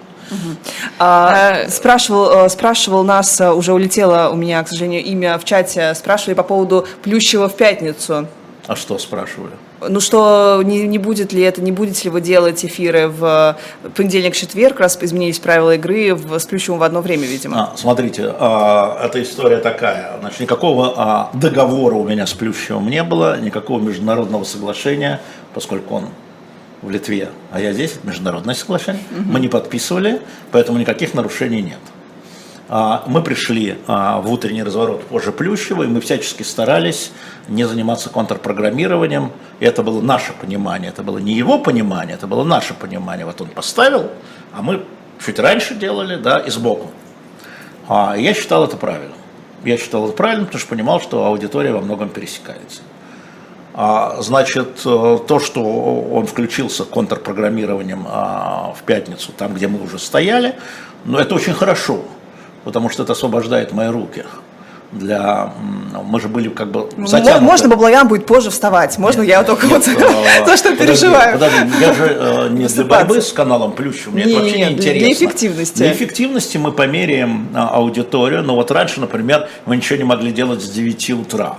А, 0.98 1.68
спрашивал, 1.68 2.46
э, 2.46 2.48
спрашивал 2.48 3.04
нас, 3.04 3.40
э, 3.40 3.52
уже 3.52 3.72
улетело 3.72 4.30
у 4.32 4.36
меня, 4.36 4.62
к 4.62 4.68
сожалению, 4.68 5.04
имя 5.04 5.36
в 5.36 5.44
чате, 5.44 5.94
спрашивали 5.94 6.34
по 6.34 6.42
поводу 6.42 6.86
Плющева 7.02 7.48
в 7.48 7.56
пятницу. 7.56 8.28
А 8.66 8.76
что 8.76 8.96
спрашивали? 8.98 9.52
Ну 9.88 10.00
что, 10.00 10.62
не, 10.64 10.86
не 10.86 10.98
будет 10.98 11.32
ли 11.32 11.42
это, 11.42 11.60
не 11.60 11.72
будете 11.72 12.04
ли 12.04 12.10
вы 12.10 12.20
делать 12.20 12.64
эфиры 12.64 13.08
в 13.08 13.56
понедельник-четверг, 13.94 14.80
раз 14.80 14.98
изменились 15.00 15.38
правила 15.38 15.74
игры 15.74 16.14
в, 16.14 16.38
с 16.38 16.46
Плющевым 16.46 16.78
в 16.78 16.82
одно 16.82 17.00
время, 17.00 17.26
видимо? 17.26 17.72
А, 17.72 17.76
смотрите, 17.76 18.34
а, 18.38 19.04
эта 19.04 19.22
история 19.22 19.58
такая. 19.58 20.18
Значит, 20.20 20.40
никакого 20.40 20.94
а, 20.96 21.30
договора 21.34 21.94
у 21.96 22.04
меня 22.04 22.26
с 22.26 22.32
Плющевым 22.32 22.88
не 22.88 23.02
было, 23.02 23.40
никакого 23.40 23.80
международного 23.80 24.44
соглашения, 24.44 25.20
поскольку 25.54 25.96
он 25.96 26.08
в 26.82 26.90
Литве, 26.90 27.28
а 27.50 27.60
я 27.60 27.72
здесь, 27.72 27.94
международное 28.02 28.54
соглашение, 28.54 29.02
угу. 29.10 29.32
мы 29.32 29.40
не 29.40 29.48
подписывали, 29.48 30.20
поэтому 30.50 30.78
никаких 30.78 31.14
нарушений 31.14 31.62
нет. 31.62 31.78
А, 32.68 33.04
мы 33.06 33.22
пришли 33.22 33.78
а, 33.86 34.20
в 34.20 34.30
утренний 34.30 34.62
разворот 34.62 35.04
позже 35.06 35.32
Плющева, 35.32 35.82
и 35.82 35.86
мы 35.86 36.00
всячески 36.00 36.42
старались 36.42 37.12
не 37.48 37.64
заниматься 37.64 38.08
контрпрограммированием. 38.08 39.32
И 39.60 39.64
это 39.64 39.82
было 39.82 40.00
наше 40.00 40.32
понимание, 40.32 40.90
это 40.90 41.02
было 41.02 41.18
не 41.18 41.34
его 41.34 41.58
понимание, 41.58 42.14
это 42.14 42.26
было 42.26 42.44
наше 42.44 42.74
понимание. 42.74 43.26
Вот 43.26 43.40
он 43.40 43.48
поставил, 43.48 44.10
а 44.52 44.62
мы 44.62 44.84
чуть 45.24 45.38
раньше 45.38 45.74
делали, 45.74 46.16
да, 46.16 46.38
и 46.38 46.50
сбоку. 46.50 46.90
А 47.88 48.14
я 48.16 48.32
считал 48.32 48.64
это 48.64 48.76
правильным. 48.76 49.18
Я 49.64 49.76
считал 49.76 50.06
это 50.06 50.16
правильным, 50.16 50.46
потому 50.46 50.60
что 50.60 50.68
понимал, 50.68 51.00
что 51.00 51.26
аудитория 51.26 51.72
во 51.72 51.80
многом 51.80 52.08
пересекается. 52.08 52.82
Значит, 53.74 54.82
э, 54.84 55.18
то, 55.26 55.40
что 55.40 55.62
он 55.62 56.26
включился 56.26 56.84
контрпрограммированием 56.84 58.04
в 58.04 58.82
пятницу, 58.84 59.32
там, 59.32 59.54
где 59.54 59.66
мы 59.66 59.82
уже 59.82 59.98
стояли, 59.98 60.56
ну, 61.06 61.16
это 61.16 61.34
очень 61.34 61.54
хорошо 61.54 62.04
потому 62.64 62.90
что 62.90 63.02
это 63.02 63.12
освобождает 63.12 63.72
мои 63.72 63.88
руки 63.88 64.24
для... 64.92 65.52
Мы 66.04 66.20
же 66.20 66.28
были 66.28 66.48
как 66.48 66.70
бы 66.70 66.88
ну, 66.96 67.06
затянуты. 67.06 67.42
Можно 67.42 67.68
Баблоян 67.68 68.08
будет 68.08 68.26
позже 68.26 68.50
вставать, 68.50 68.98
можно 68.98 69.20
нет, 69.22 69.30
я 69.30 69.42
только 69.42 69.66
нет, 69.66 69.86
вот 69.86 70.02
э, 70.02 70.44
то, 70.44 70.56
что 70.56 70.76
переживаю. 70.76 71.34
Подожди, 71.34 71.58
я 71.80 71.94
же 71.94 72.16
э, 72.18 72.48
не 72.50 72.66
для 72.66 72.84
борьбы 72.84 73.20
с 73.20 73.32
каналом 73.32 73.72
Плющев, 73.72 74.12
мне 74.12 74.24
это 74.24 74.40
вообще 74.40 74.58
не 74.58 74.72
интересно. 74.72 75.00
Для 75.00 75.12
эффективности. 75.12 75.78
Для 75.78 75.92
эффективности 75.92 76.58
мы 76.58 76.72
померяем 76.72 77.48
а, 77.54 77.68
аудиторию, 77.68 78.42
но 78.42 78.54
вот 78.54 78.70
раньше, 78.70 79.00
например, 79.00 79.48
мы 79.64 79.76
ничего 79.76 79.96
не 79.96 80.04
могли 80.04 80.32
делать 80.32 80.62
с 80.62 80.68
9 80.68 81.10
утра. 81.10 81.56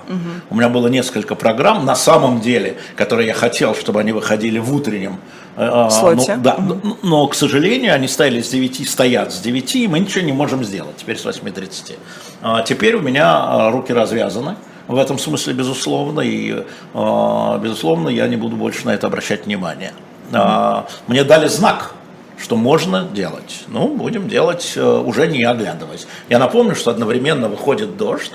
У 0.50 0.56
меня 0.56 0.70
было 0.70 0.88
несколько 0.88 1.36
программ, 1.36 1.86
на 1.86 1.96
самом 1.96 2.42
деле, 2.42 2.78
которые 2.96 3.28
я 3.28 3.34
хотел, 3.34 3.76
чтобы 3.76 4.00
они 4.00 4.12
выходили 4.12 4.60
в 4.60 4.74
утреннем 4.74 5.14
э, 5.14 5.43
Слоте. 5.56 6.36
Ну, 6.36 6.44
да, 6.44 6.58
но, 6.58 6.98
но, 7.04 7.28
к 7.28 7.36
сожалению, 7.36 7.94
они 7.94 8.08
стояли 8.08 8.42
с 8.42 8.50
9, 8.50 8.90
стоят 8.90 9.34
с 9.34 9.40
9, 9.40 9.76
и 9.76 9.88
мы 9.88 10.00
ничего 10.00 10.26
не 10.26 10.32
можем 10.32 10.64
сделать 10.64 10.98
теперь 10.98 11.18
с 11.18 11.26
8.30. 11.26 11.98
А 12.42 12.64
теперь 12.64 12.96
у 12.96 13.02
меня 13.02 13.38
а, 13.38 13.72
руки 13.72 13.94
развязаны. 13.94 14.56
В 14.88 14.98
этом 14.98 15.20
смысле, 15.20 15.54
безусловно, 15.54 16.22
и, 16.22 16.66
а, 16.94 17.58
безусловно, 17.60 18.10
я 18.10 18.28
не 18.28 18.36
буду 18.36 18.56
больше 18.56 18.86
на 18.86 18.92
это 18.92 19.08
обращать 19.08 19.46
внимание. 19.46 19.94
Мне 21.08 21.24
дали 21.24 21.48
знак, 21.48 21.94
что 22.42 22.56
можно 22.56 23.04
делать. 23.04 23.66
Ну, 23.68 23.96
будем 23.96 24.28
делать, 24.28 24.74
э, 24.76 24.84
уже 24.84 25.28
не 25.28 25.44
оглядываясь. 25.44 26.08
Я 26.28 26.40
напомню, 26.40 26.76
что 26.76 26.90
одновременно 26.90 27.48
выходит 27.50 27.98
дождь, 27.98 28.32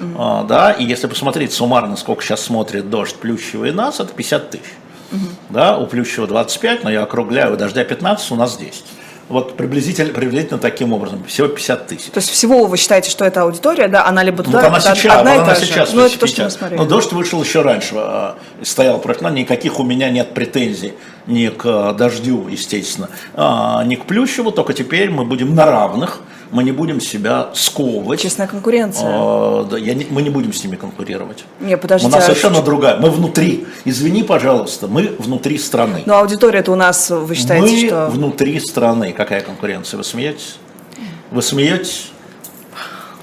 mm-hmm. 0.00 0.46
да, 0.46 0.72
и 0.72 0.84
если 0.84 1.06
посмотреть 1.06 1.54
суммарно, 1.54 1.96
сколько 1.96 2.22
сейчас 2.22 2.42
смотрит 2.42 2.90
дождь 2.90 3.16
Плющева 3.16 3.64
и 3.64 3.70
нас, 3.70 3.98
это 4.00 4.12
50 4.12 4.50
тысяч. 4.50 4.64
Mm-hmm. 5.10 5.34
Да, 5.50 5.78
у 5.78 5.86
Плющева 5.86 6.26
25, 6.26 6.84
но 6.84 6.90
я 6.90 7.02
округляю, 7.02 7.54
у 7.54 7.56
дождя 7.56 7.84
15, 7.84 8.30
у 8.30 8.36
нас 8.36 8.56
10. 8.56 8.84
Вот 9.28 9.58
приблизительно, 9.58 10.12
приблизительно 10.14 10.58
таким 10.58 10.94
образом, 10.94 11.22
всего 11.24 11.48
50 11.48 11.86
тысяч. 11.86 12.10
То 12.10 12.18
есть 12.18 12.30
всего 12.30 12.64
вы 12.64 12.78
считаете, 12.78 13.10
что 13.10 13.26
это 13.26 13.42
аудитория, 13.42 13.86
да, 13.86 14.06
она 14.06 14.22
либо 14.22 14.42
туда, 14.42 14.62
ну, 14.62 14.68
она 14.68 14.80
сейчас, 14.80 15.18
одна 15.18 15.32
она 15.34 15.42
и 15.42 15.46
та 15.46 15.54
сейчас, 15.54 15.92
Ну, 15.92 16.00
это 16.00 16.18
то, 16.18 16.26
что 16.26 16.44
мы 16.44 16.50
смотрели. 16.50 16.78
Но 16.78 16.86
дождь 16.86 17.12
вышел 17.12 17.42
еще 17.42 17.60
раньше, 17.60 17.94
а, 17.96 18.38
стоял 18.62 18.98
против 18.98 19.20
нас, 19.20 19.34
никаких 19.34 19.80
у 19.80 19.84
меня 19.84 20.08
нет 20.08 20.32
претензий 20.32 20.94
ни 21.26 21.48
к 21.48 21.62
а, 21.66 21.92
дождю, 21.92 22.48
естественно, 22.48 23.10
а, 23.34 23.84
ни 23.84 23.96
к 23.96 24.06
Плющеву, 24.06 24.50
только 24.50 24.72
теперь 24.72 25.10
мы 25.10 25.26
будем 25.26 25.54
на 25.54 25.66
равных, 25.66 26.20
мы 26.50 26.64
не 26.64 26.72
будем 26.72 27.00
себя 27.00 27.50
сковывать. 27.54 28.20
Честная 28.20 28.46
конкуренция. 28.46 29.06
А, 29.06 29.64
да, 29.64 29.78
я 29.78 29.94
не, 29.94 30.06
мы 30.10 30.22
не 30.22 30.30
будем 30.30 30.52
с 30.52 30.64
ними 30.64 30.76
конкурировать. 30.76 31.44
Не, 31.60 31.76
подождите. 31.76 32.10
У 32.10 32.14
нас 32.14 32.24
а 32.24 32.26
совершенно 32.26 32.62
другая. 32.62 32.96
Мы 32.96 33.10
внутри. 33.10 33.66
Извини, 33.84 34.22
пожалуйста, 34.22 34.88
мы 34.88 35.14
внутри 35.18 35.58
страны. 35.58 36.02
Но 36.06 36.18
аудитория-то 36.18 36.72
у 36.72 36.76
нас, 36.76 37.10
вы 37.10 37.34
считаете, 37.34 37.66
мы 37.66 37.86
что... 37.86 38.06
внутри 38.10 38.60
страны. 38.60 39.12
Какая 39.12 39.42
конкуренция? 39.42 39.98
Вы 39.98 40.04
смеетесь? 40.04 40.56
Вы 41.30 41.42
смеетесь? 41.42 42.10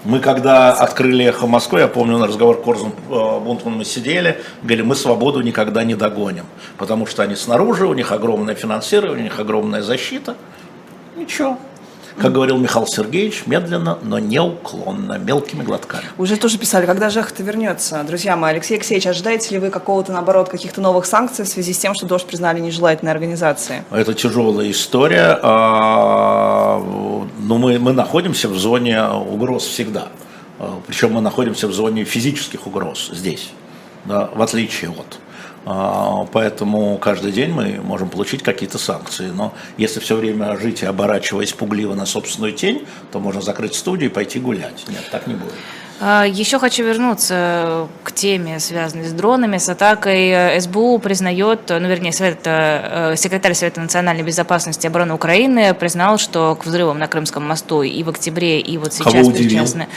Мы 0.04 0.20
когда 0.20 0.72
открыли 0.72 1.26
«Эхо 1.26 1.48
Москвы», 1.48 1.80
я 1.80 1.88
помню 1.88 2.20
на 2.20 2.28
разговор 2.28 2.62
Корзун 2.62 2.94
э, 3.10 3.40
Бунтман 3.40 3.74
мы 3.74 3.86
сидели, 3.86 4.40
говорили, 4.62 4.84
мы 4.84 4.96
свободу 4.96 5.42
никогда 5.42 5.84
не 5.84 5.96
догоним, 5.96 6.46
потому 6.78 7.08
что 7.08 7.24
они 7.24 7.36
снаружи, 7.36 7.88
у 7.88 7.94
них 7.96 8.12
огромное 8.12 8.54
финансирование, 8.54 9.22
у 9.22 9.24
них 9.24 9.40
огромная 9.40 9.82
защита. 9.82 10.36
Ничего, 11.18 11.58
как 12.18 12.32
говорил 12.32 12.58
Михаил 12.58 12.88
Сергеевич, 12.88 13.44
медленно, 13.46 14.00
но 14.02 14.20
неуклонно, 14.20 15.18
мелкими 15.18 15.64
глотками. 15.64 16.04
Уже 16.18 16.38
тоже 16.38 16.58
писали, 16.58 16.86
когда 16.86 17.10
же 17.10 17.20
это 17.20 17.44
вернется. 17.44 18.02
Друзья 18.08 18.36
мои, 18.38 18.54
Алексей 18.54 18.76
Алексеевич, 18.76 19.08
ожидаете 19.08 19.56
ли 19.56 19.60
вы 19.60 19.70
какого-то, 19.70 20.14
наоборот, 20.14 20.50
каких-то 20.50 20.82
новых 20.82 21.06
санкций 21.06 21.44
в 21.44 21.48
связи 21.48 21.74
с 21.74 21.78
тем, 21.78 21.94
что 21.94 22.06
дождь 22.06 22.26
признали 22.26 22.60
нежелательной 22.60 23.12
организацией? 23.12 23.82
Это 23.92 24.14
тяжелая 24.14 24.72
история. 24.72 25.38
А, 25.42 26.80
но 26.80 27.28
ну, 27.40 27.58
мы, 27.58 27.80
мы 27.80 27.92
находимся 27.92 28.48
в 28.48 28.58
зоне 28.58 29.04
угроз 29.04 29.66
всегда. 29.66 30.08
А, 30.60 30.80
Причем 30.88 31.14
мы 31.14 31.22
находимся 31.22 31.68
в 31.68 31.74
зоне 31.74 32.06
физических 32.06 32.66
угроз 32.66 33.10
здесь, 33.14 33.52
да, 34.06 34.30
в 34.34 34.42
отличие 34.42 34.92
от 34.92 35.20
поэтому 35.66 36.98
каждый 37.00 37.32
день 37.32 37.52
мы 37.52 37.82
можем 37.82 38.10
получить 38.10 38.44
какие-то 38.44 38.78
санкции. 38.78 39.30
Но 39.30 39.54
если 39.78 40.00
все 40.00 40.16
время 40.16 40.58
жить 40.58 40.84
и 40.84 40.86
оборачиваясь 40.86 41.54
пугливо 41.54 41.96
на 41.96 42.06
собственную 42.06 42.54
тень, 42.54 42.86
то 43.12 43.20
можно 43.20 43.42
закрыть 43.42 43.76
студию 43.76 44.10
и 44.10 44.14
пойти 44.14 44.40
гулять. 44.40 44.86
Нет, 44.88 45.08
так 45.12 45.28
не 45.28 45.34
будет. 45.34 45.54
А, 46.02 46.26
Еще 46.26 46.60
хочу 46.60 46.84
вернуться 46.84 47.88
к 48.04 48.12
теме, 48.12 48.60
связанной 48.60 49.06
с 49.06 49.14
дронами, 49.14 49.58
с 49.58 49.70
атакой. 49.70 50.60
СБУ 50.60 51.00
признает, 51.00 51.62
ну, 51.70 51.88
вернее, 51.88 52.12
Совет, 52.12 52.40
э, 52.44 53.16
секретарь 53.16 53.54
Совета 53.54 53.80
национальной 53.80 54.24
безопасности 54.24 54.86
и 54.86 54.90
обороны 54.90 55.14
Украины 55.14 55.74
признал, 55.74 56.18
что 56.18 56.56
к 56.56 56.66
взрывам 56.66 57.00
на 57.00 57.08
Крымском 57.08 57.48
мосту 57.48 57.82
и 57.82 58.04
в 58.04 58.10
октябре, 58.10 58.60
и 58.60 58.78
вот 58.78 58.94
сейчас 58.94 59.28
причастны. 59.30 59.88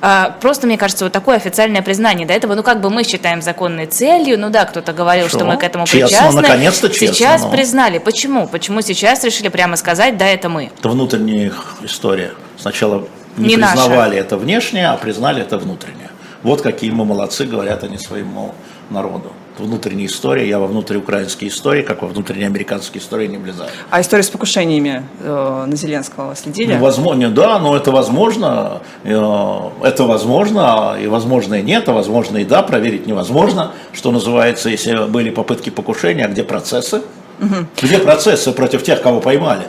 А, 0.00 0.30
просто, 0.40 0.66
мне 0.66 0.78
кажется, 0.78 1.04
вот 1.04 1.12
такое 1.12 1.36
официальное 1.36 1.82
признание. 1.82 2.26
До 2.26 2.32
этого, 2.32 2.54
ну, 2.54 2.62
как 2.62 2.80
бы 2.80 2.88
мы 2.88 3.04
считаем 3.04 3.42
законной 3.42 3.86
целью, 3.86 4.38
ну 4.38 4.48
да, 4.48 4.64
кто-то 4.64 4.92
говорил, 4.94 5.28
что, 5.28 5.38
что 5.38 5.46
мы 5.46 5.58
к 5.58 5.64
этому 5.64 5.86
честно, 5.86 6.06
причастны. 6.06 6.40
наконец-то 6.40 6.88
честно. 6.88 7.14
Сейчас 7.14 7.42
но... 7.42 7.50
признали. 7.50 7.98
Почему? 7.98 8.48
Почему 8.48 8.80
сейчас 8.80 9.22
решили 9.24 9.48
прямо 9.48 9.76
сказать, 9.76 10.16
да, 10.16 10.26
это 10.26 10.48
мы? 10.48 10.70
Это 10.78 10.88
внутренняя 10.88 11.52
история. 11.82 12.32
Сначала 12.58 13.06
не, 13.36 13.48
не 13.48 13.56
признавали 13.56 14.16
наша. 14.16 14.20
это 14.20 14.36
внешнее, 14.36 14.88
а 14.88 14.96
признали 14.96 15.42
это 15.42 15.58
внутреннее. 15.58 16.10
Вот 16.42 16.60
какие 16.60 16.90
мы 16.90 17.04
молодцы, 17.04 17.44
говорят 17.44 17.84
они 17.84 17.98
своему 17.98 18.54
народу. 18.90 19.32
Внутренняя 19.58 20.06
история, 20.06 20.48
я 20.48 20.58
во 20.58 20.66
внутриукраинской 20.66 21.48
истории, 21.48 21.82
как 21.82 22.02
во 22.02 22.08
внутренней 22.08 22.46
американской 22.46 23.00
истории 23.00 23.26
не 23.26 23.36
влезаю. 23.36 23.70
А 23.90 24.00
история 24.00 24.22
с 24.22 24.30
покушениями 24.30 25.04
э, 25.20 25.64
на 25.68 25.76
Зеленского 25.76 26.34
следили? 26.34 26.74
Ну, 26.74 26.80
возможно, 26.80 27.30
да, 27.30 27.58
но 27.58 27.76
это 27.76 27.92
возможно, 27.92 28.80
э, 29.04 29.70
это 29.82 30.04
возможно, 30.04 30.96
и 31.00 31.06
возможно 31.06 31.56
и 31.56 31.62
нет, 31.62 31.88
а 31.88 31.92
возможно 31.92 32.38
и 32.38 32.44
да, 32.44 32.62
проверить 32.62 33.06
невозможно, 33.06 33.72
что 33.92 34.10
называется, 34.10 34.70
если 34.70 35.06
были 35.06 35.30
попытки 35.30 35.68
покушения, 35.68 36.24
а 36.24 36.28
где 36.28 36.44
процессы? 36.44 37.02
Угу. 37.40 37.66
Где 37.82 37.98
процессы 37.98 38.52
против 38.52 38.82
тех, 38.82 39.02
кого 39.02 39.20
поймали? 39.20 39.64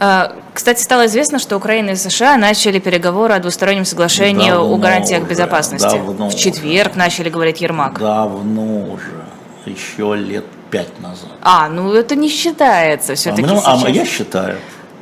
А, 0.00 0.32
кстати, 0.54 0.80
стало 0.80 1.06
известно, 1.06 1.40
что 1.40 1.56
Украина 1.56 1.90
и 1.90 1.96
США 1.96 2.36
начали 2.36 2.78
переговоры 2.78 3.34
о 3.34 3.40
двустороннем 3.40 3.84
соглашении 3.84 4.50
давно 4.50 4.74
о 4.74 4.76
гарантиях 4.76 5.22
уже, 5.22 5.30
безопасности. 5.30 5.88
Давно 5.88 6.30
в 6.30 6.36
четверг 6.36 6.92
уже. 6.92 6.98
начали 6.98 7.28
говорить 7.28 7.60
Ермак. 7.60 7.98
Давно 7.98 8.92
уже, 8.92 9.24
еще 9.66 10.14
лет 10.14 10.44
пять 10.70 11.00
назад. 11.00 11.30
А, 11.42 11.68
ну 11.68 11.92
это 11.92 12.14
не 12.14 12.28
считается 12.28 13.16
все-таки 13.16 13.48
а, 13.48 13.76
ну. 13.76 13.86
А 13.86 13.90
я 13.90 14.04
считаю. 14.04 14.58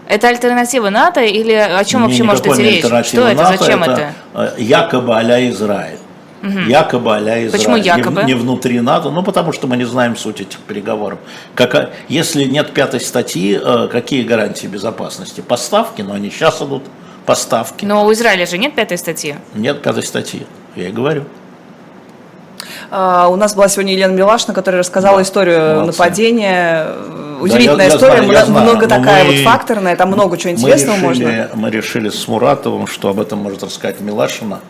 Это 0.08 0.28
альтернатива 0.28 0.88
НАТО 0.88 1.20
или 1.20 1.52
о 1.52 1.84
чем 1.84 2.02
не, 2.02 2.06
вообще 2.06 2.22
может 2.22 2.46
идти 2.46 2.62
речь? 2.62 2.84
Что 2.84 3.24
НАТО, 3.24 3.30
это, 3.30 3.56
зачем 3.58 3.82
это? 3.82 4.12
это? 4.32 4.54
Якобы 4.56 5.14
а 5.14 5.50
Израиль. 5.50 5.98
Угу. 6.42 6.58
Якобы 6.68 7.16
а 7.16 7.20
Израиль. 7.20 7.50
Почему 7.50 7.76
якобы? 7.76 8.22
Не, 8.22 8.28
не 8.28 8.34
внутри 8.34 8.80
НАТО, 8.80 9.10
ну 9.10 9.22
потому 9.22 9.52
что 9.52 9.66
мы 9.66 9.76
не 9.76 9.84
знаем 9.84 10.16
суть 10.16 10.40
этих 10.40 10.58
переговоров. 10.60 11.18
Как, 11.54 11.90
если 12.08 12.44
нет 12.44 12.72
пятой 12.72 13.00
статьи, 13.00 13.58
э, 13.62 13.88
какие 13.90 14.22
гарантии 14.22 14.66
безопасности? 14.66 15.40
Поставки, 15.40 16.02
но 16.02 16.14
они 16.14 16.30
сейчас 16.30 16.60
идут 16.60 16.82
поставки. 17.24 17.84
Но 17.84 18.04
у 18.04 18.12
Израиля 18.12 18.46
же 18.46 18.58
нет 18.58 18.74
пятой 18.74 18.98
статьи? 18.98 19.36
Нет 19.54 19.82
пятой 19.82 20.02
статьи, 20.02 20.46
я 20.76 20.88
и 20.88 20.92
говорю. 20.92 21.24
Uh, 22.90 23.28
у 23.32 23.36
нас 23.36 23.54
была 23.54 23.68
сегодня 23.68 23.94
Елена 23.94 24.12
Милашна, 24.12 24.54
которая 24.54 24.80
рассказала 24.80 25.16
да, 25.16 25.22
историю 25.22 25.80
молодцы. 25.80 25.98
нападения. 25.98 26.86
Удивительная 27.40 27.76
да, 27.76 27.84
я, 27.84 27.88
история, 27.88 28.32
я 28.32 28.44
знаю, 28.44 28.50
много, 28.50 28.64
много 28.64 28.86
такая 28.86 29.24
мы, 29.24 29.32
вот 29.32 29.40
факторная, 29.40 29.96
там 29.96 30.08
много 30.08 30.38
чего 30.38 30.52
интересного 30.52 30.96
мы 30.96 31.10
решили, 31.10 31.24
можно. 31.24 31.48
Мы 31.54 31.70
решили 31.70 32.08
с 32.08 32.28
Муратовым, 32.28 32.86
что 32.86 33.08
об 33.08 33.20
этом 33.20 33.40
может 33.40 33.62
рассказать 33.62 34.00
Милашина 34.00 34.60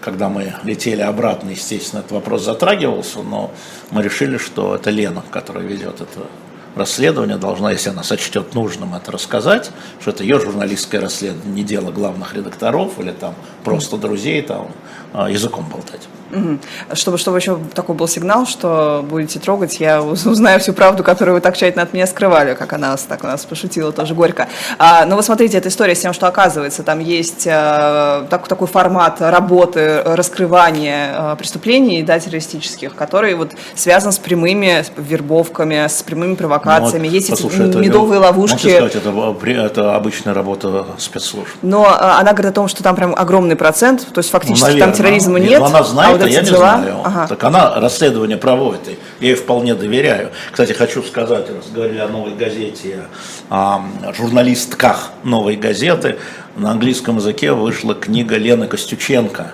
когда 0.00 0.28
мы 0.28 0.54
летели 0.64 1.00
обратно, 1.00 1.50
естественно, 1.50 2.00
этот 2.00 2.12
вопрос 2.12 2.44
затрагивался, 2.44 3.22
но 3.22 3.50
мы 3.90 4.02
решили, 4.02 4.38
что 4.38 4.74
это 4.74 4.90
Лена, 4.90 5.22
которая 5.30 5.64
ведет 5.64 6.00
это 6.00 6.26
расследование, 6.74 7.36
должна, 7.36 7.72
если 7.72 7.90
она 7.90 8.02
сочтет 8.02 8.54
нужным 8.54 8.94
это 8.94 9.12
рассказать, 9.12 9.70
что 10.00 10.10
это 10.10 10.22
ее 10.22 10.40
журналистское 10.40 11.00
расследование, 11.00 11.52
не 11.52 11.64
дело 11.64 11.90
главных 11.90 12.34
редакторов 12.34 12.98
или 12.98 13.10
там 13.10 13.34
просто 13.64 13.96
друзей 13.96 14.42
там 14.42 14.70
а, 15.12 15.28
языком 15.28 15.68
болтать. 15.68 16.08
Угу. 16.30 16.58
Чтобы, 16.94 17.18
чтобы 17.18 17.38
еще 17.38 17.58
такой 17.74 17.94
был 17.94 18.08
сигнал, 18.08 18.46
что 18.46 19.04
будете 19.08 19.38
трогать, 19.38 19.80
я 19.80 20.02
узнаю 20.02 20.60
всю 20.60 20.72
правду, 20.72 21.02
которую 21.02 21.36
вы 21.36 21.40
так 21.40 21.56
тщательно 21.56 21.82
от 21.82 21.92
меня 21.92 22.06
скрывали, 22.06 22.54
как 22.54 22.72
она 22.72 22.96
так 23.08 23.24
у 23.24 23.26
нас 23.26 23.44
пошутила 23.44 23.92
тоже 23.92 24.14
горько. 24.14 24.48
А, 24.78 25.04
но 25.04 25.16
вы 25.16 25.22
смотрите, 25.22 25.58
эта 25.58 25.68
история 25.68 25.94
с 25.94 26.00
тем, 26.00 26.12
что 26.12 26.26
оказывается, 26.26 26.82
там 26.82 26.98
есть 26.98 27.46
а, 27.50 28.26
так, 28.28 28.48
такой 28.48 28.66
формат 28.66 29.20
работы, 29.20 30.02
раскрывания 30.04 31.10
а, 31.14 31.36
преступлений 31.36 32.02
да, 32.02 32.18
террористических, 32.18 32.94
который 32.94 33.34
вот 33.34 33.52
связан 33.74 34.12
с 34.12 34.18
прямыми 34.18 34.84
вербовками, 34.96 35.86
с 35.86 36.02
прямыми 36.02 36.34
провокациями. 36.34 37.04
Ну, 37.06 37.10
вот, 37.10 37.14
есть 37.14 37.30
послушай, 37.30 37.68
эти 37.70 37.76
медовые 37.76 38.18
ловушки. 38.18 38.68
Сказать, 38.68 38.96
это, 38.96 39.36
это 39.46 39.96
обычная 39.96 40.34
работа 40.34 40.86
спецслужб. 40.98 41.48
Но 41.62 41.86
а, 41.86 42.18
она 42.20 42.32
говорит 42.32 42.52
о 42.52 42.54
том, 42.54 42.68
что 42.68 42.82
там 42.82 42.96
прям 42.96 43.14
огромный 43.14 43.56
процент, 43.56 44.06
то 44.12 44.18
есть 44.18 44.30
фактически 44.30 44.60
ну, 44.60 44.66
наверное, 44.68 44.92
там 44.92 44.96
терроризма 44.98 45.38
нет. 45.38 45.50
нет. 45.50 45.62
Она 45.62 45.82
знает, 45.82 46.17
вот 46.24 46.30
я 46.30 46.40
не 46.40 46.46
знаю. 46.46 47.00
Ага. 47.04 47.26
Так 47.28 47.44
она 47.44 47.80
расследование 47.80 48.36
проводит, 48.36 48.98
я 49.20 49.28
ей 49.28 49.34
вполне 49.34 49.74
доверяю. 49.74 50.30
Кстати, 50.50 50.72
хочу 50.72 51.02
сказать, 51.02 51.48
раз 51.48 51.70
говорили 51.72 51.98
о 51.98 52.08
новой 52.08 52.34
газете, 52.34 53.04
о 53.50 53.80
журналистках 54.16 55.10
новой 55.24 55.56
газеты, 55.56 56.18
на 56.56 56.72
английском 56.72 57.16
языке 57.16 57.52
вышла 57.52 57.94
книга 57.94 58.36
Лены 58.36 58.66
Костюченко 58.66 59.52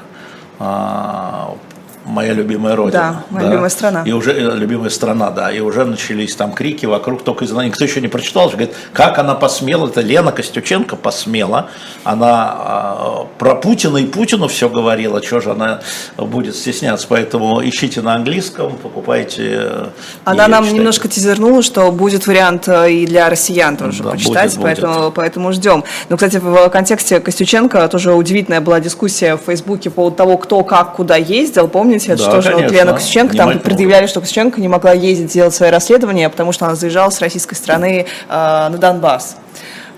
а, 0.59 1.57
моя 2.05 2.33
любимая 2.33 2.77
родина. 2.77 2.93
Да, 3.01 3.23
моя 3.31 3.47
да? 3.47 3.51
любимая 3.51 3.71
страна. 3.71 4.03
И 4.05 4.13
уже 4.13 4.33
э, 4.33 4.57
любимая 4.57 4.91
страна, 4.91 5.31
да. 5.31 5.51
И 5.51 5.61
уже 5.61 5.85
начались 5.85 6.35
там 6.37 6.53
крики 6.53 6.87
вокруг, 6.87 7.25
только 7.25 7.45
из 7.45 7.53
никто 7.53 7.85
еще 7.85 8.01
не 8.01 8.09
прочитал, 8.09 8.49
говорит, 8.49 8.75
как 8.93 9.19
она 9.19 9.35
посмела, 9.35 9.89
это 9.89 10.01
Лена 10.01 10.33
Костюченко 10.33 10.97
посмела, 10.97 11.71
она 12.05 12.57
э, 12.59 13.39
про 13.39 13.55
Путина 13.55 13.99
и 13.99 14.07
Путину 14.07 14.49
все 14.49 14.69
говорила, 14.69 15.23
что 15.23 15.41
же 15.41 15.53
она 15.53 15.81
будет 16.17 16.55
стесняться, 16.57 17.07
поэтому 17.09 17.67
ищите 17.67 18.03
на 18.03 18.15
английском, 18.15 18.77
покупайте. 18.77 19.43
Э, 19.55 19.87
она 20.25 20.49
нам 20.49 20.65
читайте. 20.65 20.79
немножко 20.79 21.09
тизернула, 21.09 21.63
что 21.63 21.91
будет 21.91 22.27
вариант 22.27 22.69
э, 22.69 22.93
и 22.93 23.07
для 23.07 23.31
россиян 23.31 23.77
тоже 23.77 24.03
да, 24.03 24.11
почитать, 24.11 24.53
будет, 24.55 24.63
поэтому, 24.63 24.95
будет. 25.05 25.15
поэтому 25.15 25.53
ждем. 25.53 25.85
Но, 26.09 26.17
кстати, 26.17 26.37
в 26.37 26.69
контексте 26.69 27.21
Костюченко 27.21 27.89
тоже 27.89 28.13
удивительная 28.15 28.61
была 28.61 28.81
дискуссия 28.81 29.37
в 29.37 29.41
Фейсбуке 29.47 29.91
по 29.91 29.97
поводу 29.97 30.17
того, 30.17 30.37
кто 30.37 30.63
как 30.65 30.95
куда 30.95 31.17
ездил, 31.17 31.69
помните, 31.69 31.93
помните, 31.99 32.12
это 32.12 32.24
да, 32.24 32.30
тоже 32.30 32.51
конечно. 32.51 32.68
вот 32.68 32.76
Лена 32.76 32.92
Костюченко, 32.92 33.36
там 33.36 33.59
предъявляли, 33.59 34.07
что 34.07 34.20
Костюченко 34.20 34.61
не 34.61 34.68
могла 34.68 34.92
ездить 34.92 35.32
делать 35.32 35.55
свои 35.55 35.70
расследования, 35.70 36.28
потому 36.28 36.53
что 36.53 36.66
она 36.66 36.74
заезжала 36.74 37.11
с 37.11 37.20
российской 37.20 37.55
стороны 37.55 38.07
э, 38.07 38.07
на 38.28 38.76
Донбасс. 38.78 39.36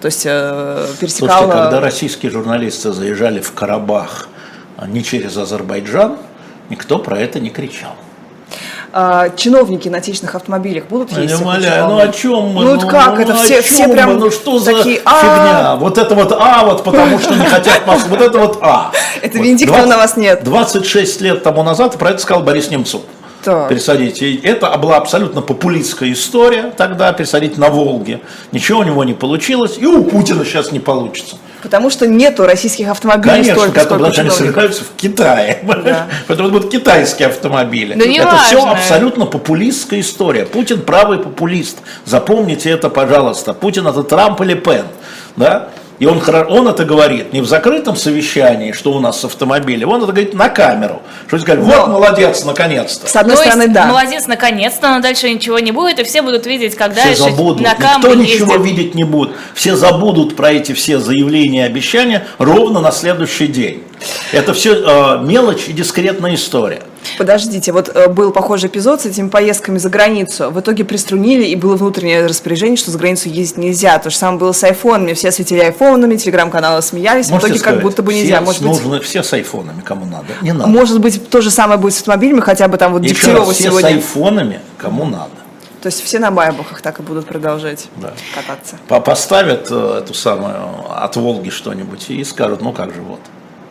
То 0.00 0.06
есть 0.06 0.22
э, 0.24 0.86
пересекала... 1.00 1.38
Слушайте, 1.38 1.62
когда 1.62 1.80
российские 1.80 2.30
журналисты 2.30 2.92
заезжали 2.92 3.40
в 3.40 3.52
Карабах 3.52 4.28
а 4.76 4.86
не 4.86 5.02
через 5.02 5.36
Азербайджан, 5.36 6.18
никто 6.68 6.98
про 6.98 7.18
это 7.18 7.40
не 7.40 7.50
кричал 7.50 7.96
а, 8.98 9.28
чиновники 9.28 9.90
на 9.90 9.98
отечественных 9.98 10.36
автомобилях 10.36 10.84
будут 10.84 11.12
ездить? 11.12 11.28
Я 11.28 11.36
умоляю, 11.36 11.88
ну 11.88 11.98
о 11.98 12.08
чем 12.08 12.48
мы? 12.48 12.64
Ну, 12.64 12.80
ну 12.80 12.88
как, 12.88 13.16
ну, 13.16 13.20
это 13.20 13.34
все, 13.34 13.60
все 13.60 13.88
прям 13.88 14.14
мы? 14.14 14.20
Ну 14.20 14.30
что 14.30 14.58
такие, 14.58 14.96
за 14.96 15.02
«А». 15.04 15.20
фигня? 15.20 15.76
Вот 15.76 15.98
это 15.98 16.14
вот 16.14 16.32
А, 16.32 16.64
вот 16.64 16.82
потому 16.82 17.18
что 17.18 17.34
не 17.34 17.44
хотят 17.44 17.82
вот 17.84 18.20
это 18.22 18.38
вот 18.38 18.58
А. 18.62 18.92
Это 19.22 19.36
Венедиктова 19.36 19.84
на 19.84 19.98
вас 19.98 20.16
нет. 20.16 20.42
26 20.44 21.20
лет 21.20 21.42
тому 21.42 21.62
назад 21.62 21.98
про 21.98 22.10
это 22.10 22.20
сказал 22.20 22.42
Борис 22.42 22.70
Немцов. 22.70 23.02
Так. 23.46 23.68
пересадить. 23.68 24.22
И 24.22 24.40
это 24.42 24.76
была 24.76 24.96
абсолютно 24.96 25.40
популистская 25.40 26.12
история 26.12 26.72
тогда, 26.76 27.12
пересадить 27.12 27.56
на 27.56 27.68
Волге. 27.68 28.20
Ничего 28.50 28.80
у 28.80 28.82
него 28.82 29.04
не 29.04 29.14
получилось, 29.14 29.76
и 29.78 29.86
у 29.86 30.02
Путина 30.02 30.44
сейчас 30.44 30.72
не 30.72 30.80
получится. 30.80 31.36
Потому 31.62 31.88
что 31.90 32.08
нету 32.08 32.44
российских 32.44 32.88
автомобилей 32.88 33.36
Конечно, 33.36 33.54
столько, 33.54 33.80
сколько 33.80 33.94
потому 33.94 34.12
что 34.12 34.22
они 34.22 34.30
собираются 34.30 34.84
в 34.84 35.00
Китае. 35.00 35.60
Да. 35.62 36.06
Поэтому 36.26 36.48
это 36.48 36.58
будут 36.58 36.72
китайские 36.72 37.28
автомобили. 37.28 37.94
Да 37.94 38.04
это 38.04 38.24
важно. 38.24 38.46
все 38.46 38.66
абсолютно 38.66 39.26
популистская 39.26 40.00
история. 40.00 40.44
Путин 40.44 40.82
правый 40.82 41.18
популист. 41.18 41.78
Запомните 42.04 42.70
это, 42.70 42.90
пожалуйста. 42.90 43.52
Путин 43.54 43.86
это 43.86 44.02
Трамп 44.02 44.40
или 44.40 44.54
Пен. 44.54 44.86
Да? 45.36 45.68
И 45.98 46.06
он, 46.06 46.22
он 46.48 46.68
это 46.68 46.84
говорит 46.84 47.32
не 47.32 47.40
в 47.40 47.46
закрытом 47.46 47.96
совещании, 47.96 48.72
что 48.72 48.92
у 48.92 49.00
нас 49.00 49.20
с 49.20 49.24
автомобилем, 49.24 49.88
он 49.88 50.02
это 50.02 50.12
говорит 50.12 50.34
на 50.34 50.48
камеру. 50.48 51.00
Что 51.26 51.38
сказать, 51.38 51.60
вот 51.60 51.88
молодец, 51.88 52.44
наконец-то. 52.44 53.08
С 53.08 53.16
одной 53.16 53.36
ну, 53.36 53.42
стороны, 53.42 53.68
да. 53.68 53.86
Молодец, 53.86 54.26
наконец-то, 54.26 54.94
но 54.94 55.00
дальше 55.00 55.30
ничего 55.30 55.58
не 55.58 55.72
будет, 55.72 55.98
и 55.98 56.04
все 56.04 56.22
будут 56.22 56.46
видеть, 56.46 56.74
когда 56.74 57.02
все 57.02 57.14
забудут. 57.14 57.62
на 57.62 57.74
камеру 57.74 58.14
Никто 58.14 58.20
ездит. 58.20 58.40
ничего 58.40 58.56
видеть 58.56 58.94
не 58.94 59.04
будет. 59.04 59.30
Все 59.54 59.74
забудут 59.74 60.36
про 60.36 60.52
эти 60.52 60.72
все 60.72 60.98
заявления 60.98 61.64
и 61.64 61.66
обещания 61.66 62.26
ровно 62.38 62.80
на 62.80 62.92
следующий 62.92 63.46
день. 63.46 63.82
Это 64.32 64.52
все 64.52 64.74
э, 64.74 65.18
мелочь 65.22 65.68
и 65.68 65.72
дискретная 65.72 66.34
история. 66.34 66.82
Подождите, 67.18 67.72
вот 67.72 67.90
э, 67.94 68.08
был 68.08 68.32
похожий 68.32 68.68
эпизод 68.68 69.02
с 69.02 69.06
этими 69.06 69.28
поездками 69.28 69.78
за 69.78 69.88
границу. 69.88 70.50
В 70.50 70.60
итоге 70.60 70.84
приструнили, 70.84 71.44
и 71.44 71.56
было 71.56 71.76
внутреннее 71.76 72.26
распоряжение, 72.26 72.76
что 72.76 72.90
за 72.90 72.98
границу 72.98 73.28
ездить 73.28 73.58
нельзя. 73.58 73.98
То 73.98 74.10
же 74.10 74.16
самое 74.16 74.38
было 74.38 74.52
с 74.52 74.62
айфонами. 74.64 75.14
Все 75.14 75.30
светили 75.32 75.60
айфонами, 75.60 76.16
телеграм-каналы 76.16 76.82
смеялись. 76.82 77.28
Можете 77.28 77.36
в 77.36 77.50
итоге 77.50 77.60
сказать, 77.60 77.76
как 77.76 77.82
будто 77.82 78.02
бы 78.02 78.14
нельзя. 78.14 78.40
Может 78.40 78.62
нужно, 78.62 78.90
быть, 78.90 79.04
все 79.04 79.22
с 79.22 79.32
айфонами, 79.32 79.80
кому 79.82 80.06
надо. 80.06 80.26
Не 80.42 80.52
надо. 80.52 80.68
Может 80.68 81.00
быть, 81.00 81.28
то 81.28 81.40
же 81.40 81.50
самое 81.50 81.78
будет 81.78 81.94
с 81.94 81.98
автомобилями, 81.98 82.40
хотя 82.40 82.68
бы 82.68 82.76
там 82.76 82.92
вот 82.92 83.02
Дегтярева 83.02 83.52
все 83.52 83.64
сегодня. 83.64 83.88
с 83.88 83.92
айфонами, 83.92 84.60
кому 84.78 85.04
надо. 85.04 85.30
То 85.82 85.88
есть 85.88 86.02
все 86.02 86.18
на 86.18 86.30
байбахах 86.30 86.80
так 86.80 86.98
и 86.98 87.02
будут 87.02 87.26
продолжать 87.26 87.88
да. 87.96 88.12
кататься. 88.34 88.76
Поставят 88.88 89.68
э, 89.70 90.00
эту 90.02 90.14
самую 90.14 90.56
от 90.90 91.14
Волги 91.14 91.50
что-нибудь 91.50 92.10
и 92.10 92.24
скажут, 92.24 92.60
ну 92.60 92.72
как 92.72 92.92
же 92.92 93.02
вот, 93.02 93.20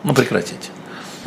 ну 0.02 0.14
прекратите. 0.14 0.70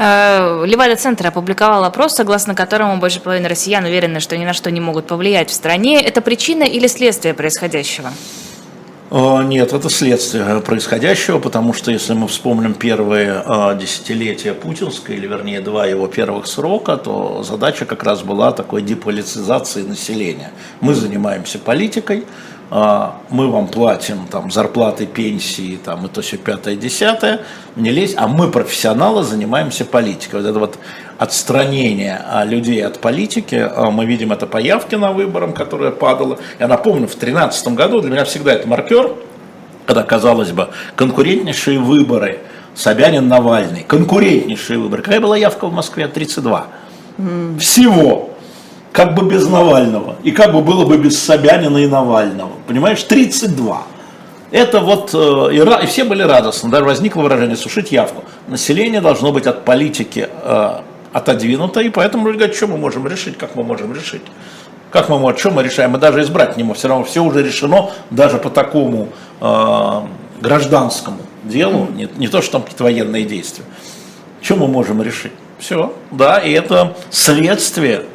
Э, 0.02 0.64
Левада-центр 0.66 1.28
опубликовал 1.28 1.84
опрос, 1.84 2.16
согласно 2.16 2.56
которому 2.56 2.98
больше 3.00 3.20
половины 3.20 3.50
россиян 3.50 3.84
уверены, 3.84 4.22
что 4.22 4.38
ни 4.38 4.46
на 4.46 4.54
что 4.54 4.72
не 4.72 4.80
могут 4.80 5.08
повлиять 5.08 5.50
в 5.50 5.54
стране. 5.54 6.02
Это 6.02 6.22
причина 6.22 6.64
или 6.64 6.88
следствие 6.88 7.34
происходящего? 7.34 8.10
Э, 9.12 9.44
нет, 9.44 9.74
это 9.74 9.90
следствие 9.90 10.62
происходящего, 10.62 11.40
потому 11.40 11.74
что 11.74 11.92
если 11.92 12.14
мы 12.14 12.30
вспомним 12.30 12.76
первые 12.76 13.44
э, 13.46 13.78
десятилетия 13.78 14.54
путинской, 14.54 15.18
или 15.18 15.28
вернее 15.28 15.60
два 15.60 15.86
его 15.86 16.08
первых 16.08 16.48
срока, 16.48 16.96
то 16.96 17.44
задача 17.44 17.84
как 17.84 18.04
раз 18.04 18.22
была 18.22 18.54
такой 18.54 18.82
деполитизации 18.82 19.82
населения. 19.82 20.52
Мы 20.80 20.94
занимаемся 20.94 21.60
политикой, 21.60 22.26
мы 22.72 23.52
вам 23.52 23.68
платим 23.68 24.28
там 24.28 24.52
зарплаты, 24.52 25.08
пенсии, 25.08 25.80
там 25.84 26.06
и 26.06 26.10
то 26.10 26.22
все 26.22 26.38
пятое, 26.38 26.76
десятое, 26.76 27.42
не 27.76 27.90
лезь, 27.90 28.14
а 28.16 28.28
мы 28.28 28.52
профессионалы 28.52 29.24
занимаемся 29.24 29.86
политикой. 29.86 30.42
Вот 30.42 30.46
это 30.46 30.60
вот 30.60 30.78
отстранение 31.20 32.22
а, 32.26 32.46
людей 32.46 32.86
от 32.86 33.00
политики, 33.00 33.56
а, 33.56 33.92
мы 33.92 34.06
видим 34.06 34.32
это 34.32 34.48
по 34.48 34.58
Явкина 34.58 35.12
выборам, 35.12 35.54
которая 35.54 35.92
падала. 35.92 36.40
Я 36.60 36.68
напомню, 36.68 37.08
в 37.08 37.18
2013 37.18 37.68
году 37.70 38.02
для 38.02 38.12
меня 38.12 38.24
всегда 38.24 38.54
это 38.54 38.68
маркер, 38.68 39.16
когда, 39.86 40.04
казалось 40.04 40.52
бы, 40.52 40.70
конкурентнейшие 40.96 41.80
выборы, 41.80 42.40
Собянин-Навальный, 42.76 43.84
конкурентнейшие 43.84 44.80
выборы. 44.80 45.04
Какая 45.04 45.20
была 45.20 45.36
явка 45.36 45.68
в 45.68 45.74
Москве? 45.74 46.08
32. 46.08 46.68
Mm. 47.18 47.60
Всего 47.60 48.30
как 48.92 49.14
бы 49.16 49.24
без 49.28 49.48
Навального, 49.48 50.16
и 50.24 50.32
как 50.32 50.54
бы 50.54 50.62
было 50.62 50.86
бы 50.86 50.98
без 50.98 51.22
Собянина 51.22 51.78
и 51.78 51.88
Навального. 51.88 52.52
Понимаешь, 52.68 53.04
32. 53.04 53.84
Это 54.52 54.80
вот, 54.80 55.12
э, 55.14 55.54
и, 55.54 55.86
все 55.86 56.04
были 56.04 56.24
радостны, 56.24 56.72
даже 56.72 56.86
возникло 56.86 57.22
выражение 57.22 57.56
«сушить 57.56 57.92
явку». 57.92 58.24
Население 58.48 59.00
должно 59.00 59.32
быть 59.32 59.46
от 59.46 59.64
политики 59.64 60.28
э, 60.28 60.80
отодвинуто, 61.14 61.82
и 61.82 61.90
поэтому 61.90 62.28
люди 62.28 62.38
говорят, 62.38 62.56
что 62.56 62.68
мы 62.68 62.78
можем 62.78 63.08
решить, 63.08 63.38
как 63.38 63.56
мы 63.56 63.64
можем 63.64 63.94
решить. 63.94 64.24
Как 64.90 65.08
мы 65.08 65.20
можем, 65.20 65.38
что 65.38 65.52
мы 65.52 65.62
решаем, 65.62 65.92
мы 65.92 66.00
даже 66.00 66.22
избрать 66.22 66.58
не 66.58 66.64
можем, 66.64 66.80
все 66.80 66.88
равно 66.88 67.04
все 67.04 67.24
уже 67.24 67.44
решено, 67.44 67.92
даже 68.10 68.40
по 68.40 68.50
такому 68.50 69.10
э, 69.40 70.02
гражданскому 70.42 71.20
делу, 71.44 71.88
не, 71.96 72.10
не 72.18 72.28
то, 72.28 72.42
что 72.42 72.54
там 72.54 72.64
какие-то 72.64 72.86
военные 72.86 73.26
действия. 73.26 73.66
Что 74.42 74.56
мы 74.56 74.68
можем 74.68 75.04
решить? 75.04 75.34
Все, 75.60 75.94
да, 76.10 76.40
и 76.40 76.52
это 76.52 76.96
следствие 77.12 78.06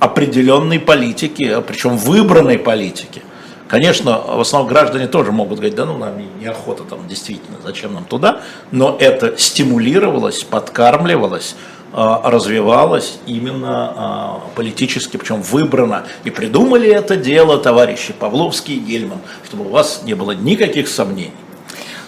определенной 0.00 0.80
политики, 0.80 1.62
причем 1.66 1.96
выбранной 1.96 2.58
политики. 2.58 3.22
Конечно, 3.68 4.20
в 4.20 4.40
основном 4.40 4.68
граждане 4.68 5.06
тоже 5.06 5.30
могут 5.30 5.58
говорить, 5.58 5.76
да 5.76 5.84
ну 5.84 5.96
нам 5.96 6.14
неохота 6.40 6.82
там 6.82 7.06
действительно, 7.06 7.58
зачем 7.62 7.94
нам 7.94 8.04
туда, 8.04 8.40
но 8.72 8.96
это 8.98 9.38
стимулировалось, 9.38 10.42
подкармливалось, 10.42 11.54
а, 11.92 12.28
развивалось 12.28 13.18
именно 13.26 13.94
а, 13.96 14.40
политически, 14.56 15.16
причем 15.18 15.40
выбрано. 15.42 16.04
И 16.24 16.30
придумали 16.30 16.88
это 16.88 17.16
дело 17.16 17.58
товарищи 17.58 18.12
Павловский 18.12 18.74
и 18.76 18.80
Гельман, 18.80 19.18
чтобы 19.44 19.66
у 19.66 19.68
вас 19.68 20.02
не 20.04 20.14
было 20.14 20.32
никаких 20.32 20.88
сомнений. 20.88 21.32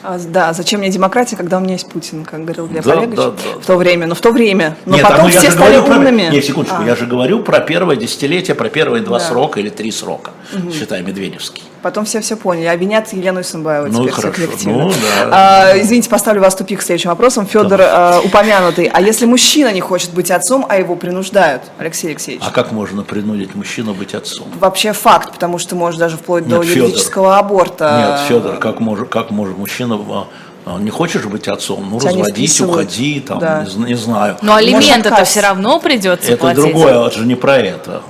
А, 0.03 0.19
да, 0.19 0.53
зачем 0.53 0.81
мне 0.81 0.91
демократия, 0.91 1.37
когда 1.37 1.59
у 1.59 1.61
меня 1.61 1.75
есть 1.75 1.89
Путин, 1.89 2.25
как 2.25 2.43
говорил 2.43 2.67
Глеб 2.67 2.85
да, 2.85 2.93
Олегович 2.95 3.17
да, 3.17 3.31
да. 3.31 3.61
в 3.61 3.67
то 3.67 3.77
время. 3.77 4.07
Но 4.07 4.15
в 4.15 4.21
то 4.21 4.33
время. 4.33 4.77
Но 4.85 4.97
Нет, 4.97 5.03
потом 5.05 5.21
а 5.21 5.23
ну, 5.25 5.29
все 5.29 5.51
стали 5.51 5.77
умными. 5.77 6.27
Про... 6.27 6.33
Нет, 6.33 6.45
секундочку, 6.45 6.79
а. 6.81 6.85
я 6.85 6.97
же 6.97 7.07
говорю 7.07 7.43
про 7.43 7.61
первое 7.61 7.97
десятилетие, 7.97 8.55
про 8.55 8.69
первые 8.69 9.03
два 9.03 9.19
да. 9.19 9.25
срока 9.25 9.61
или 9.61 9.69
три 9.69 9.91
срока, 9.93 10.33
угу. 10.53 10.73
считай, 10.73 11.03
Медведевский. 11.03 11.63
Потом 11.83 12.05
все 12.05 12.21
все 12.21 12.37
поняли. 12.37 12.67
Обвинят 12.67 13.13
Елену 13.13 13.41
Исенбаеву 13.41 13.89
ну, 13.89 14.01
теперь 14.01 14.13
хорошо. 14.13 14.35
коллективно. 14.35 14.85
Ну, 14.85 14.91
да. 14.91 15.29
а, 15.73 15.81
извините, 15.81 16.09
поставлю 16.09 16.41
вас 16.41 16.55
в 16.55 16.59
тупик 16.59 16.81
следующим 16.81 17.11
вопросом. 17.11 17.45
Федор 17.45 17.81
а, 17.83 18.21
упомянутый. 18.25 18.87
А 18.87 19.01
если 19.01 19.27
мужчина 19.27 19.73
не 19.73 19.81
хочет 19.81 20.13
быть 20.13 20.31
отцом, 20.31 20.65
а 20.69 20.77
его 20.77 20.95
принуждают, 20.95 21.63
Алексей 21.79 22.09
Алексеевич? 22.09 22.45
А 22.47 22.53
как 22.53 22.71
можно 22.71 23.03
принудить 23.03 23.57
мужчину 23.57 23.95
быть 23.95 24.15
отцом? 24.15 24.47
Вообще 24.61 24.93
факт, 24.93 25.33
потому 25.33 25.59
что 25.59 25.75
может 25.75 25.99
даже 25.99 26.17
вплоть 26.17 26.47
Нет, 26.47 26.51
до 26.51 26.63
Федор. 26.63 26.85
юридического 26.85 27.39
аборта. 27.39 28.19
Нет, 28.21 28.29
Федор, 28.29 28.59
как 28.59 28.79
может, 28.79 29.09
как 29.09 29.31
может 29.31 29.59
мужчина 29.59 29.99
а, 30.65 30.79
не 30.79 30.91
хочешь 30.91 31.25
быть 31.25 31.49
отцом, 31.49 31.89
ну 31.91 31.99
Тебя 31.99 32.11
разводись, 32.11 32.61
уходи, 32.61 33.19
там, 33.21 33.41
да. 33.41 33.67
не, 33.77 33.87
не 33.87 33.95
знаю. 33.95 34.37
Но 34.43 34.55
алименты-то 34.55 35.25
все 35.25 35.41
равно 35.41 35.81
придется 35.81 36.33
это 36.33 36.41
платить. 36.41 36.65
Это 36.65 36.73
другое, 36.73 37.07
это 37.07 37.19
же 37.19 37.27
не 37.27 37.35
про 37.35 37.57
это. 37.59 38.03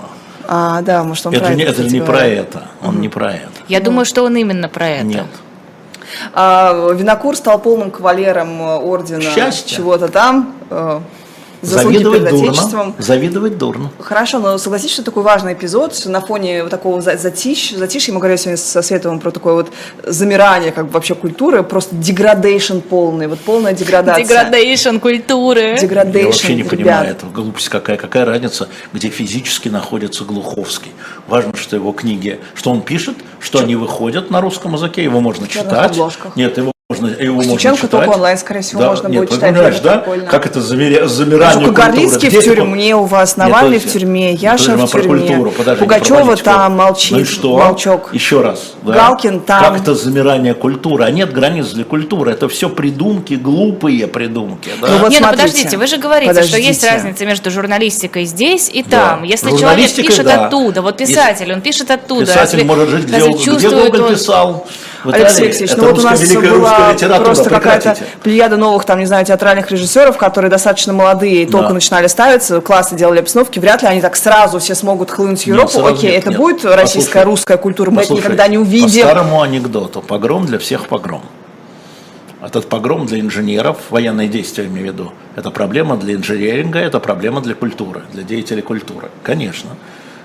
А, 0.55 0.83
да, 0.83 1.03
может, 1.03 1.25
он 1.25 1.33
это 1.33 1.47
про 1.47 1.55
не, 1.55 1.63
это. 1.63 1.83
не 1.83 2.01
про 2.03 2.27
это, 2.27 2.65
он 2.83 2.91
угу. 2.91 2.99
не 2.99 3.09
про 3.09 3.33
это. 3.33 3.49
Я 3.69 3.79
ну. 3.79 3.87
думаю, 3.87 4.05
что 4.05 4.23
он 4.23 4.37
именно 4.37 4.69
про 4.69 4.87
это. 4.87 5.05
Нет. 5.05 5.25
А, 6.35 6.91
Винокур 6.93 7.37
стал 7.37 7.59
полным 7.59 7.91
кавалером 7.91 8.61
ордена 8.61 9.23
чего-то 9.65 10.09
там. 10.09 10.55
Э, 11.63 11.67
Завидовать 11.67 12.29
дурно. 12.29 12.95
Завидовать 12.99 13.59
дурно. 13.59 13.91
Хорошо, 14.01 14.41
но 14.41 14.59
согласитесь, 14.59 14.95
что 14.95 15.05
такой 15.05 15.23
важный 15.23 15.53
эпизод 15.53 16.01
на 16.07 16.21
фоне 16.21 16.63
вот 16.63 16.71
такого 16.71 17.01
затищ, 17.01 17.73
затишья, 17.77 18.13
мы 18.13 18.19
говорили 18.19 18.37
сегодня 18.37 18.57
со 18.57 18.83
Световым 18.83 19.21
про 19.21 19.31
такое 19.31 19.55
вот 19.55 19.73
замирание 20.05 20.73
как 20.73 20.87
бы 20.87 20.93
вообще 20.93 21.15
культуры, 21.15 21.63
просто 21.63 21.95
degradation 21.95 22.79
полный, 22.79 23.29
вот 23.29 23.39
полная 23.39 23.75
деградация. 23.75 24.25
Degradation 24.25 24.97
культуры. 24.99 25.77
Degradation, 25.81 26.19
Я 26.19 26.25
вообще 26.27 26.55
не 26.55 26.63
ребят. 26.63 26.71
понимаю 26.71 27.11
этого, 27.11 27.31
глупость 27.31 27.69
какая, 27.69 27.97
какая 27.97 28.25
разница, 28.25 28.69
где 28.93 29.09
физически 29.09 29.69
находится 29.69 30.25
Глуховский. 30.25 30.93
Важно, 31.29 31.55
что 31.57 31.77
его 31.77 31.93
книги, 31.93 32.41
что 32.55 32.73
он 32.73 32.83
пишет, 32.83 33.17
что 33.39 33.61
они 33.61 33.77
выходят 33.77 34.31
на 34.31 34.41
русском 34.41 34.73
языке, 34.75 35.05
его 35.05 35.21
можно 35.21 35.47
читать. 35.47 35.97
Нет, 36.35 36.59
его 36.59 36.72
можно, 37.01 37.23
его 37.23 37.37
можно 37.37 37.59
читать. 37.59 37.91
только 37.91 38.09
онлайн, 38.11 38.39
скорее 38.39 38.61
всего, 38.61 38.81
да, 38.81 38.89
можно 38.89 39.09
нет, 39.09 39.21
будет 39.21 39.31
читать. 39.31 39.55
Понимаешь, 39.55 39.81
да? 39.81 39.99
Прикольно. 39.99 40.27
Как 40.27 40.47
это 40.47 40.61
замеря... 40.61 41.09
замирание 41.09 41.67
ну, 41.67 41.73
Горлицкий 41.73 42.29
в 42.29 42.43
тюрьме 42.43 42.97
у 42.97 43.05
вас, 43.05 43.37
Навальный 43.37 43.79
нет, 43.79 43.85
в 43.85 43.93
тюрьме, 43.93 44.35
Яша 44.35 44.77
в 44.77 44.91
тюрьме, 44.91 45.09
культуру, 45.09 45.51
подожди, 45.51 45.81
Пугачева 45.81 46.37
там 46.37 46.77
молчит, 46.77 47.13
ну 47.13 47.21
и 47.21 47.25
что? 47.25 47.59
молчок. 47.59 48.11
Еще 48.13 48.41
раз. 48.41 48.75
Да? 48.83 48.93
Галкин 48.93 49.41
там. 49.41 49.65
Как 49.65 49.81
это 49.81 49.95
замирание 49.95 50.55
культуры? 50.55 51.05
А 51.05 51.11
нет 51.11 51.33
границ 51.33 51.67
для 51.71 51.85
культуры. 51.85 52.33
Это 52.33 52.49
все 52.49 52.69
придумки, 52.69 53.35
глупые 53.35 54.07
придумки. 54.07 54.71
Да? 54.81 54.89
Ну, 54.89 54.99
вот 54.99 55.11
нет, 55.11 55.23
ну 55.23 55.31
подождите, 55.31 55.77
вы 55.77 55.87
же 55.87 55.99
говорите, 55.99 56.31
подождите. 56.31 56.59
что 56.59 56.69
есть 56.69 56.85
разница 56.85 57.25
между 57.27 57.51
журналистикой 57.51 58.25
здесь 58.25 58.71
и 58.73 58.83
там. 58.83 59.21
Да. 59.21 59.27
Если 59.27 59.51
человек 59.57 59.95
пишет 59.95 60.25
да. 60.25 60.47
оттуда, 60.47 60.83
вот 60.83 60.97
писатель, 60.97 61.53
он 61.53 61.61
пишет 61.61 61.91
оттуда. 61.91 62.27
Писатель 62.27 62.65
может 62.65 62.89
жить 62.89 63.05
где, 63.05 63.19
где 63.29 63.71
Гоголь 63.71 64.13
писал. 64.15 64.67
Алексей 65.05 65.45
Алексеевич, 65.45 65.77
ну 65.77 65.87
вот 65.89 65.99
у 65.99 66.03
нас 66.03 66.33
была 66.33 67.19
просто 67.21 67.51
какая-то 67.51 67.97
плеяда 68.23 68.57
новых, 68.57 68.85
там, 68.85 68.99
не 68.99 69.07
знаю, 69.07 69.25
театральных 69.25 69.71
режиссеров, 69.71 70.17
которые 70.17 70.51
достаточно 70.51 70.93
молодые, 70.93 71.47
только 71.47 71.69
да. 71.69 71.75
начинали 71.75 72.07
ставиться, 72.07 72.61
классы 72.61 72.95
делали 72.95 73.21
обстановки, 73.21 73.59
вряд 73.59 73.83
ли 73.83 73.89
они 73.89 74.01
так 74.01 74.17
сразу 74.17 74.59
все 74.59 74.75
смогут 74.75 75.11
хлынуть 75.11 75.43
в 75.43 75.47
Европу. 75.47 75.79
Нет, 75.79 75.93
Окей, 75.93 76.11
нет, 76.11 76.21
это 76.21 76.31
нет. 76.31 76.39
будет 76.39 76.65
российская, 76.65 77.21
Послушай, 77.21 77.25
русская 77.25 77.57
культура, 77.57 77.91
мы 77.91 78.03
это 78.03 78.13
никогда 78.15 78.49
не 78.49 78.59
увидим. 78.59 79.03
По 79.03 79.09
старому 79.09 79.43
анекдоту, 79.43 80.03
погром 80.03 80.47
для 80.47 80.59
всех 80.59 80.89
погром. 80.89 81.23
Этот 82.45 82.69
погром 82.69 83.07
для 83.07 83.21
инженеров, 83.21 83.79
военные 83.91 84.27
действия 84.27 84.67
имею 84.67 84.91
в 84.91 84.93
виду, 84.93 85.13
это 85.37 85.51
проблема 85.51 85.97
для 85.97 86.15
инженеринга, 86.15 86.81
это 86.81 86.99
проблема 86.99 87.41
для 87.41 87.55
культуры, 87.55 88.03
для 88.13 88.25
деятелей 88.25 88.63
культуры. 88.63 89.11
Конечно. 89.23 89.71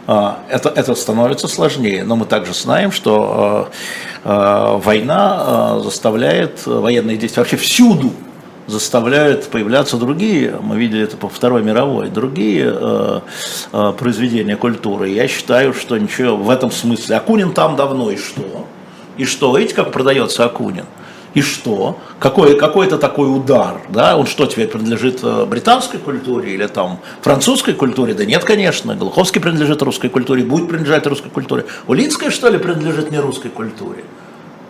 А, 0.09 0.39
это, 0.49 0.69
это 0.69 0.95
становится 0.95 1.49
сложнее, 1.49 2.05
но 2.05 2.15
мы 2.15 2.25
также 2.25 2.53
знаем, 2.53 2.93
что 2.93 3.69
э, 4.23 4.29
э, 4.29 4.77
война 4.77 5.79
заставляет, 5.81 6.65
военные 6.65 7.17
действия 7.17 7.41
вообще 7.41 7.57
всюду 7.57 8.13
заставляют 8.67 9.47
появляться 9.47 9.97
другие, 9.97 10.57
мы 10.61 10.77
видели 10.77 11.03
это 11.03 11.17
по 11.17 11.27
Второй 11.27 11.61
мировой, 11.61 12.09
другие 12.09 13.21
произведения 13.71 14.57
культуры. 14.57 15.09
Я 15.09 15.27
считаю, 15.29 15.73
что 15.73 15.97
ничего 15.97 16.35
в 16.35 16.49
этом 16.49 16.69
смысле. 16.69 17.15
Акунин 17.15 17.53
там 17.53 17.77
давно, 17.77 18.11
и 18.11 18.17
что? 18.17 18.67
И 19.15 19.23
что? 19.23 19.55
Видите, 19.55 19.75
как 19.75 19.93
продается 19.93 20.43
Акунин? 20.43 20.85
И 21.38 21.41
что? 21.41 21.99
Какой, 22.19 22.57
какой-то 22.57 22.97
такой 22.97 23.27
удар, 23.27 23.81
да? 23.89 24.17
Он 24.17 24.25
что 24.25 24.47
теперь 24.47 24.67
принадлежит 24.67 25.19
э, 25.21 25.45
британской 25.45 25.99
культуре 25.99 26.55
или 26.55 26.65
там 26.65 26.99
французской 27.21 27.75
культуре? 27.75 28.15
Да 28.15 28.25
нет, 28.25 28.43
конечно. 28.43 28.95
Глуховский 28.95 29.39
принадлежит 29.39 29.83
русской 29.83 30.09
культуре, 30.09 30.43
будет 30.43 30.67
принадлежать 30.67 31.05
русской 31.05 31.29
культуре. 31.29 31.67
Улицкая, 31.85 32.31
что 32.31 32.49
ли, 32.49 32.57
принадлежит 32.57 33.11
не 33.11 33.19
русской 33.19 33.49
культуре? 33.49 34.03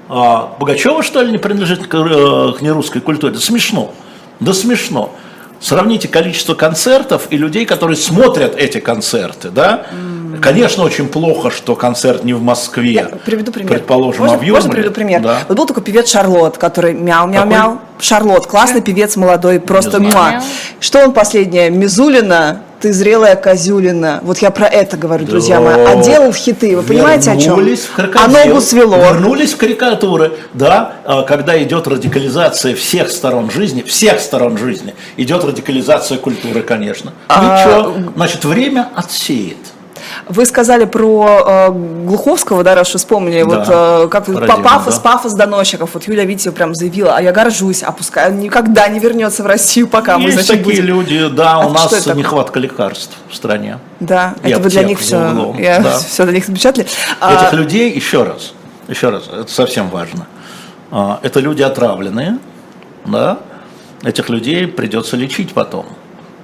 А 0.09 0.57
Богачева, 0.59 1.03
что 1.03 1.21
ли, 1.21 1.31
не 1.31 1.37
принадлежит 1.37 1.87
к, 1.87 1.95
э, 1.95 2.51
к 2.57 2.61
нерусской 2.61 2.99
культуре? 2.99 3.31
Да 3.31 3.39
смешно. 3.39 3.93
Да 4.41 4.51
смешно. 4.51 5.15
Сравните 5.61 6.09
количество 6.09 6.53
концертов 6.53 7.27
и 7.29 7.37
людей, 7.37 7.65
которые 7.65 7.95
смотрят 7.95 8.57
эти 8.57 8.81
концерты, 8.81 9.51
да? 9.51 9.85
Mm 9.89 10.16
Конечно, 10.41 10.83
очень 10.83 11.07
плохо, 11.07 11.51
что 11.51 11.75
концерт 11.75 12.23
не 12.23 12.33
в 12.33 12.41
Москве. 12.41 12.91
Я 12.91 13.05
приведу 13.25 13.51
пример. 13.51 13.73
Предположим, 13.73 14.21
можно, 14.25 14.37
в 14.37 14.47
Можно 14.47 14.69
приведу 14.69 14.91
пример? 14.91 15.21
Да. 15.21 15.39
Вот 15.47 15.57
был 15.57 15.65
такой 15.65 15.83
певец 15.83 16.09
Шарлот, 16.09 16.57
который 16.57 16.93
мяу-мяу-мяу. 16.93 17.79
Шарлот, 17.99 18.47
классный 18.47 18.81
певец, 18.81 19.15
молодой, 19.15 19.59
просто 19.59 19.99
муа. 19.99 20.41
Что 20.79 21.03
он 21.03 21.13
последнее? 21.13 21.69
Мизулина, 21.69 22.61
ты 22.79 22.93
зрелая 22.93 23.35
козюлина. 23.35 24.19
Вот 24.23 24.39
я 24.39 24.51
про 24.51 24.67
это 24.67 24.97
говорю, 24.97 25.25
да. 25.25 25.31
друзья 25.31 25.59
мои. 25.59 25.83
А 25.83 25.95
делал 26.03 26.31
хиты, 26.33 26.75
вы 26.75 26.83
понимаете 26.83 27.31
о 27.31 27.37
чем? 27.37 27.55
В 27.55 28.15
а 28.15 28.27
ногу 28.27 28.61
свело. 28.61 28.97
Вернулись 28.97 29.53
в 29.53 29.57
карикатуры, 29.57 30.33
да, 30.53 30.93
а, 31.05 31.23
когда 31.23 31.61
идет 31.61 31.87
радикализация 31.87 32.75
всех 32.75 33.09
сторон 33.09 33.49
жизни, 33.49 33.81
всех 33.81 34.19
сторон 34.19 34.57
жизни, 34.57 34.93
идет 35.17 35.43
радикализация 35.43 36.17
культуры, 36.17 36.61
конечно. 36.61 37.13
А... 37.27 37.65
Ничего, 37.65 38.11
значит, 38.15 38.45
время 38.45 38.89
отсеет. 38.95 39.57
Вы 40.27 40.45
сказали 40.45 40.85
про 40.85 41.69
э, 41.69 41.71
Глуховского, 41.71 42.63
да, 42.63 42.75
раз 42.75 42.89
вспомнили, 42.89 43.43
да, 43.43 43.47
вот 43.47 43.65
э, 43.69 44.07
как 44.09 44.27
Родина, 44.27 44.57
пафос, 44.57 44.95
да. 44.95 45.01
пафос 45.01 45.33
доносчиков. 45.33 45.93
Вот 45.93 46.03
Юлия 46.07 46.25
Витя 46.25 46.49
прям 46.49 46.75
заявила, 46.75 47.15
а 47.15 47.21
я 47.21 47.31
горжусь, 47.31 47.83
а 47.83 47.91
пускай 47.91 48.29
он 48.29 48.39
никогда 48.39 48.87
не 48.87 48.99
вернется 48.99 49.43
в 49.43 49.45
Россию, 49.45 49.87
пока 49.87 50.15
Есть 50.15 50.25
мы, 50.25 50.31
значит, 50.31 50.63
такие 50.63 50.81
будем... 50.81 50.85
люди, 50.85 51.27
да, 51.29 51.53
а 51.55 51.67
у 51.67 51.69
нас 51.71 52.05
нехватка 52.07 52.59
лекарств 52.59 53.15
в 53.29 53.35
стране. 53.35 53.79
Да, 53.99 54.35
И 54.43 54.49
это 54.49 54.59
вы 54.61 54.69
для 54.69 54.83
них 54.83 54.99
все, 54.99 55.55
я 55.57 55.79
да. 55.79 55.97
все 55.99 56.23
для 56.23 56.33
них 56.33 56.45
запечатали. 56.45 56.85
Этих 56.85 56.93
а... 57.19 57.55
людей, 57.55 57.91
еще 57.91 58.23
раз, 58.23 58.53
еще 58.87 59.09
раз, 59.09 59.23
это 59.27 59.51
совсем 59.51 59.89
важно. 59.89 60.27
А, 60.91 61.19
это 61.21 61.39
люди 61.39 61.61
отравленные, 61.61 62.39
да, 63.05 63.39
этих 64.03 64.29
людей 64.29 64.67
придется 64.67 65.17
лечить 65.17 65.53
потом 65.53 65.85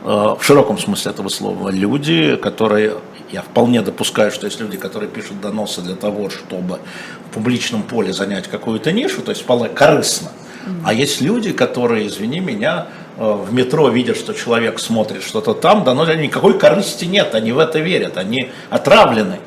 в 0.04 0.40
широком 0.42 0.78
смысле 0.78 1.12
этого 1.12 1.30
слова, 1.30 1.70
люди, 1.70 2.36
которые 2.36 2.98
я 3.32 3.42
вполне 3.42 3.82
допускаю, 3.82 4.32
что 4.32 4.46
есть 4.46 4.60
люди, 4.60 4.78
которые 4.78 5.10
пишут 5.10 5.42
доносы 5.42 5.82
для 5.82 5.96
того, 5.96 6.30
чтобы 6.30 6.80
в 7.30 7.34
публичном 7.34 7.84
поле 7.84 8.14
занять 8.14 8.48
какую-то 8.48 8.92
нишу, 8.92 9.22
то 9.22 9.32
есть 9.32 9.42
вполне 9.42 9.70
корыстно. 9.70 10.30
А 10.84 10.94
есть 10.94 11.22
люди, 11.22 11.52
которые, 11.52 12.08
извини 12.08 12.40
меня, 12.40 12.88
э, 13.18 13.32
в 13.34 13.54
метро 13.54 13.90
видят, 13.90 14.18
что 14.18 14.34
человек 14.34 14.80
смотрит 14.80 15.24
что-то 15.24 15.54
там, 15.54 15.84
да, 15.84 15.94
но 15.94 16.06
никакой 16.14 16.58
корысти 16.58 17.06
нет, 17.06 17.36
они 17.36 17.52
в 17.52 17.60
это 17.60 17.80
верят, 17.80 18.18
они 18.18 18.50
отравлены 18.70 19.40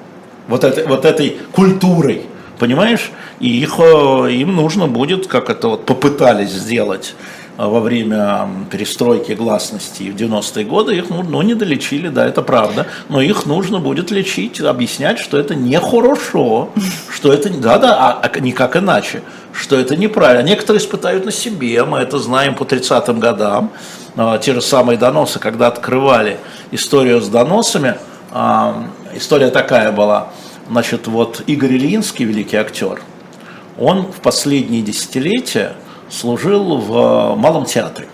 вот 0.48 0.64
этой, 0.64 0.86
вот 0.86 1.04
этой 1.04 1.38
культурой, 1.52 2.26
понимаешь? 2.58 3.10
И 3.40 3.48
их, 3.60 3.78
э, 3.78 4.32
им 4.32 4.56
нужно 4.56 4.88
будет, 4.88 5.26
как 5.26 5.48
это 5.48 5.68
вот 5.68 5.86
попытались 5.86 6.50
сделать 6.50 7.14
во 7.56 7.80
время 7.80 8.48
перестройки 8.70 9.32
гласности 9.32 10.10
в 10.10 10.16
90-е 10.16 10.64
годы, 10.64 10.96
их 10.96 11.08
ну, 11.08 11.42
не 11.42 11.54
долечили, 11.54 12.08
да, 12.08 12.26
это 12.26 12.42
правда, 12.42 12.86
но 13.08 13.20
их 13.20 13.46
нужно 13.46 13.78
будет 13.78 14.10
лечить, 14.10 14.60
объяснять, 14.60 15.18
что 15.18 15.38
это 15.38 15.54
нехорошо, 15.54 16.70
что 17.10 17.32
это, 17.32 17.48
да-да, 17.50 17.96
а, 17.98 18.20
а 18.22 18.40
никак 18.40 18.76
иначе, 18.76 19.22
что 19.52 19.76
это 19.76 19.96
неправильно. 19.96 20.46
Некоторые 20.46 20.82
испытают 20.82 21.24
на 21.24 21.32
себе, 21.32 21.82
мы 21.84 21.98
это 21.98 22.18
знаем 22.18 22.54
по 22.54 22.64
30-м 22.64 23.20
годам, 23.20 23.72
а, 24.16 24.38
те 24.38 24.52
же 24.52 24.60
самые 24.60 24.98
доносы, 24.98 25.38
когда 25.38 25.68
открывали 25.68 26.38
историю 26.72 27.20
с 27.22 27.28
доносами, 27.28 27.96
а, 28.32 28.84
история 29.14 29.50
такая 29.50 29.92
была, 29.92 30.28
значит, 30.68 31.06
вот 31.06 31.42
Игорь 31.46 31.72
Ильинский, 31.72 32.26
великий 32.26 32.56
актер, 32.56 33.00
он 33.78 34.12
в 34.12 34.20
последние 34.20 34.82
десятилетия 34.82 35.74
служил 36.10 36.78
в 36.78 37.36
Малом 37.36 37.64
театре. 37.64 38.08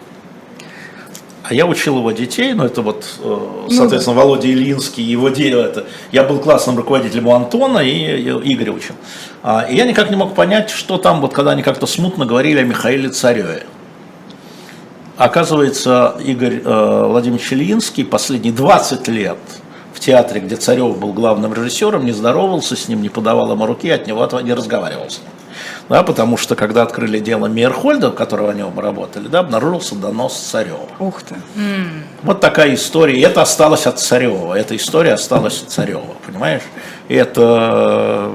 А 1.43 1.55
я 1.55 1.67
учил 1.67 1.99
его 1.99 2.13
детей, 2.13 2.55
ну 2.55 2.65
это 2.65 2.83
вот, 2.83 3.05
э, 3.19 3.25
ну 3.25 3.69
соответственно, 3.69 4.15
ну, 4.15 4.21
да. 4.21 4.27
Володя 4.27 4.49
Ильинский, 4.49 5.03
его 5.03 5.29
дело 5.29 5.63
это. 5.63 5.87
Я 6.13 6.23
был 6.23 6.39
классным 6.39 6.77
руководителем 6.77 7.27
у 7.27 7.35
Антона 7.35 7.81
и 7.81 8.23
Игорь 8.23 8.71
учил. 8.71 8.95
А, 9.43 9.67
и 9.69 9.75
я 9.75 9.85
никак 9.85 10.09
не 10.09 10.17
мог 10.17 10.35
понять, 10.35 10.71
что 10.71 10.99
там, 10.99 11.21
вот 11.21 11.33
когда 11.33 11.51
они 11.51 11.63
как-то 11.63 11.87
смутно 11.87 12.27
говорили 12.27 12.61
о 12.61 12.65
Михаиле 12.65 13.09
Цареве. 13.09 13.65
Оказывается, 15.17 16.17
Игорь 16.25 16.63
э, 16.65 17.07
Владимирович 17.09 17.53
Ильинский 17.53 18.05
последние 18.05 18.53
20 18.53 19.09
лет 19.09 19.39
в 19.93 19.99
театре, 19.99 20.41
где 20.41 20.55
Царев 20.55 20.97
был 20.99 21.13
главным 21.13 21.53
режиссером, 21.53 22.07
не 22.07 22.13
здоровался 22.13 22.77
с 22.77 22.87
ним, 22.87 23.03
не 23.03 23.09
подавал 23.09 23.51
ему 23.51 23.67
руки, 23.67 23.91
от 23.91 24.07
него 24.07 24.27
не 24.43 24.55
разговаривал 24.55 25.11
с 25.11 25.19
ним 25.19 25.29
да, 25.93 26.03
потому 26.03 26.39
что 26.39 26.57
когда 26.57 26.85
открыли 26.85 27.19
дело 27.19 27.49
Мейерхольда, 27.49 28.13
которого 28.13 28.53
они 28.53 28.63
оба 28.63 28.81
работали, 28.81 29.29
да, 29.29 29.41
обнаружился 29.41 29.95
донос 29.95 30.33
Царева. 30.39 30.89
Ух 30.99 31.23
ты. 31.23 31.35
Mm. 31.55 32.05
Вот 32.23 32.41
такая 32.41 32.73
история. 32.73 33.19
И 33.19 33.21
это 33.21 33.43
осталось 33.43 33.87
от 33.87 34.01
Царева. 34.01 34.55
Эта 34.55 34.75
история 34.75 35.13
осталась 35.13 35.61
от 35.61 35.69
Царева, 35.69 36.15
понимаешь? 36.27 36.63
И 37.09 37.15
это, 37.15 38.33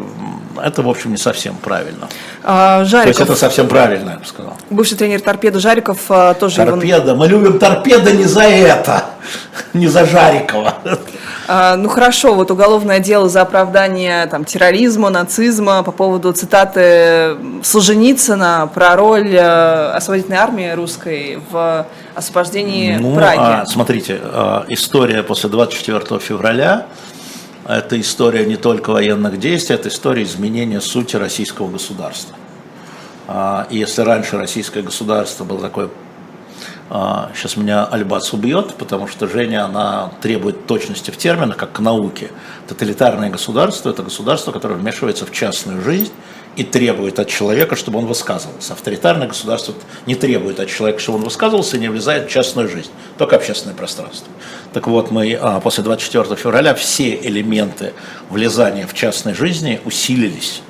это, 0.64 0.84
в 0.84 0.88
общем, 0.88 1.10
не 1.10 1.18
совсем 1.18 1.56
правильно. 1.56 2.08
А, 2.44 2.84
Жариков. 2.84 3.16
То 3.16 3.22
есть 3.22 3.32
это 3.32 3.36
совсем 3.36 3.68
правильно, 3.68 4.12
я 4.12 4.18
бы 4.18 4.26
сказал. 4.26 4.54
Бывший 4.70 4.96
тренер 4.96 5.22
торпеды 5.22 5.60
Жариков 5.60 5.98
а, 6.10 6.36
тоже... 6.36 6.58
Торпеда. 6.58 7.10
Его... 7.10 7.16
Мы 7.16 7.28
любим 7.28 7.58
торпеда 7.58 8.12
не 8.12 8.26
за 8.26 8.44
это, 8.44 9.04
не 9.74 9.88
за 9.88 10.06
Жарикова. 10.06 10.76
А, 11.48 11.78
ну 11.78 11.88
хорошо, 11.88 12.36
вот 12.36 12.52
уголовное 12.52 13.00
дело 13.00 13.30
за 13.30 13.42
оправдание 13.42 14.26
там, 14.28 14.44
терроризма, 14.44 15.10
нацизма 15.10 15.82
по 15.82 15.92
поводу 15.92 16.34
цитаты 16.34 17.38
Солженицына 17.64 18.70
про 18.74 18.96
роль 18.98 19.34
э, 19.34 19.92
освободительной 19.92 20.38
армии 20.38 20.72
русской 20.72 21.40
в 21.50 21.88
освобождении 22.16 22.98
ну, 22.98 23.16
Праги. 23.16 23.40
А, 23.40 23.66
смотрите, 23.66 24.20
а, 24.22 24.66
история 24.68 25.24
после 25.24 25.50
24 25.50 26.20
февраля 26.20 26.88
это 27.66 28.00
история 28.00 28.46
не 28.46 28.56
только 28.56 28.92
военных 28.92 29.40
действий, 29.40 29.76
это 29.76 29.90
история 29.90 30.24
изменения 30.24 30.82
сути 30.82 31.16
российского 31.16 31.70
государства. 31.70 32.36
А, 33.28 33.68
и 33.70 33.78
если 33.78 34.02
раньше 34.02 34.38
российское 34.38 34.82
государство 34.82 35.44
было 35.44 35.62
такое 35.62 35.90
Сейчас 36.90 37.58
а, 37.58 37.60
меня 37.60 37.86
Альбац 37.86 38.32
убьет, 38.32 38.76
потому 38.76 39.08
что 39.08 39.28
Женя, 39.28 39.66
она 39.66 40.12
требует 40.22 40.68
точности 40.68 41.12
в 41.12 41.18
терминах, 41.18 41.58
как 41.58 41.74
к 41.74 41.80
науке. 41.80 42.32
Тоталитарное 42.68 43.30
государство– 43.30 43.90
это 43.92 44.04
государство, 44.04 44.54
которое 44.54 44.76
вмешивается 44.76 45.26
в 45.26 45.32
частную 45.32 45.82
жизнь 45.82 46.14
и 46.56 46.64
требует 46.64 47.20
от 47.20 47.28
человека, 47.28 47.76
чтобы 47.76 48.00
он 48.00 48.06
высказывался. 48.06 48.74
Авторитарное 48.74 49.28
государство 49.28 49.76
не 50.06 50.16
требует 50.16 50.62
от 50.62 50.70
человека, 50.70 51.00
чтобы 51.00 51.20
он 51.20 51.26
высказывался 51.26 51.76
и 51.76 51.80
не 51.80 51.90
влезает 51.90 52.30
в 52.30 52.32
частную 52.32 52.70
жизнь, 52.70 52.90
только 53.18 53.36
общественное 53.36 53.76
пространство. 53.76 54.28
Так 54.72 54.88
вот, 54.88 55.12
мы 55.12 55.34
а, 55.34 55.60
после 55.60 55.84
24 55.84 56.36
февраля 56.38 56.74
все 56.74 57.16
элементы 57.16 57.94
влезания 58.30 58.88
в 58.88 58.94
частной 58.94 59.34
жизни 59.34 59.82
усилились. 59.84 60.62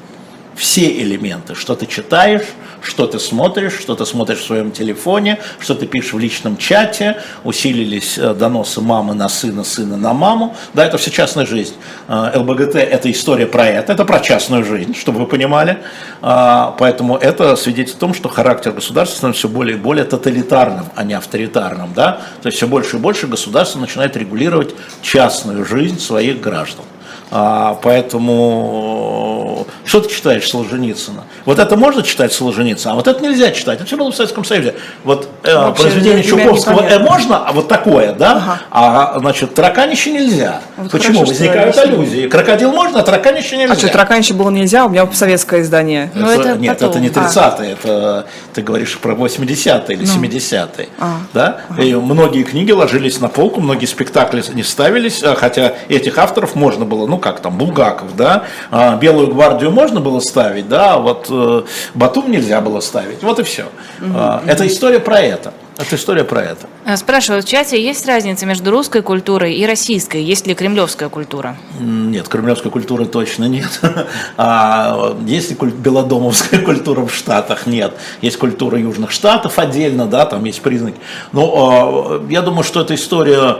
Все 0.58 0.89
элементы, 1.01 1.53
что 1.53 1.76
ты 1.76 1.86
читаешь, 1.86 2.41
что 2.82 3.05
ты 3.05 3.20
смотришь, 3.20 3.74
что 3.80 3.95
ты 3.95 4.08
смотришь 4.08 4.39
в 4.39 4.45
своем 4.45 4.72
телефоне, 4.72 5.39
что 5.60 5.76
ты 5.76 5.86
пишешь 5.86 6.14
в 6.14 6.20
личном 6.20 6.58
чате, 6.58 7.22
усилились 7.43 8.18
э, 8.18 8.34
доносы 8.34 8.82
мамы 8.82 9.14
на 9.14 9.30
сына, 9.30 9.64
сына 9.64 9.97
на 9.97 10.14
маму. 10.14 10.55
Да, 10.74 10.84
это 10.84 10.97
все 10.97 11.12
частная 11.12 11.45
жизнь. 11.45 11.76
Э, 12.08 12.32
ЛБГТ– 12.36 12.76
это 12.76 13.12
история 13.12 13.45
про 13.45 13.68
это, 13.68 13.93
это 13.93 14.03
про 14.03 14.20
частную 14.20 14.64
жизнь, 14.64 14.95
чтобы 14.95 15.20
вы 15.20 15.28
понимали. 15.28 15.78
А, 16.24 16.76
поэтому 16.80 17.18
это 17.18 17.55
свидетельствует 17.55 17.97
о 17.97 18.08
том, 18.08 18.14
что 18.16 18.28
характер 18.28 18.72
государства 18.72 19.18
становится 19.18 19.47
все 19.47 19.49
более 19.49 19.78
и 19.78 19.80
более 19.80 20.05
тоталитарным, 20.05 20.88
а 20.95 21.03
не 21.03 21.14
авторитарным. 21.14 21.93
Да? 21.93 22.22
То 22.41 22.47
есть 22.47 22.58
все 22.58 22.68
больше 22.68 22.97
и 22.97 22.99
больше 22.99 23.28
государство 23.28 23.78
начинает 23.80 24.18
регулировать 24.18 24.74
частную 25.03 25.66
жизнь 25.66 25.99
своих 25.99 26.41
граждан. 26.41 26.86
А, 27.30 27.78
поэтому 27.82 29.67
что 29.86 30.01
ты 30.01 30.09
читаешь 30.13 30.49
Солженицына? 30.49 31.23
Вот 31.45 31.59
это 31.59 31.75
можно 31.75 32.03
читать 32.03 32.34
Солженицына, 32.34 32.93
а 32.93 32.95
вот 32.95 33.07
это 33.07 33.21
нельзя 33.21 33.51
читать. 33.51 33.78
Это 33.78 33.86
все 33.86 33.97
было 33.97 34.11
в 34.11 34.15
Советском 34.15 34.43
Союзе. 34.43 34.75
Вот 35.03 35.30
э, 35.43 35.71
произведение 35.73 36.23
Чуковского 36.23 36.82
э, 36.82 36.99
можно, 36.99 37.45
а 37.45 37.51
вот 37.51 37.67
такое, 37.67 38.13
да? 38.13 38.32
Ага. 38.32 38.61
А 38.71 39.19
значит, 39.19 39.53
тараканище 39.53 40.11
нельзя. 40.11 40.61
Вот 40.78 40.91
Почему? 40.91 41.19
Хорошо, 41.19 41.32
Возникают 41.32 41.78
аллюзии. 41.78 42.28
Крокодил 42.28 42.71
можно, 42.71 42.99
а 42.99 43.03
тараканище 43.03 43.57
нельзя. 43.57 43.73
А 43.73 43.78
что, 43.78 43.88
тараканище 43.89 44.34
было 44.34 44.49
нельзя? 44.49 44.86
У 44.86 44.89
меня 44.89 45.07
советское 45.13 45.61
издание. 45.61 46.11
Это, 46.15 46.49
это 46.49 46.57
нет, 46.57 46.80
потом. 46.80 46.89
это 46.91 46.99
не 46.99 47.09
30-е, 47.09 47.38
а. 47.39 47.63
это 47.63 48.28
ты 48.53 48.61
говоришь 48.61 48.97
про 48.97 49.13
80-е 49.13 49.95
или 49.95 50.05
ну. 50.05 50.23
70-е. 50.23 50.89
А. 50.99 51.17
Да? 51.34 51.61
Ага. 51.69 51.82
И 51.82 51.93
многие 51.95 52.43
книги 52.43 52.71
ложились 52.71 53.19
на 53.19 53.28
полку, 53.28 53.61
многие 53.61 53.86
спектакли 53.86 54.43
не 54.53 54.63
ставились, 54.63 55.23
а, 55.23 55.36
хотя 55.36 55.73
этих 55.89 56.17
авторов 56.17 56.55
можно 56.55 56.86
было, 56.86 57.07
ну, 57.07 57.16
ну 57.18 57.20
как 57.20 57.39
там, 57.39 57.57
Булгаков, 57.57 58.15
да, 58.15 58.43
а, 58.70 58.95
Белую 58.95 59.28
гвардию 59.28 59.72
можно 59.72 59.99
было 59.99 60.20
ставить, 60.20 60.70
да, 60.70 60.93
а 60.93 60.99
вот 60.99 61.28
э, 61.30 61.63
Батум 61.95 62.32
нельзя 62.32 62.61
было 62.61 62.80
ставить, 62.80 63.24
вот 63.24 63.39
и 63.39 63.43
все. 63.43 63.65
Угу, 63.99 64.18
это 64.45 64.68
история 64.68 64.99
про 64.99 65.20
это. 65.20 65.53
Это 65.78 65.95
история 65.95 66.24
про 66.24 66.41
это. 66.41 66.68
А, 66.90 66.96
спрашивают 66.96 67.44
в 67.44 67.50
чате, 67.50 67.84
есть 67.84 68.06
разница 68.06 68.46
между 68.46 68.72
русской 68.72 69.02
культурой 69.02 69.56
и 69.56 69.66
российской? 69.66 70.24
Есть 70.24 70.48
ли 70.48 70.56
кремлевская 70.56 71.10
культура? 71.10 71.58
Нет, 71.82 72.30
кремлевской 72.30 72.72
культуры 72.72 73.06
точно 73.06 73.44
нет. 73.50 73.82
А 74.38 75.18
есть 75.26 75.52
ли 75.52 75.58
белодомовская 75.58 76.62
культура 76.66 77.06
в 77.06 77.14
Штатах? 77.14 77.66
Нет. 77.68 77.94
Есть 78.22 78.38
культура 78.38 78.80
Южных 78.80 79.12
Штатов 79.12 79.60
отдельно, 79.60 80.06
да, 80.06 80.26
там 80.26 80.46
есть 80.46 80.62
признаки. 80.62 80.96
Но 81.34 82.22
я 82.30 82.42
думаю, 82.42 82.64
что 82.64 82.80
это 82.80 82.96
история 82.96 83.58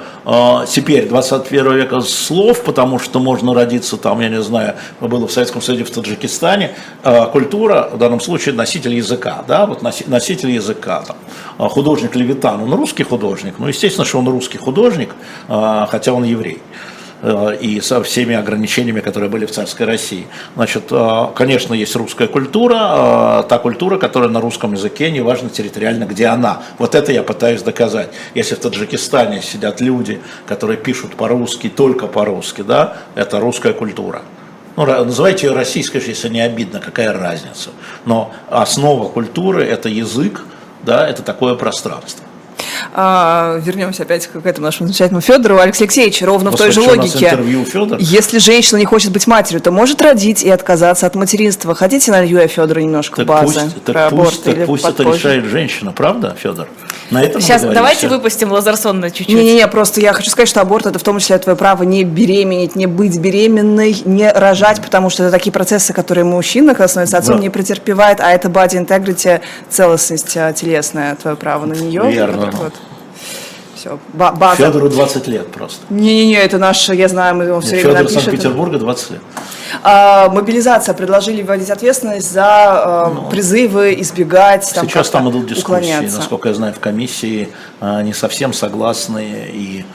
теперь 0.70 1.10
21 1.10 1.74
века 1.74 2.00
слов, 2.00 2.64
потому 2.64 2.98
что 2.98 3.20
можно 3.20 3.54
родиться 3.54 3.98
там, 3.98 4.22
я 4.22 4.30
не 4.30 4.42
знаю, 4.42 4.76
было 5.02 5.28
в 5.28 5.32
Советском 5.34 5.62
Союзе, 5.62 5.84
в 5.84 5.92
Таджикистане. 5.92 6.76
Культура, 7.34 7.90
в 7.92 7.98
данном 7.98 8.22
случае, 8.22 8.56
носитель 8.56 8.94
языка, 8.96 9.44
да, 9.48 9.66
вот 9.66 9.82
носитель 9.82 10.52
языка, 10.52 11.04
там, 11.06 11.70
художник 11.70 12.16
Левитан, 12.16 12.62
он 12.62 12.74
русский 12.74 13.04
художник, 13.04 13.17
ну, 13.58 13.68
естественно, 13.68 14.06
что 14.06 14.20
он 14.20 14.28
русский 14.28 14.58
художник, 14.58 15.10
а, 15.48 15.88
хотя 15.90 16.14
он 16.14 16.24
еврей 16.24 16.62
э, 17.22 17.58
и 17.60 17.82
со 17.82 18.04
всеми 18.04 18.36
ограничениями, 18.36 19.02
которые 19.02 19.30
были 19.30 19.46
в 19.46 19.52
царской 19.52 19.86
России. 19.86 20.28
Значит, 20.56 20.84
а, 20.92 21.32
конечно, 21.36 21.74
есть 21.74 21.96
русская 21.96 22.28
культура, 22.28 22.76
а, 22.80 23.44
та 23.44 23.58
культура, 23.58 23.98
которая 23.98 24.30
на 24.30 24.40
русском 24.40 24.74
языке, 24.74 25.12
неважно 25.12 25.50
территориально, 25.50 26.06
где 26.06 26.28
она. 26.28 26.62
Вот 26.78 26.96
это 26.96 27.12
я 27.12 27.24
пытаюсь 27.24 27.64
доказать. 27.64 28.10
Если 28.36 28.56
в 28.56 28.60
Таджикистане 28.60 29.42
сидят 29.42 29.82
люди, 29.82 30.22
которые 30.46 30.78
пишут 30.78 31.16
по-русски, 31.16 31.70
только 31.70 32.08
по-русски, 32.08 32.62
да, 32.62 32.98
это 33.16 33.40
русская 33.40 33.74
культура. 33.74 34.22
Ну, 34.78 34.86
называйте 34.86 35.48
ее 35.48 35.54
российской, 35.54 36.00
если 36.06 36.30
не 36.30 36.40
обидно, 36.40 36.80
какая 36.80 37.12
разница. 37.12 37.72
Но 38.06 38.32
основа 38.48 39.10
культуры– 39.10 39.64
это 39.66 39.90
язык, 39.90 40.44
да, 40.84 41.08
это 41.08 41.24
такое 41.24 41.56
пространство. 41.56 42.27
А, 42.94 43.60
вернемся 43.64 44.04
опять 44.04 44.28
к 44.28 44.46
этому 44.46 44.66
нашему 44.66 44.88
замечательному 44.88 45.22
Федору. 45.22 45.60
Алексей 45.60 45.84
Алексеевич, 45.84 46.22
ровно 46.22 46.52
Господи, 46.52 46.72
в 46.72 46.76
той 46.76 46.84
же 46.84 46.90
логике. 46.90 47.26
интервью 47.26 47.66
Федор? 47.66 47.98
Если 48.00 48.40
женщина 48.40 48.78
не 48.78 48.86
хочет 48.86 49.12
быть 49.12 49.28
матерью, 49.28 49.62
то 49.62 49.72
может 49.72 50.02
родить 50.02 50.44
и 50.44 50.50
отказаться 50.50 51.06
от 51.06 51.16
материнства. 51.16 51.76
Хотите 51.76 52.12
налью 52.12 52.40
я 52.40 52.48
Федору 52.48 52.82
немножко 52.82 53.18
так 53.18 53.28
базы 53.28 53.62
пусть, 53.62 53.82
про 53.84 53.94
так 53.94 54.12
аборт 54.12 54.30
пусть, 54.32 54.48
или 54.48 54.56
так 54.56 54.66
пусть 54.66 54.86
это 54.86 55.04
решает 55.04 55.46
женщина, 55.46 55.92
правда, 55.92 56.36
Федор? 56.38 56.68
На 57.10 57.24
этом 57.24 57.42
Сейчас 57.42 57.62
давайте 57.62 58.08
выпустим 58.08 58.52
Лазарсон 58.52 59.02
чуть-чуть. 59.04 59.30
Не-не-не, 59.30 59.68
просто 59.68 60.02
я 60.02 60.14
хочу 60.14 60.30
сказать, 60.30 60.50
что 60.50 60.62
аборт 60.62 60.86
это 60.86 61.00
в 61.00 61.04
том 61.04 61.20
числе 61.20 61.38
твое 61.38 61.56
право 61.58 61.84
не 61.84 62.04
беременеть, 62.04 62.76
не 62.76 62.86
быть 62.86 63.18
беременной, 63.18 63.96
не 64.04 64.30
рожать, 64.30 64.82
потому 64.82 65.10
что 65.10 65.24
это 65.24 65.32
такие 65.32 65.52
процессы, 65.52 65.94
которые 65.94 66.26
мужчина, 66.26 66.74
когда 66.74 66.88
становится 66.88 67.18
отцом, 67.18 67.38
да. 67.38 67.44
не 67.44 67.50
претерпевает, 67.50 68.20
а 68.20 68.32
это 68.32 68.50
body 68.50 68.86
integrity, 68.86 69.42
целостность 69.70 70.36
а, 70.36 70.52
телесная, 70.52 71.16
твое 71.16 71.38
право 71.38 71.66
на 71.66 71.74
нее. 71.74 72.04
Верно. 72.12 72.47
Вот 72.56 72.74
все, 73.78 74.00
база. 74.14 74.56
Федору 74.56 74.90
20 74.90 75.28
лет 75.28 75.48
просто. 75.52 75.82
Не-не-не, 75.90 76.36
это 76.36 76.58
наш, 76.58 76.90
я 76.90 77.08
знаю, 77.08 77.36
мы 77.36 77.46
его 77.46 77.62
все 77.62 77.76
Нет, 77.76 77.86
время 77.86 77.98
Федор 78.00 78.12
Санкт-Петербурга 78.12 78.80
20 78.80 79.12
лет. 79.12 79.22
А, 79.84 80.30
мобилизация. 80.30 80.94
Предложили 80.94 81.44
вводить 81.44 81.70
ответственность 81.70 82.32
за 82.32 82.46
а, 82.46 83.12
ну, 83.14 83.30
призывы 83.30 83.96
избегать 84.00 84.70
там, 84.74 84.88
Сейчас 84.88 85.10
там 85.10 85.30
идут 85.30 85.48
дискуссии, 85.48 86.10
насколько 86.16 86.50
я 86.50 86.56
знаю, 86.56 86.74
в 86.74 86.80
комиссии 86.80 87.50
а, 87.80 88.02
не 88.02 88.14
совсем 88.14 88.54
согласны 88.54 89.50
и 89.54 89.86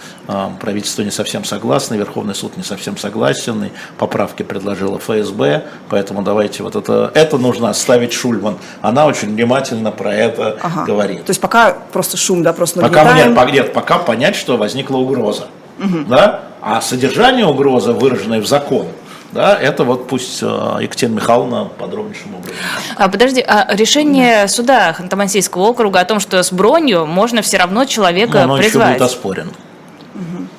правительство 0.61 1.03
не 1.03 1.11
совсем 1.11 1.45
согласно, 1.45 1.95
Верховный 1.95 2.35
суд 2.35 2.57
не 2.57 2.63
совсем 2.63 2.97
согласен, 2.97 3.65
и 3.65 3.69
поправки 3.99 4.43
предложила 4.43 4.99
ФСБ, 4.99 5.65
поэтому 5.89 6.23
давайте 6.23 6.63
вот 6.63 6.77
это, 6.77 7.11
это 7.15 7.39
нужно 7.39 7.71
оставить 7.71 8.13
Шульман. 8.13 8.59
Она 8.81 9.07
очень 9.07 9.29
внимательно 9.29 9.91
про 9.91 10.15
это 10.15 10.59
ага. 10.63 10.85
говорит. 10.85 11.25
То 11.25 11.31
есть 11.31 11.41
пока 11.41 11.77
просто 11.93 12.17
шум, 12.17 12.43
да, 12.43 12.53
просто 12.53 12.81
пока, 12.81 13.15
нет, 13.15 13.53
нет, 13.53 13.73
пока 13.73 13.99
понять, 13.99 14.37
что 14.37 14.57
возникла 14.57 14.97
угроза, 14.99 15.49
угу. 15.79 16.05
да, 16.09 16.43
а 16.61 16.81
содержание 16.81 17.47
угрозы, 17.47 17.93
выраженное 17.93 18.41
в 18.41 18.47
закон, 18.47 18.87
да, 19.33 19.57
это 19.57 19.85
вот 19.85 20.09
пусть 20.09 20.43
э, 20.43 20.77
Екатерина 20.81 21.17
Михайловна 21.17 21.65
подробнейшим 21.79 22.35
образом. 22.35 22.55
А 22.97 23.09
подожди, 23.09 23.41
а 23.41 23.67
решение 23.75 24.47
суда 24.47 24.95
Ханты-Мансийского 24.99 25.63
округа 25.63 26.01
о 26.01 26.05
том, 26.05 26.21
что 26.21 26.43
с 26.43 26.53
бронью 26.53 27.07
можно 27.07 27.41
все 27.41 27.57
равно 27.57 27.87
человека 27.87 28.35
Но 28.35 28.43
оно 28.43 28.57
призвать? 28.59 28.91
еще 28.91 28.93
будет 28.93 29.03
оспорено. 29.03 29.51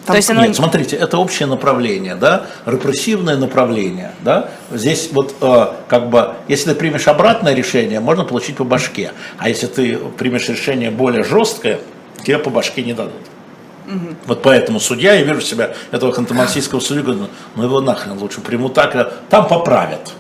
Там, 0.06 0.14
То 0.14 0.18
есть 0.18 0.30
оно... 0.30 0.45
Нет, 0.45 0.56
смотрите, 0.56 0.97
это 0.97 1.18
общее 1.18 1.47
направление, 1.47 2.16
да, 2.16 2.45
репрессивное 2.66 3.38
направление, 3.38 4.12
да. 4.22 4.49
Здесь 4.72 5.10
вот 5.14 5.36
э, 5.39 5.68
как 5.88 6.10
бы, 6.10 6.34
если 6.49 6.72
ты 6.72 6.76
примешь 6.76 7.08
обратное 7.08 7.54
решение, 7.54 8.01
можно 8.01 8.26
получить 8.26 8.58
по 8.58 8.66
башке, 8.66 9.14
а 9.38 9.47
если 9.47 9.68
ты 9.68 9.97
примешь 10.18 10.49
решение 10.49 10.91
более 10.91 11.24
жесткое, 11.24 11.80
тебе 12.24 12.38
по 12.38 12.49
башке 12.49 12.84
не 12.84 12.93
дадут. 12.93 13.14
Угу. 13.88 14.16
Вот 14.26 14.41
поэтому 14.41 14.80
судья, 14.80 15.14
я 15.14 15.24
вижу 15.24 15.41
себя, 15.41 15.74
этого 15.91 16.12
ханты-мансийского 16.12 16.82
судью, 16.82 17.04
говорю, 17.04 17.28
ну 17.56 17.64
его 17.64 17.80
нахрен 17.80 18.18
лучше 18.18 18.41
приму 18.41 18.70
так, 18.70 19.14
там 19.30 19.47
поправят. 19.47 20.12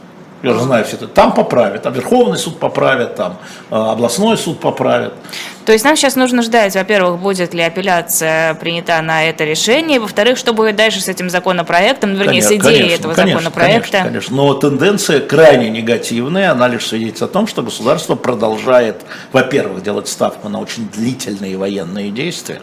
Я 0.43 0.53
же 0.53 0.59
знаю 0.59 0.83
все 0.83 0.97
это. 0.97 1.07
Там 1.07 1.33
поправят, 1.33 1.85
а 1.87 1.89
Верховный 1.89 2.37
суд 2.37 2.59
поправит, 2.59 3.15
там 3.15 3.37
э, 3.71 3.75
областной 3.75 4.37
суд 4.37 4.59
поправит. 4.59 5.13
То 5.65 5.71
есть 5.71 5.85
нам 5.85 5.95
сейчас 5.95 6.17
нужно 6.17 6.41
ждать, 6.41 6.75
во-первых, 6.75 7.21
будет 7.21 7.53
ли 7.53 7.61
апелляция 7.61 8.53
принята 8.55 9.01
на 9.01 9.23
это 9.23 9.45
решение, 9.45 10.01
во-вторых, 10.01 10.37
что 10.37 10.51
будет 10.51 10.75
дальше 10.75 10.99
с 10.99 11.07
этим 11.07 11.29
законопроектом, 11.29 12.11
ну, 12.11 12.17
вернее, 12.19 12.41
конечно, 12.41 12.49
с 12.49 12.59
идеей 12.59 12.79
конечно, 12.81 12.99
этого 12.99 13.13
конечно, 13.13 13.39
законопроекта. 13.39 13.91
Конечно, 13.91 14.09
конечно, 14.09 14.35
но 14.35 14.53
тенденция 14.55 15.21
крайне 15.21 15.69
негативная, 15.69 16.51
она 16.51 16.67
лишь 16.67 16.87
свидетельствует 16.87 17.31
о 17.31 17.33
том, 17.33 17.47
что 17.47 17.63
государство 17.63 18.15
продолжает, 18.15 19.01
во-первых, 19.31 19.81
делать 19.81 20.09
ставку 20.09 20.49
на 20.49 20.59
очень 20.59 20.89
длительные 20.89 21.55
военные 21.55 22.11
действия, 22.11 22.61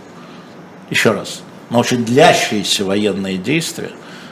еще 0.90 1.12
раз, 1.12 1.40
на 1.70 1.78
очень 1.78 2.04
длящиеся 2.04 2.84
военные 2.84 3.38
действия, 3.38 3.90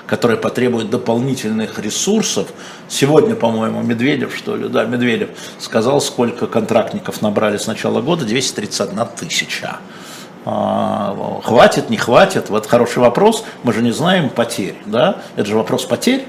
которые 0.09 0.39
потребуют 0.39 0.91
дополнительных 0.91 1.79
ресурсов. 1.79 2.49
Сегодня, 2.89 3.37
по-моему, 3.37 3.83
Медведев, 3.83 4.35
что 4.35 4.57
ли, 4.57 4.69
да, 4.69 4.85
Медведев 4.85 5.29
сказал, 5.59 6.01
сколько 6.01 6.47
контрактников 6.47 7.21
набрали 7.23 7.59
с 7.59 7.67
начала 7.67 8.01
года, 8.01 8.25
231 8.25 9.07
тысяча. 9.15 9.77
А, 10.45 11.41
хватит, 11.45 11.91
не 11.91 11.99
хватит, 11.99 12.49
вот 12.49 12.67
хороший 12.67 13.01
вопрос, 13.01 13.45
мы 13.63 13.73
же 13.75 13.83
не 13.83 13.93
знаем 13.93 14.31
потерь, 14.31 14.77
да, 14.87 15.19
это 15.37 15.47
же 15.47 15.57
вопрос 15.57 15.85
потерь, 15.85 16.25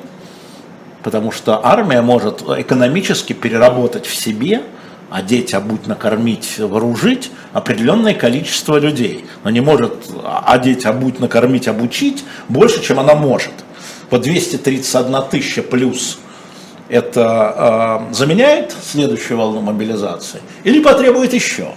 потому 1.01 1.31
что 1.31 1.65
армия 1.65 2.01
может 2.01 2.41
экономически 2.41 3.31
переработать 3.31 4.05
в 4.05 4.13
себе, 4.13 4.61
одеть, 5.09 5.53
обуть, 5.53 5.87
накормить, 5.87 6.59
вооружить 6.59 7.31
определенное 7.53 8.13
количество 8.13 8.77
людей, 8.77 9.25
но 9.43 9.49
не 9.49 9.61
может 9.61 9.93
одеть, 10.45 10.85
обуть, 10.85 11.19
накормить, 11.19 11.67
обучить 11.67 12.25
больше, 12.49 12.83
чем 12.83 12.99
она 12.99 13.15
может. 13.15 13.53
Вот 14.09 14.21
231 14.21 15.21
тысяча 15.29 15.61
плюс 15.61 16.19
это 16.87 18.07
э, 18.09 18.13
заменяет 18.13 18.75
следующую 18.83 19.37
волну 19.37 19.61
мобилизации 19.61 20.41
или 20.63 20.81
потребует 20.81 21.33
еще? 21.33 21.69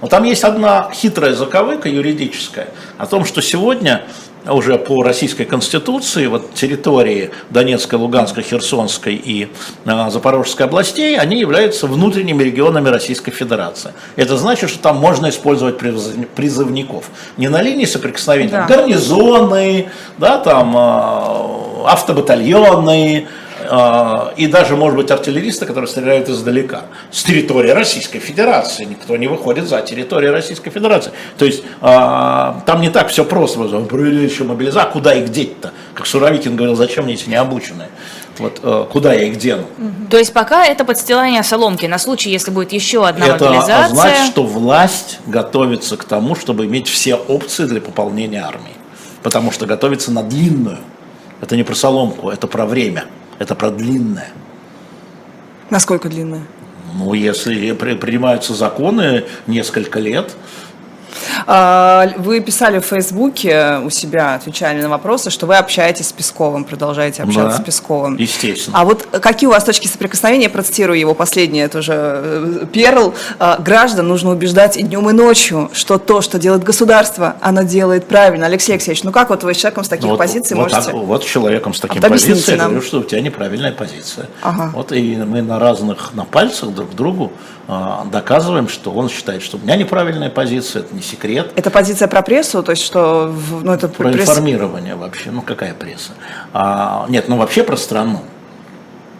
Но 0.00 0.08
там 0.08 0.24
есть 0.24 0.44
одна 0.44 0.90
хитрая 0.92 1.34
заковыка 1.34 1.88
юридическая 1.88 2.68
о 2.98 3.06
том, 3.06 3.24
что 3.24 3.40
сегодня 3.40 4.02
уже 4.46 4.76
по 4.78 5.02
российской 5.02 5.44
конституции 5.44 6.26
вот 6.26 6.54
территории 6.54 7.30
Донецкой, 7.50 7.98
Луганской, 7.98 8.42
Херсонской 8.42 9.14
и 9.14 9.48
э, 9.84 10.10
Запорожской 10.10 10.66
областей, 10.66 11.16
они 11.16 11.38
являются 11.38 11.86
внутренними 11.86 12.42
регионами 12.42 12.88
Российской 12.88 13.30
Федерации. 13.30 13.92
Это 14.16 14.36
значит, 14.36 14.70
что 14.70 14.80
там 14.80 14.96
можно 14.96 15.28
использовать 15.28 15.78
призывников. 15.78 17.10
Не 17.36 17.48
на 17.48 17.62
линии 17.62 17.84
соприкосновения, 17.84 18.50
да. 18.50 18.66
гарнизоны, 18.66 19.88
да, 20.18 20.38
там 20.38 20.74
э, 20.76 21.61
автобатальоны, 21.86 23.28
а, 23.70 24.32
и 24.36 24.46
даже, 24.46 24.76
может 24.76 24.96
быть, 24.96 25.10
артиллеристы, 25.10 25.66
которые 25.66 25.88
стреляют 25.88 26.28
издалека, 26.28 26.82
с 27.10 27.22
территории 27.22 27.70
Российской 27.70 28.18
Федерации. 28.18 28.84
Никто 28.84 29.16
не 29.16 29.28
выходит 29.28 29.68
за 29.68 29.80
территорию 29.82 30.32
Российской 30.32 30.70
Федерации. 30.70 31.12
То 31.38 31.44
есть 31.44 31.62
а, 31.80 32.62
там 32.66 32.80
не 32.80 32.90
так 32.90 33.08
все 33.08 33.24
просто. 33.24 33.60
Провели 33.60 34.24
еще 34.24 34.44
мобилизацию, 34.44 34.90
а 34.90 34.92
куда 34.92 35.14
их 35.14 35.30
деть-то? 35.30 35.72
Как 35.94 36.06
Суровикин 36.06 36.56
говорил, 36.56 36.76
зачем 36.76 37.04
мне 37.04 37.14
эти 37.14 37.28
необученные? 37.28 37.88
Вот 38.38 38.60
э, 38.62 38.86
куда 38.90 39.12
я 39.12 39.24
их 39.24 39.36
дену? 39.36 39.66
То 40.10 40.16
есть 40.16 40.32
пока 40.32 40.64
это 40.66 40.84
подстилание 40.84 41.42
соломки 41.42 41.84
на 41.84 41.98
случай, 41.98 42.30
если 42.30 42.50
будет 42.50 42.72
еще 42.72 43.06
одна 43.06 43.26
это 43.26 43.44
мобилизация. 43.44 43.84
Это 43.84 43.94
значит, 43.94 44.26
что 44.26 44.42
власть 44.44 45.18
готовится 45.26 45.96
к 45.98 46.04
тому, 46.04 46.34
чтобы 46.34 46.64
иметь 46.64 46.88
все 46.88 47.14
опции 47.14 47.66
для 47.66 47.80
пополнения 47.80 48.42
армии. 48.42 48.72
Потому 49.22 49.52
что 49.52 49.66
готовится 49.66 50.10
на 50.10 50.22
длинную. 50.22 50.78
Это 51.42 51.56
не 51.56 51.64
про 51.64 51.74
соломку, 51.74 52.30
это 52.30 52.46
про 52.46 52.64
время. 52.64 53.04
Это 53.38 53.54
про 53.56 53.70
длинное. 53.70 54.30
Насколько 55.70 56.08
длинное? 56.08 56.44
Ну, 56.94 57.14
если 57.14 57.72
принимаются 57.72 58.54
законы 58.54 59.24
несколько 59.46 59.98
лет, 59.98 60.36
вы 61.46 62.40
писали 62.40 62.78
в 62.78 62.84
Фейсбуке 62.84 63.78
у 63.84 63.90
себя, 63.90 64.34
отвечали 64.34 64.82
на 64.82 64.88
вопросы, 64.88 65.30
что 65.30 65.46
вы 65.46 65.56
общаетесь 65.56 66.08
с 66.08 66.12
Песковым, 66.12 66.64
продолжаете 66.64 67.22
общаться 67.22 67.56
да, 67.56 67.62
с 67.62 67.64
Песковым. 67.64 68.16
Естественно. 68.16 68.78
А 68.78 68.84
вот 68.84 69.06
какие 69.20 69.48
у 69.48 69.50
вас 69.50 69.64
точки 69.64 69.86
соприкосновения? 69.86 70.44
Я 70.44 70.50
процитирую 70.50 70.98
его 70.98 71.14
последнее 71.14 71.68
тоже 71.68 71.92
э, 71.94 72.66
перл. 72.72 73.14
А, 73.38 73.58
Граждан 73.58 74.08
нужно 74.08 74.30
убеждать 74.30 74.76
и 74.76 74.82
днем, 74.82 75.08
и 75.10 75.12
ночью, 75.12 75.70
что 75.72 75.98
то, 75.98 76.20
что 76.20 76.38
делает 76.38 76.64
государство, 76.64 77.36
оно 77.40 77.62
делает 77.62 78.06
правильно. 78.06 78.46
Алексей 78.46 78.72
Алексеевич, 78.72 79.04
ну 79.04 79.12
как 79.12 79.30
вот 79.30 79.42
вы 79.44 79.54
с 79.54 79.56
человеком 79.56 79.84
с 79.84 79.88
таких 79.88 80.08
вот, 80.08 80.18
позиций 80.18 80.56
вот, 80.56 80.72
можете... 80.72 80.92
Вот 80.92 81.24
человеком 81.24 81.74
с 81.74 81.80
таким 81.80 82.00
вот 82.00 82.10
позицией 82.10 82.58
я 82.58 82.64
говорю, 82.64 82.82
что 82.82 83.00
у 83.00 83.04
тебя 83.04 83.20
неправильная 83.20 83.72
позиция. 83.72 84.28
Ага. 84.42 84.70
Вот 84.74 84.92
и 84.92 85.16
мы 85.16 85.42
на 85.42 85.58
разных, 85.58 86.14
на 86.14 86.24
пальцах 86.24 86.70
друг 86.70 86.94
другу 86.94 87.32
а, 87.68 88.04
доказываем, 88.10 88.68
что 88.68 88.90
он 88.92 89.08
считает, 89.08 89.42
что 89.42 89.56
у 89.56 89.60
меня 89.60 89.76
неправильная 89.76 90.30
позиция, 90.30 90.80
это 90.80 90.94
не 90.94 91.02
секрет. 91.12 91.52
Это 91.56 91.70
позиция 91.70 92.08
про 92.08 92.22
прессу, 92.22 92.62
то 92.62 92.72
есть 92.72 92.82
что... 92.82 93.32
Ну, 93.62 93.72
это 93.72 93.88
про 93.88 94.10
пресс... 94.10 94.28
информирование 94.28 94.94
вообще, 94.94 95.30
ну 95.30 95.42
какая 95.42 95.74
пресса? 95.74 96.12
А, 96.52 97.06
нет, 97.08 97.28
ну 97.28 97.36
вообще 97.36 97.62
про 97.62 97.76
страну. 97.76 98.20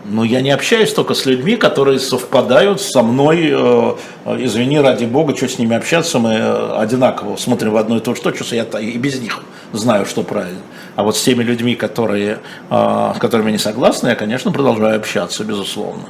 Но 0.04 0.24
я 0.24 0.40
не 0.40 0.50
общаюсь 0.50 0.92
только 0.92 1.14
с 1.14 1.26
людьми, 1.26 1.56
которые 1.56 2.00
совпадают 2.00 2.80
со 2.80 3.02
мной, 3.02 3.50
э, 3.52 3.94
извини, 4.38 4.80
ради 4.80 5.04
бога, 5.04 5.36
что 5.36 5.46
с 5.46 5.58
ними 5.58 5.76
общаться, 5.76 6.18
мы 6.18 6.30
э, 6.30 6.76
одинаково 6.76 7.36
смотрим 7.36 7.70
в 7.70 7.76
одну 7.76 7.98
и 7.98 8.00
ту 8.00 8.16
же 8.16 8.20
точку, 8.20 8.44
я 8.50 8.64
и 8.64 8.98
без 8.98 9.20
них 9.20 9.44
знаю, 9.72 10.04
что 10.06 10.24
правильно. 10.24 10.60
А 10.96 11.04
вот 11.04 11.16
с 11.16 11.22
теми 11.22 11.44
людьми, 11.44 11.76
которые, 11.76 12.38
э, 12.70 13.12
с 13.16 13.18
которыми 13.20 13.52
не 13.52 13.58
согласны, 13.58 14.08
я, 14.08 14.16
конечно, 14.16 14.50
продолжаю 14.50 14.96
общаться, 14.96 15.44
безусловно. 15.44 16.04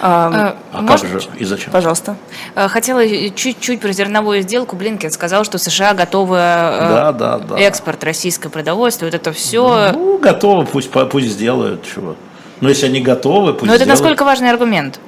А, 0.00 0.56
а 0.72 0.82
может, 0.82 1.10
как 1.10 1.20
же 1.20 1.28
и 1.38 1.44
зачем? 1.44 1.72
Пожалуйста. 1.72 2.16
Э, 2.54 2.68
хотела 2.68 3.06
чуть-чуть 3.30 3.80
про 3.80 3.92
зерновую 3.92 4.42
сделку. 4.42 4.76
Блинкин 4.76 5.10
сказал, 5.10 5.44
что 5.44 5.58
США 5.58 5.94
готовы 5.94 6.36
э, 6.36 6.40
да, 6.40 7.12
да, 7.12 7.38
да. 7.38 7.58
экспорт 7.58 8.02
российского 8.04 8.50
продовольствия, 8.50 9.06
вот 9.06 9.14
это 9.14 9.32
все. 9.32 9.92
Ну, 9.92 10.18
готовы, 10.18 10.66
пусть, 10.66 10.90
пусть 10.90 11.28
сделают, 11.28 11.84
чего. 11.84 12.16
Но 12.60 12.68
если 12.68 12.86
они 12.86 13.00
готовы, 13.00 13.52
пусть 13.52 13.66
Но 13.66 13.74
это 13.74 13.84
сделают. 13.84 14.00
насколько 14.00 14.24
важный 14.24 14.50
аргумент? 14.50 15.00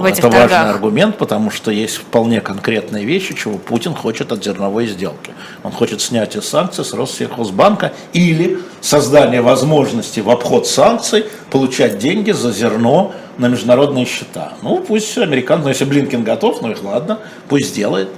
В 0.00 0.04
этих 0.04 0.18
Это 0.18 0.30
торгах. 0.30 0.50
важный 0.50 0.70
аргумент, 0.70 1.16
потому 1.16 1.50
что 1.50 1.70
есть 1.70 1.96
вполне 1.96 2.40
конкретные 2.40 3.04
вещи, 3.04 3.34
чего 3.34 3.56
Путин 3.56 3.94
хочет 3.94 4.30
от 4.30 4.44
зерновой 4.44 4.86
сделки. 4.86 5.32
Он 5.62 5.72
хочет 5.72 6.02
снятие 6.02 6.42
санкций 6.42 6.84
с 6.84 6.92
Россельхозбанка 6.92 7.92
или 8.12 8.58
создание 8.82 9.40
возможности 9.40 10.20
в 10.20 10.28
обход 10.28 10.66
санкций 10.66 11.24
получать 11.50 11.98
деньги 11.98 12.32
за 12.32 12.52
зерно 12.52 13.14
на 13.38 13.48
международные 13.48 14.04
счета. 14.04 14.52
Ну, 14.62 14.80
пусть 14.80 15.16
американцы, 15.16 15.64
ну, 15.64 15.68
если 15.70 15.84
Блинкин 15.84 16.24
готов, 16.24 16.60
ну 16.60 16.70
их 16.70 16.82
ладно, 16.84 17.18
пусть 17.48 17.68
сделает. 17.68 18.08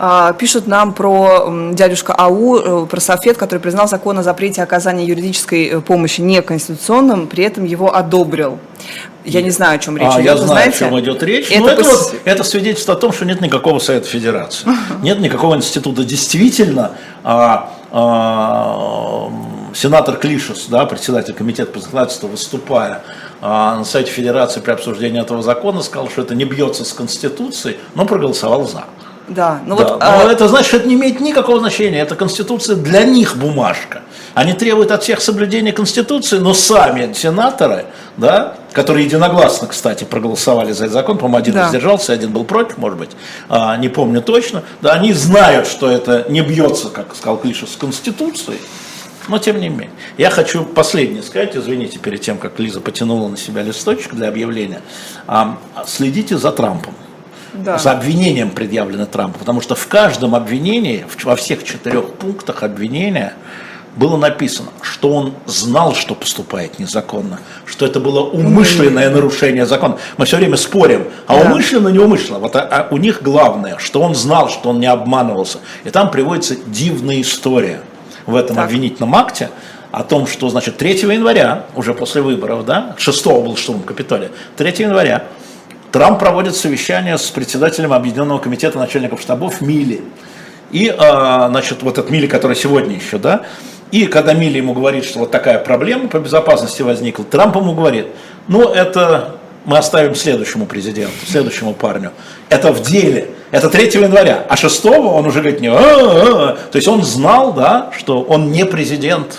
А, 0.00 0.32
пишут 0.32 0.68
нам 0.68 0.92
про 0.94 1.72
дядюшка 1.72 2.14
АУ, 2.14 2.84
э, 2.84 2.86
про 2.86 3.00
Софет, 3.00 3.36
который 3.36 3.58
признал 3.58 3.88
закон 3.88 4.16
о 4.18 4.22
запрете 4.22 4.62
оказания 4.62 5.04
юридической 5.04 5.66
э, 5.66 5.80
помощи 5.80 6.20
неконституционным, 6.20 7.26
при 7.26 7.42
этом 7.42 7.64
его 7.64 7.94
одобрил. 7.94 8.60
Я 9.24 9.42
не 9.42 9.50
знаю, 9.50 9.76
о 9.76 9.78
чем 9.78 9.96
речь 9.96 10.06
а, 10.08 10.20
идет. 10.20 10.24
Я 10.24 10.36
знаю, 10.36 10.48
знаете? 10.48 10.76
о 10.76 10.78
чем 10.78 11.00
идет 11.00 11.22
речь. 11.24 11.50
Это, 11.50 11.70
это, 11.70 11.82
вот, 11.82 12.14
это 12.24 12.44
свидетельство 12.44 12.94
о 12.94 12.96
том, 12.96 13.12
что 13.12 13.24
нет 13.24 13.40
никакого 13.40 13.80
Совета 13.80 14.06
Федерации. 14.06 14.68
Нет 15.02 15.18
никакого 15.18 15.56
института. 15.56 16.04
Действительно, 16.04 16.92
а, 17.24 17.72
а, 17.90 19.30
сенатор 19.74 20.16
Клишес, 20.16 20.66
да, 20.68 20.86
председатель 20.86 21.34
комитета 21.34 21.72
по 21.72 21.80
законодательству, 21.80 22.28
выступая 22.28 23.02
а, 23.40 23.76
на 23.78 23.84
сайте 23.84 24.12
Федерации 24.12 24.60
при 24.60 24.70
обсуждении 24.70 25.20
этого 25.20 25.42
закона, 25.42 25.82
сказал, 25.82 26.08
что 26.08 26.22
это 26.22 26.36
не 26.36 26.44
бьется 26.44 26.84
с 26.84 26.92
Конституцией, 26.92 27.78
но 27.96 28.06
проголосовал 28.06 28.68
за. 28.68 28.84
Да, 29.28 29.60
ну 29.66 29.76
да, 29.76 29.84
вот, 29.84 30.00
но 30.00 30.28
а... 30.28 30.32
это 30.32 30.48
значит, 30.48 30.68
что 30.68 30.76
это 30.78 30.88
не 30.88 30.94
имеет 30.94 31.20
никакого 31.20 31.58
значения. 31.60 32.00
Это 32.00 32.14
Конституция 32.14 32.76
для 32.76 33.04
них 33.04 33.36
бумажка. 33.36 34.02
Они 34.34 34.52
требуют 34.52 34.90
от 34.90 35.02
всех 35.02 35.20
соблюдения 35.20 35.72
Конституции, 35.72 36.38
но 36.38 36.54
сами 36.54 37.12
сенаторы, 37.12 37.86
да, 38.16 38.54
которые 38.72 39.06
единогласно, 39.06 39.66
кстати, 39.66 40.04
проголосовали 40.04 40.72
за 40.72 40.84
этот 40.84 40.94
закон, 40.94 41.18
по-моему, 41.18 41.38
один 41.38 41.54
да. 41.54 41.64
воздержался, 41.64 42.12
один 42.12 42.30
был 42.30 42.44
против, 42.44 42.78
может 42.78 42.98
быть, 42.98 43.10
а, 43.48 43.76
не 43.76 43.88
помню 43.88 44.22
точно, 44.22 44.62
да, 44.80 44.92
они 44.92 45.12
знают, 45.12 45.66
что 45.66 45.90
это 45.90 46.26
не 46.28 46.40
бьется, 46.40 46.88
как 46.88 47.14
сказал 47.14 47.38
Клиша, 47.38 47.66
с 47.66 47.76
Конституцией, 47.76 48.60
но 49.28 49.38
тем 49.38 49.60
не 49.60 49.68
менее. 49.68 49.90
Я 50.16 50.30
хочу 50.30 50.64
последнее 50.64 51.22
сказать, 51.22 51.56
извините, 51.56 51.98
перед 51.98 52.20
тем, 52.20 52.38
как 52.38 52.58
Лиза 52.58 52.80
потянула 52.80 53.28
на 53.28 53.36
себя 53.36 53.62
листочек 53.62 54.14
для 54.14 54.28
объявления. 54.28 54.80
А, 55.26 55.58
следите 55.86 56.38
за 56.38 56.52
Трампом 56.52 56.94
да. 57.52 57.78
за 57.78 57.92
обвинением 57.92 58.50
предъявлено 58.50 59.06
Трампу, 59.06 59.38
потому 59.38 59.60
что 59.60 59.74
в 59.74 59.86
каждом 59.86 60.34
обвинении, 60.34 61.04
во 61.24 61.36
всех 61.36 61.64
четырех 61.64 62.14
пунктах 62.14 62.62
обвинения 62.62 63.34
было 63.96 64.16
написано, 64.16 64.68
что 64.80 65.12
он 65.12 65.34
знал, 65.46 65.94
что 65.94 66.14
поступает 66.14 66.78
незаконно, 66.78 67.40
что 67.66 67.84
это 67.84 67.98
было 67.98 68.20
умышленное 68.20 69.10
нарушение 69.10 69.66
закона. 69.66 69.98
Мы 70.16 70.24
все 70.24 70.36
время 70.36 70.56
спорим, 70.56 71.08
а 71.26 71.42
да. 71.42 71.50
умышленно, 71.50 71.88
не 71.88 71.98
умышленно. 71.98 72.38
Вот 72.38 72.54
а, 72.54 72.60
а 72.60 72.88
у 72.94 72.96
них 72.96 73.22
главное, 73.22 73.76
что 73.78 74.00
он 74.00 74.14
знал, 74.14 74.48
что 74.50 74.70
он 74.70 74.78
не 74.78 74.86
обманывался. 74.86 75.58
И 75.84 75.90
там 75.90 76.10
приводится 76.10 76.54
дивная 76.66 77.20
история 77.20 77.80
в 78.26 78.36
этом 78.36 78.56
так. 78.56 78.66
обвинительном 78.66 79.14
акте 79.16 79.50
о 79.90 80.04
том, 80.04 80.26
что, 80.26 80.48
значит, 80.48 80.76
3 80.76 80.90
января, 81.12 81.64
уже 81.74 81.94
после 81.94 82.20
выборов, 82.20 82.64
да, 82.64 82.94
6 82.98 83.26
был 83.26 83.56
штурм 83.56 83.82
Капитолия, 83.82 84.30
3 84.56 84.74
января 84.78 85.24
Трамп 85.92 86.18
проводит 86.18 86.54
совещание 86.54 87.16
с 87.16 87.30
председателем 87.30 87.92
Объединенного 87.92 88.38
комитета 88.38 88.78
начальников 88.78 89.20
штабов 89.20 89.60
Милли. 89.60 90.02
И, 90.70 90.94
а, 90.96 91.48
значит, 91.48 91.82
вот 91.82 91.98
этот 91.98 92.10
Милли, 92.10 92.26
который 92.26 92.56
сегодня 92.56 92.94
еще, 92.94 93.16
да, 93.18 93.42
и 93.90 94.06
когда 94.06 94.34
Милли 94.34 94.58
ему 94.58 94.74
говорит, 94.74 95.04
что 95.04 95.20
вот 95.20 95.30
такая 95.30 95.58
проблема 95.58 96.08
по 96.08 96.18
безопасности 96.18 96.82
возникла, 96.82 97.24
Трамп 97.24 97.56
ему 97.56 97.74
говорит, 97.74 98.08
ну, 98.46 98.68
это 98.68 99.36
мы 99.64 99.78
оставим 99.78 100.14
следующему 100.14 100.66
президенту, 100.66 101.14
следующему 101.26 101.74
парню. 101.74 102.12
Это 102.48 102.72
в 102.72 102.82
деле. 102.82 103.30
Это 103.50 103.70
3 103.70 104.00
января. 104.00 104.44
А 104.48 104.56
6 104.56 104.84
он 104.86 105.26
уже 105.26 105.40
говорит, 105.40 105.60
не, 105.60 105.68
а-а-а. 105.68 106.58
то 106.70 106.76
есть 106.76 106.88
он 106.88 107.02
знал, 107.02 107.52
да, 107.52 107.90
что 107.96 108.22
он 108.22 108.50
не 108.52 108.66
президент. 108.66 109.38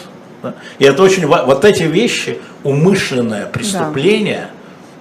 И 0.80 0.86
это 0.86 1.04
очень, 1.04 1.26
вот 1.28 1.66
эти 1.66 1.84
вещи, 1.84 2.40
умышленное 2.64 3.46
преступление, 3.46 4.48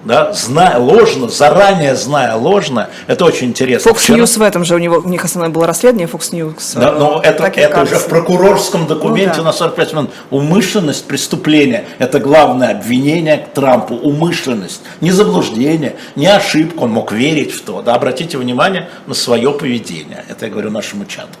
да 0.03 0.31
зная 0.33 0.77
ложно, 0.77 1.27
заранее 1.27 1.95
зная 1.95 2.35
ложно, 2.35 2.89
это 3.07 3.25
очень 3.25 3.47
интересно. 3.47 3.89
Fox 3.89 3.97
Вчера... 3.97 4.19
News 4.19 4.39
в 4.39 4.41
этом 4.41 4.63
же, 4.63 4.75
у, 4.75 4.77
него, 4.77 5.01
у 5.03 5.09
них 5.09 5.25
основное 5.25 5.51
было 5.51 5.67
расследование 5.67 6.07
Fox 6.07 6.31
News. 6.31 6.79
Да, 6.79 6.93
но 6.93 7.21
это, 7.23 7.45
это 7.45 7.81
уже 7.81 7.95
в 7.95 8.07
прокурорском 8.07 8.87
документе 8.87 9.37
ну, 9.37 9.43
да. 9.43 9.49
на 9.49 9.53
45 9.53 9.93
минут. 9.93 10.09
Умышленность 10.29 11.05
преступления– 11.05 11.85
это 11.99 12.19
главное 12.19 12.71
обвинение 12.71 13.37
к 13.37 13.53
Трампу. 13.53 13.95
Умышленность, 13.95 14.81
не 15.01 15.11
заблуждение, 15.11 15.95
не 16.15 16.27
ошибка, 16.27 16.83
он 16.83 16.91
мог 16.91 17.11
верить 17.11 17.51
в 17.51 17.61
то. 17.61 17.81
Да, 17.81 17.95
обратите 17.95 18.37
внимание 18.37 18.89
на 19.07 19.13
свое 19.13 19.51
поведение. 19.51 20.23
Это 20.29 20.45
я 20.45 20.51
говорю 20.51 20.71
нашему 20.71 21.05
чату. 21.05 21.37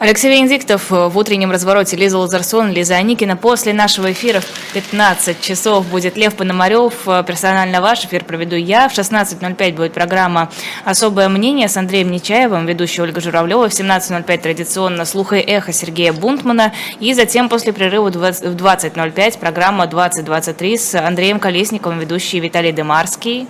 Алексей 0.00 0.30
Венедиктов 0.30 0.88
в 0.88 1.18
утреннем 1.18 1.50
развороте 1.50 1.94
Лиза 1.94 2.16
Лазарсон, 2.16 2.70
Лиза 2.70 2.94
Аникина. 2.94 3.36
После 3.36 3.74
нашего 3.74 4.10
эфира 4.12 4.40
в 4.40 4.72
15 4.72 5.42
часов 5.42 5.86
будет 5.88 6.16
Лев 6.16 6.36
Пономарев. 6.36 7.04
Персонально 7.26 7.82
ваш 7.82 8.06
эфир 8.06 8.24
проведу 8.24 8.56
я. 8.56 8.88
В 8.88 8.94
16.05 8.94 9.74
будет 9.74 9.92
программа 9.92 10.50
«Особое 10.86 11.28
мнение» 11.28 11.68
с 11.68 11.76
Андреем 11.76 12.10
Нечаевым, 12.10 12.64
ведущая 12.64 13.02
Ольга 13.02 13.20
Журавлева. 13.20 13.68
В 13.68 13.72
17.05 13.72 14.38
традиционно 14.38 15.04
«Слух 15.04 15.34
и 15.34 15.36
эхо» 15.36 15.70
Сергея 15.74 16.14
Бунтмана. 16.14 16.72
И 16.98 17.12
затем 17.12 17.50
после 17.50 17.74
прерыва 17.74 18.10
в 18.10 18.16
20.05 18.16 19.38
программа 19.38 19.84
«2023» 19.84 20.78
с 20.78 20.94
Андреем 20.94 21.38
Колесниковым, 21.38 21.98
ведущий 21.98 22.40
Виталий 22.40 22.72
Демарский. 22.72 23.48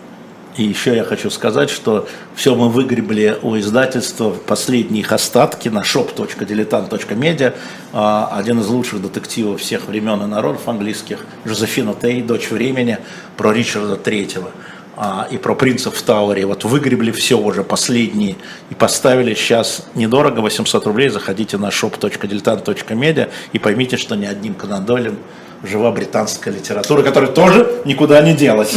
И 0.56 0.64
еще 0.64 0.96
я 0.96 1.04
хочу 1.04 1.30
сказать, 1.30 1.70
что 1.70 2.08
все 2.34 2.54
мы 2.54 2.68
выгребли 2.68 3.38
у 3.42 3.56
издательства 3.56 4.30
последние 4.30 5.02
их 5.02 5.12
остатки 5.12 5.68
на 5.68 5.82
shop.diletant.media. 5.82 7.54
А, 7.92 8.30
один 8.32 8.60
из 8.60 8.66
лучших 8.66 9.00
детективов 9.00 9.60
всех 9.60 9.86
времен 9.86 10.20
и 10.22 10.26
народов 10.26 10.68
английских, 10.68 11.24
Жозефина 11.44 11.94
Тей, 11.94 12.22
«Дочь 12.22 12.50
времени», 12.50 12.98
про 13.36 13.52
Ричарда 13.52 13.96
Третьего 13.96 14.50
а, 14.96 15.28
и 15.30 15.38
про 15.38 15.54
принцев 15.54 15.94
в 15.94 16.02
Тауэре. 16.02 16.44
Вот 16.46 16.64
выгребли 16.64 17.12
все 17.12 17.38
уже 17.38 17.62
последние 17.62 18.36
и 18.70 18.74
поставили 18.74 19.34
сейчас 19.34 19.86
недорого, 19.94 20.40
800 20.40 20.84
рублей. 20.86 21.10
Заходите 21.10 21.58
на 21.58 21.68
shop.diletant.media 21.68 23.30
и 23.52 23.58
поймите, 23.60 23.96
что 23.96 24.16
ни 24.16 24.26
одним 24.26 24.54
Конан 24.54 24.84
жива 25.62 25.92
британская 25.92 26.50
литература, 26.50 27.02
которая 27.02 27.30
тоже 27.30 27.82
никуда 27.84 28.20
не 28.22 28.34
делась. 28.34 28.74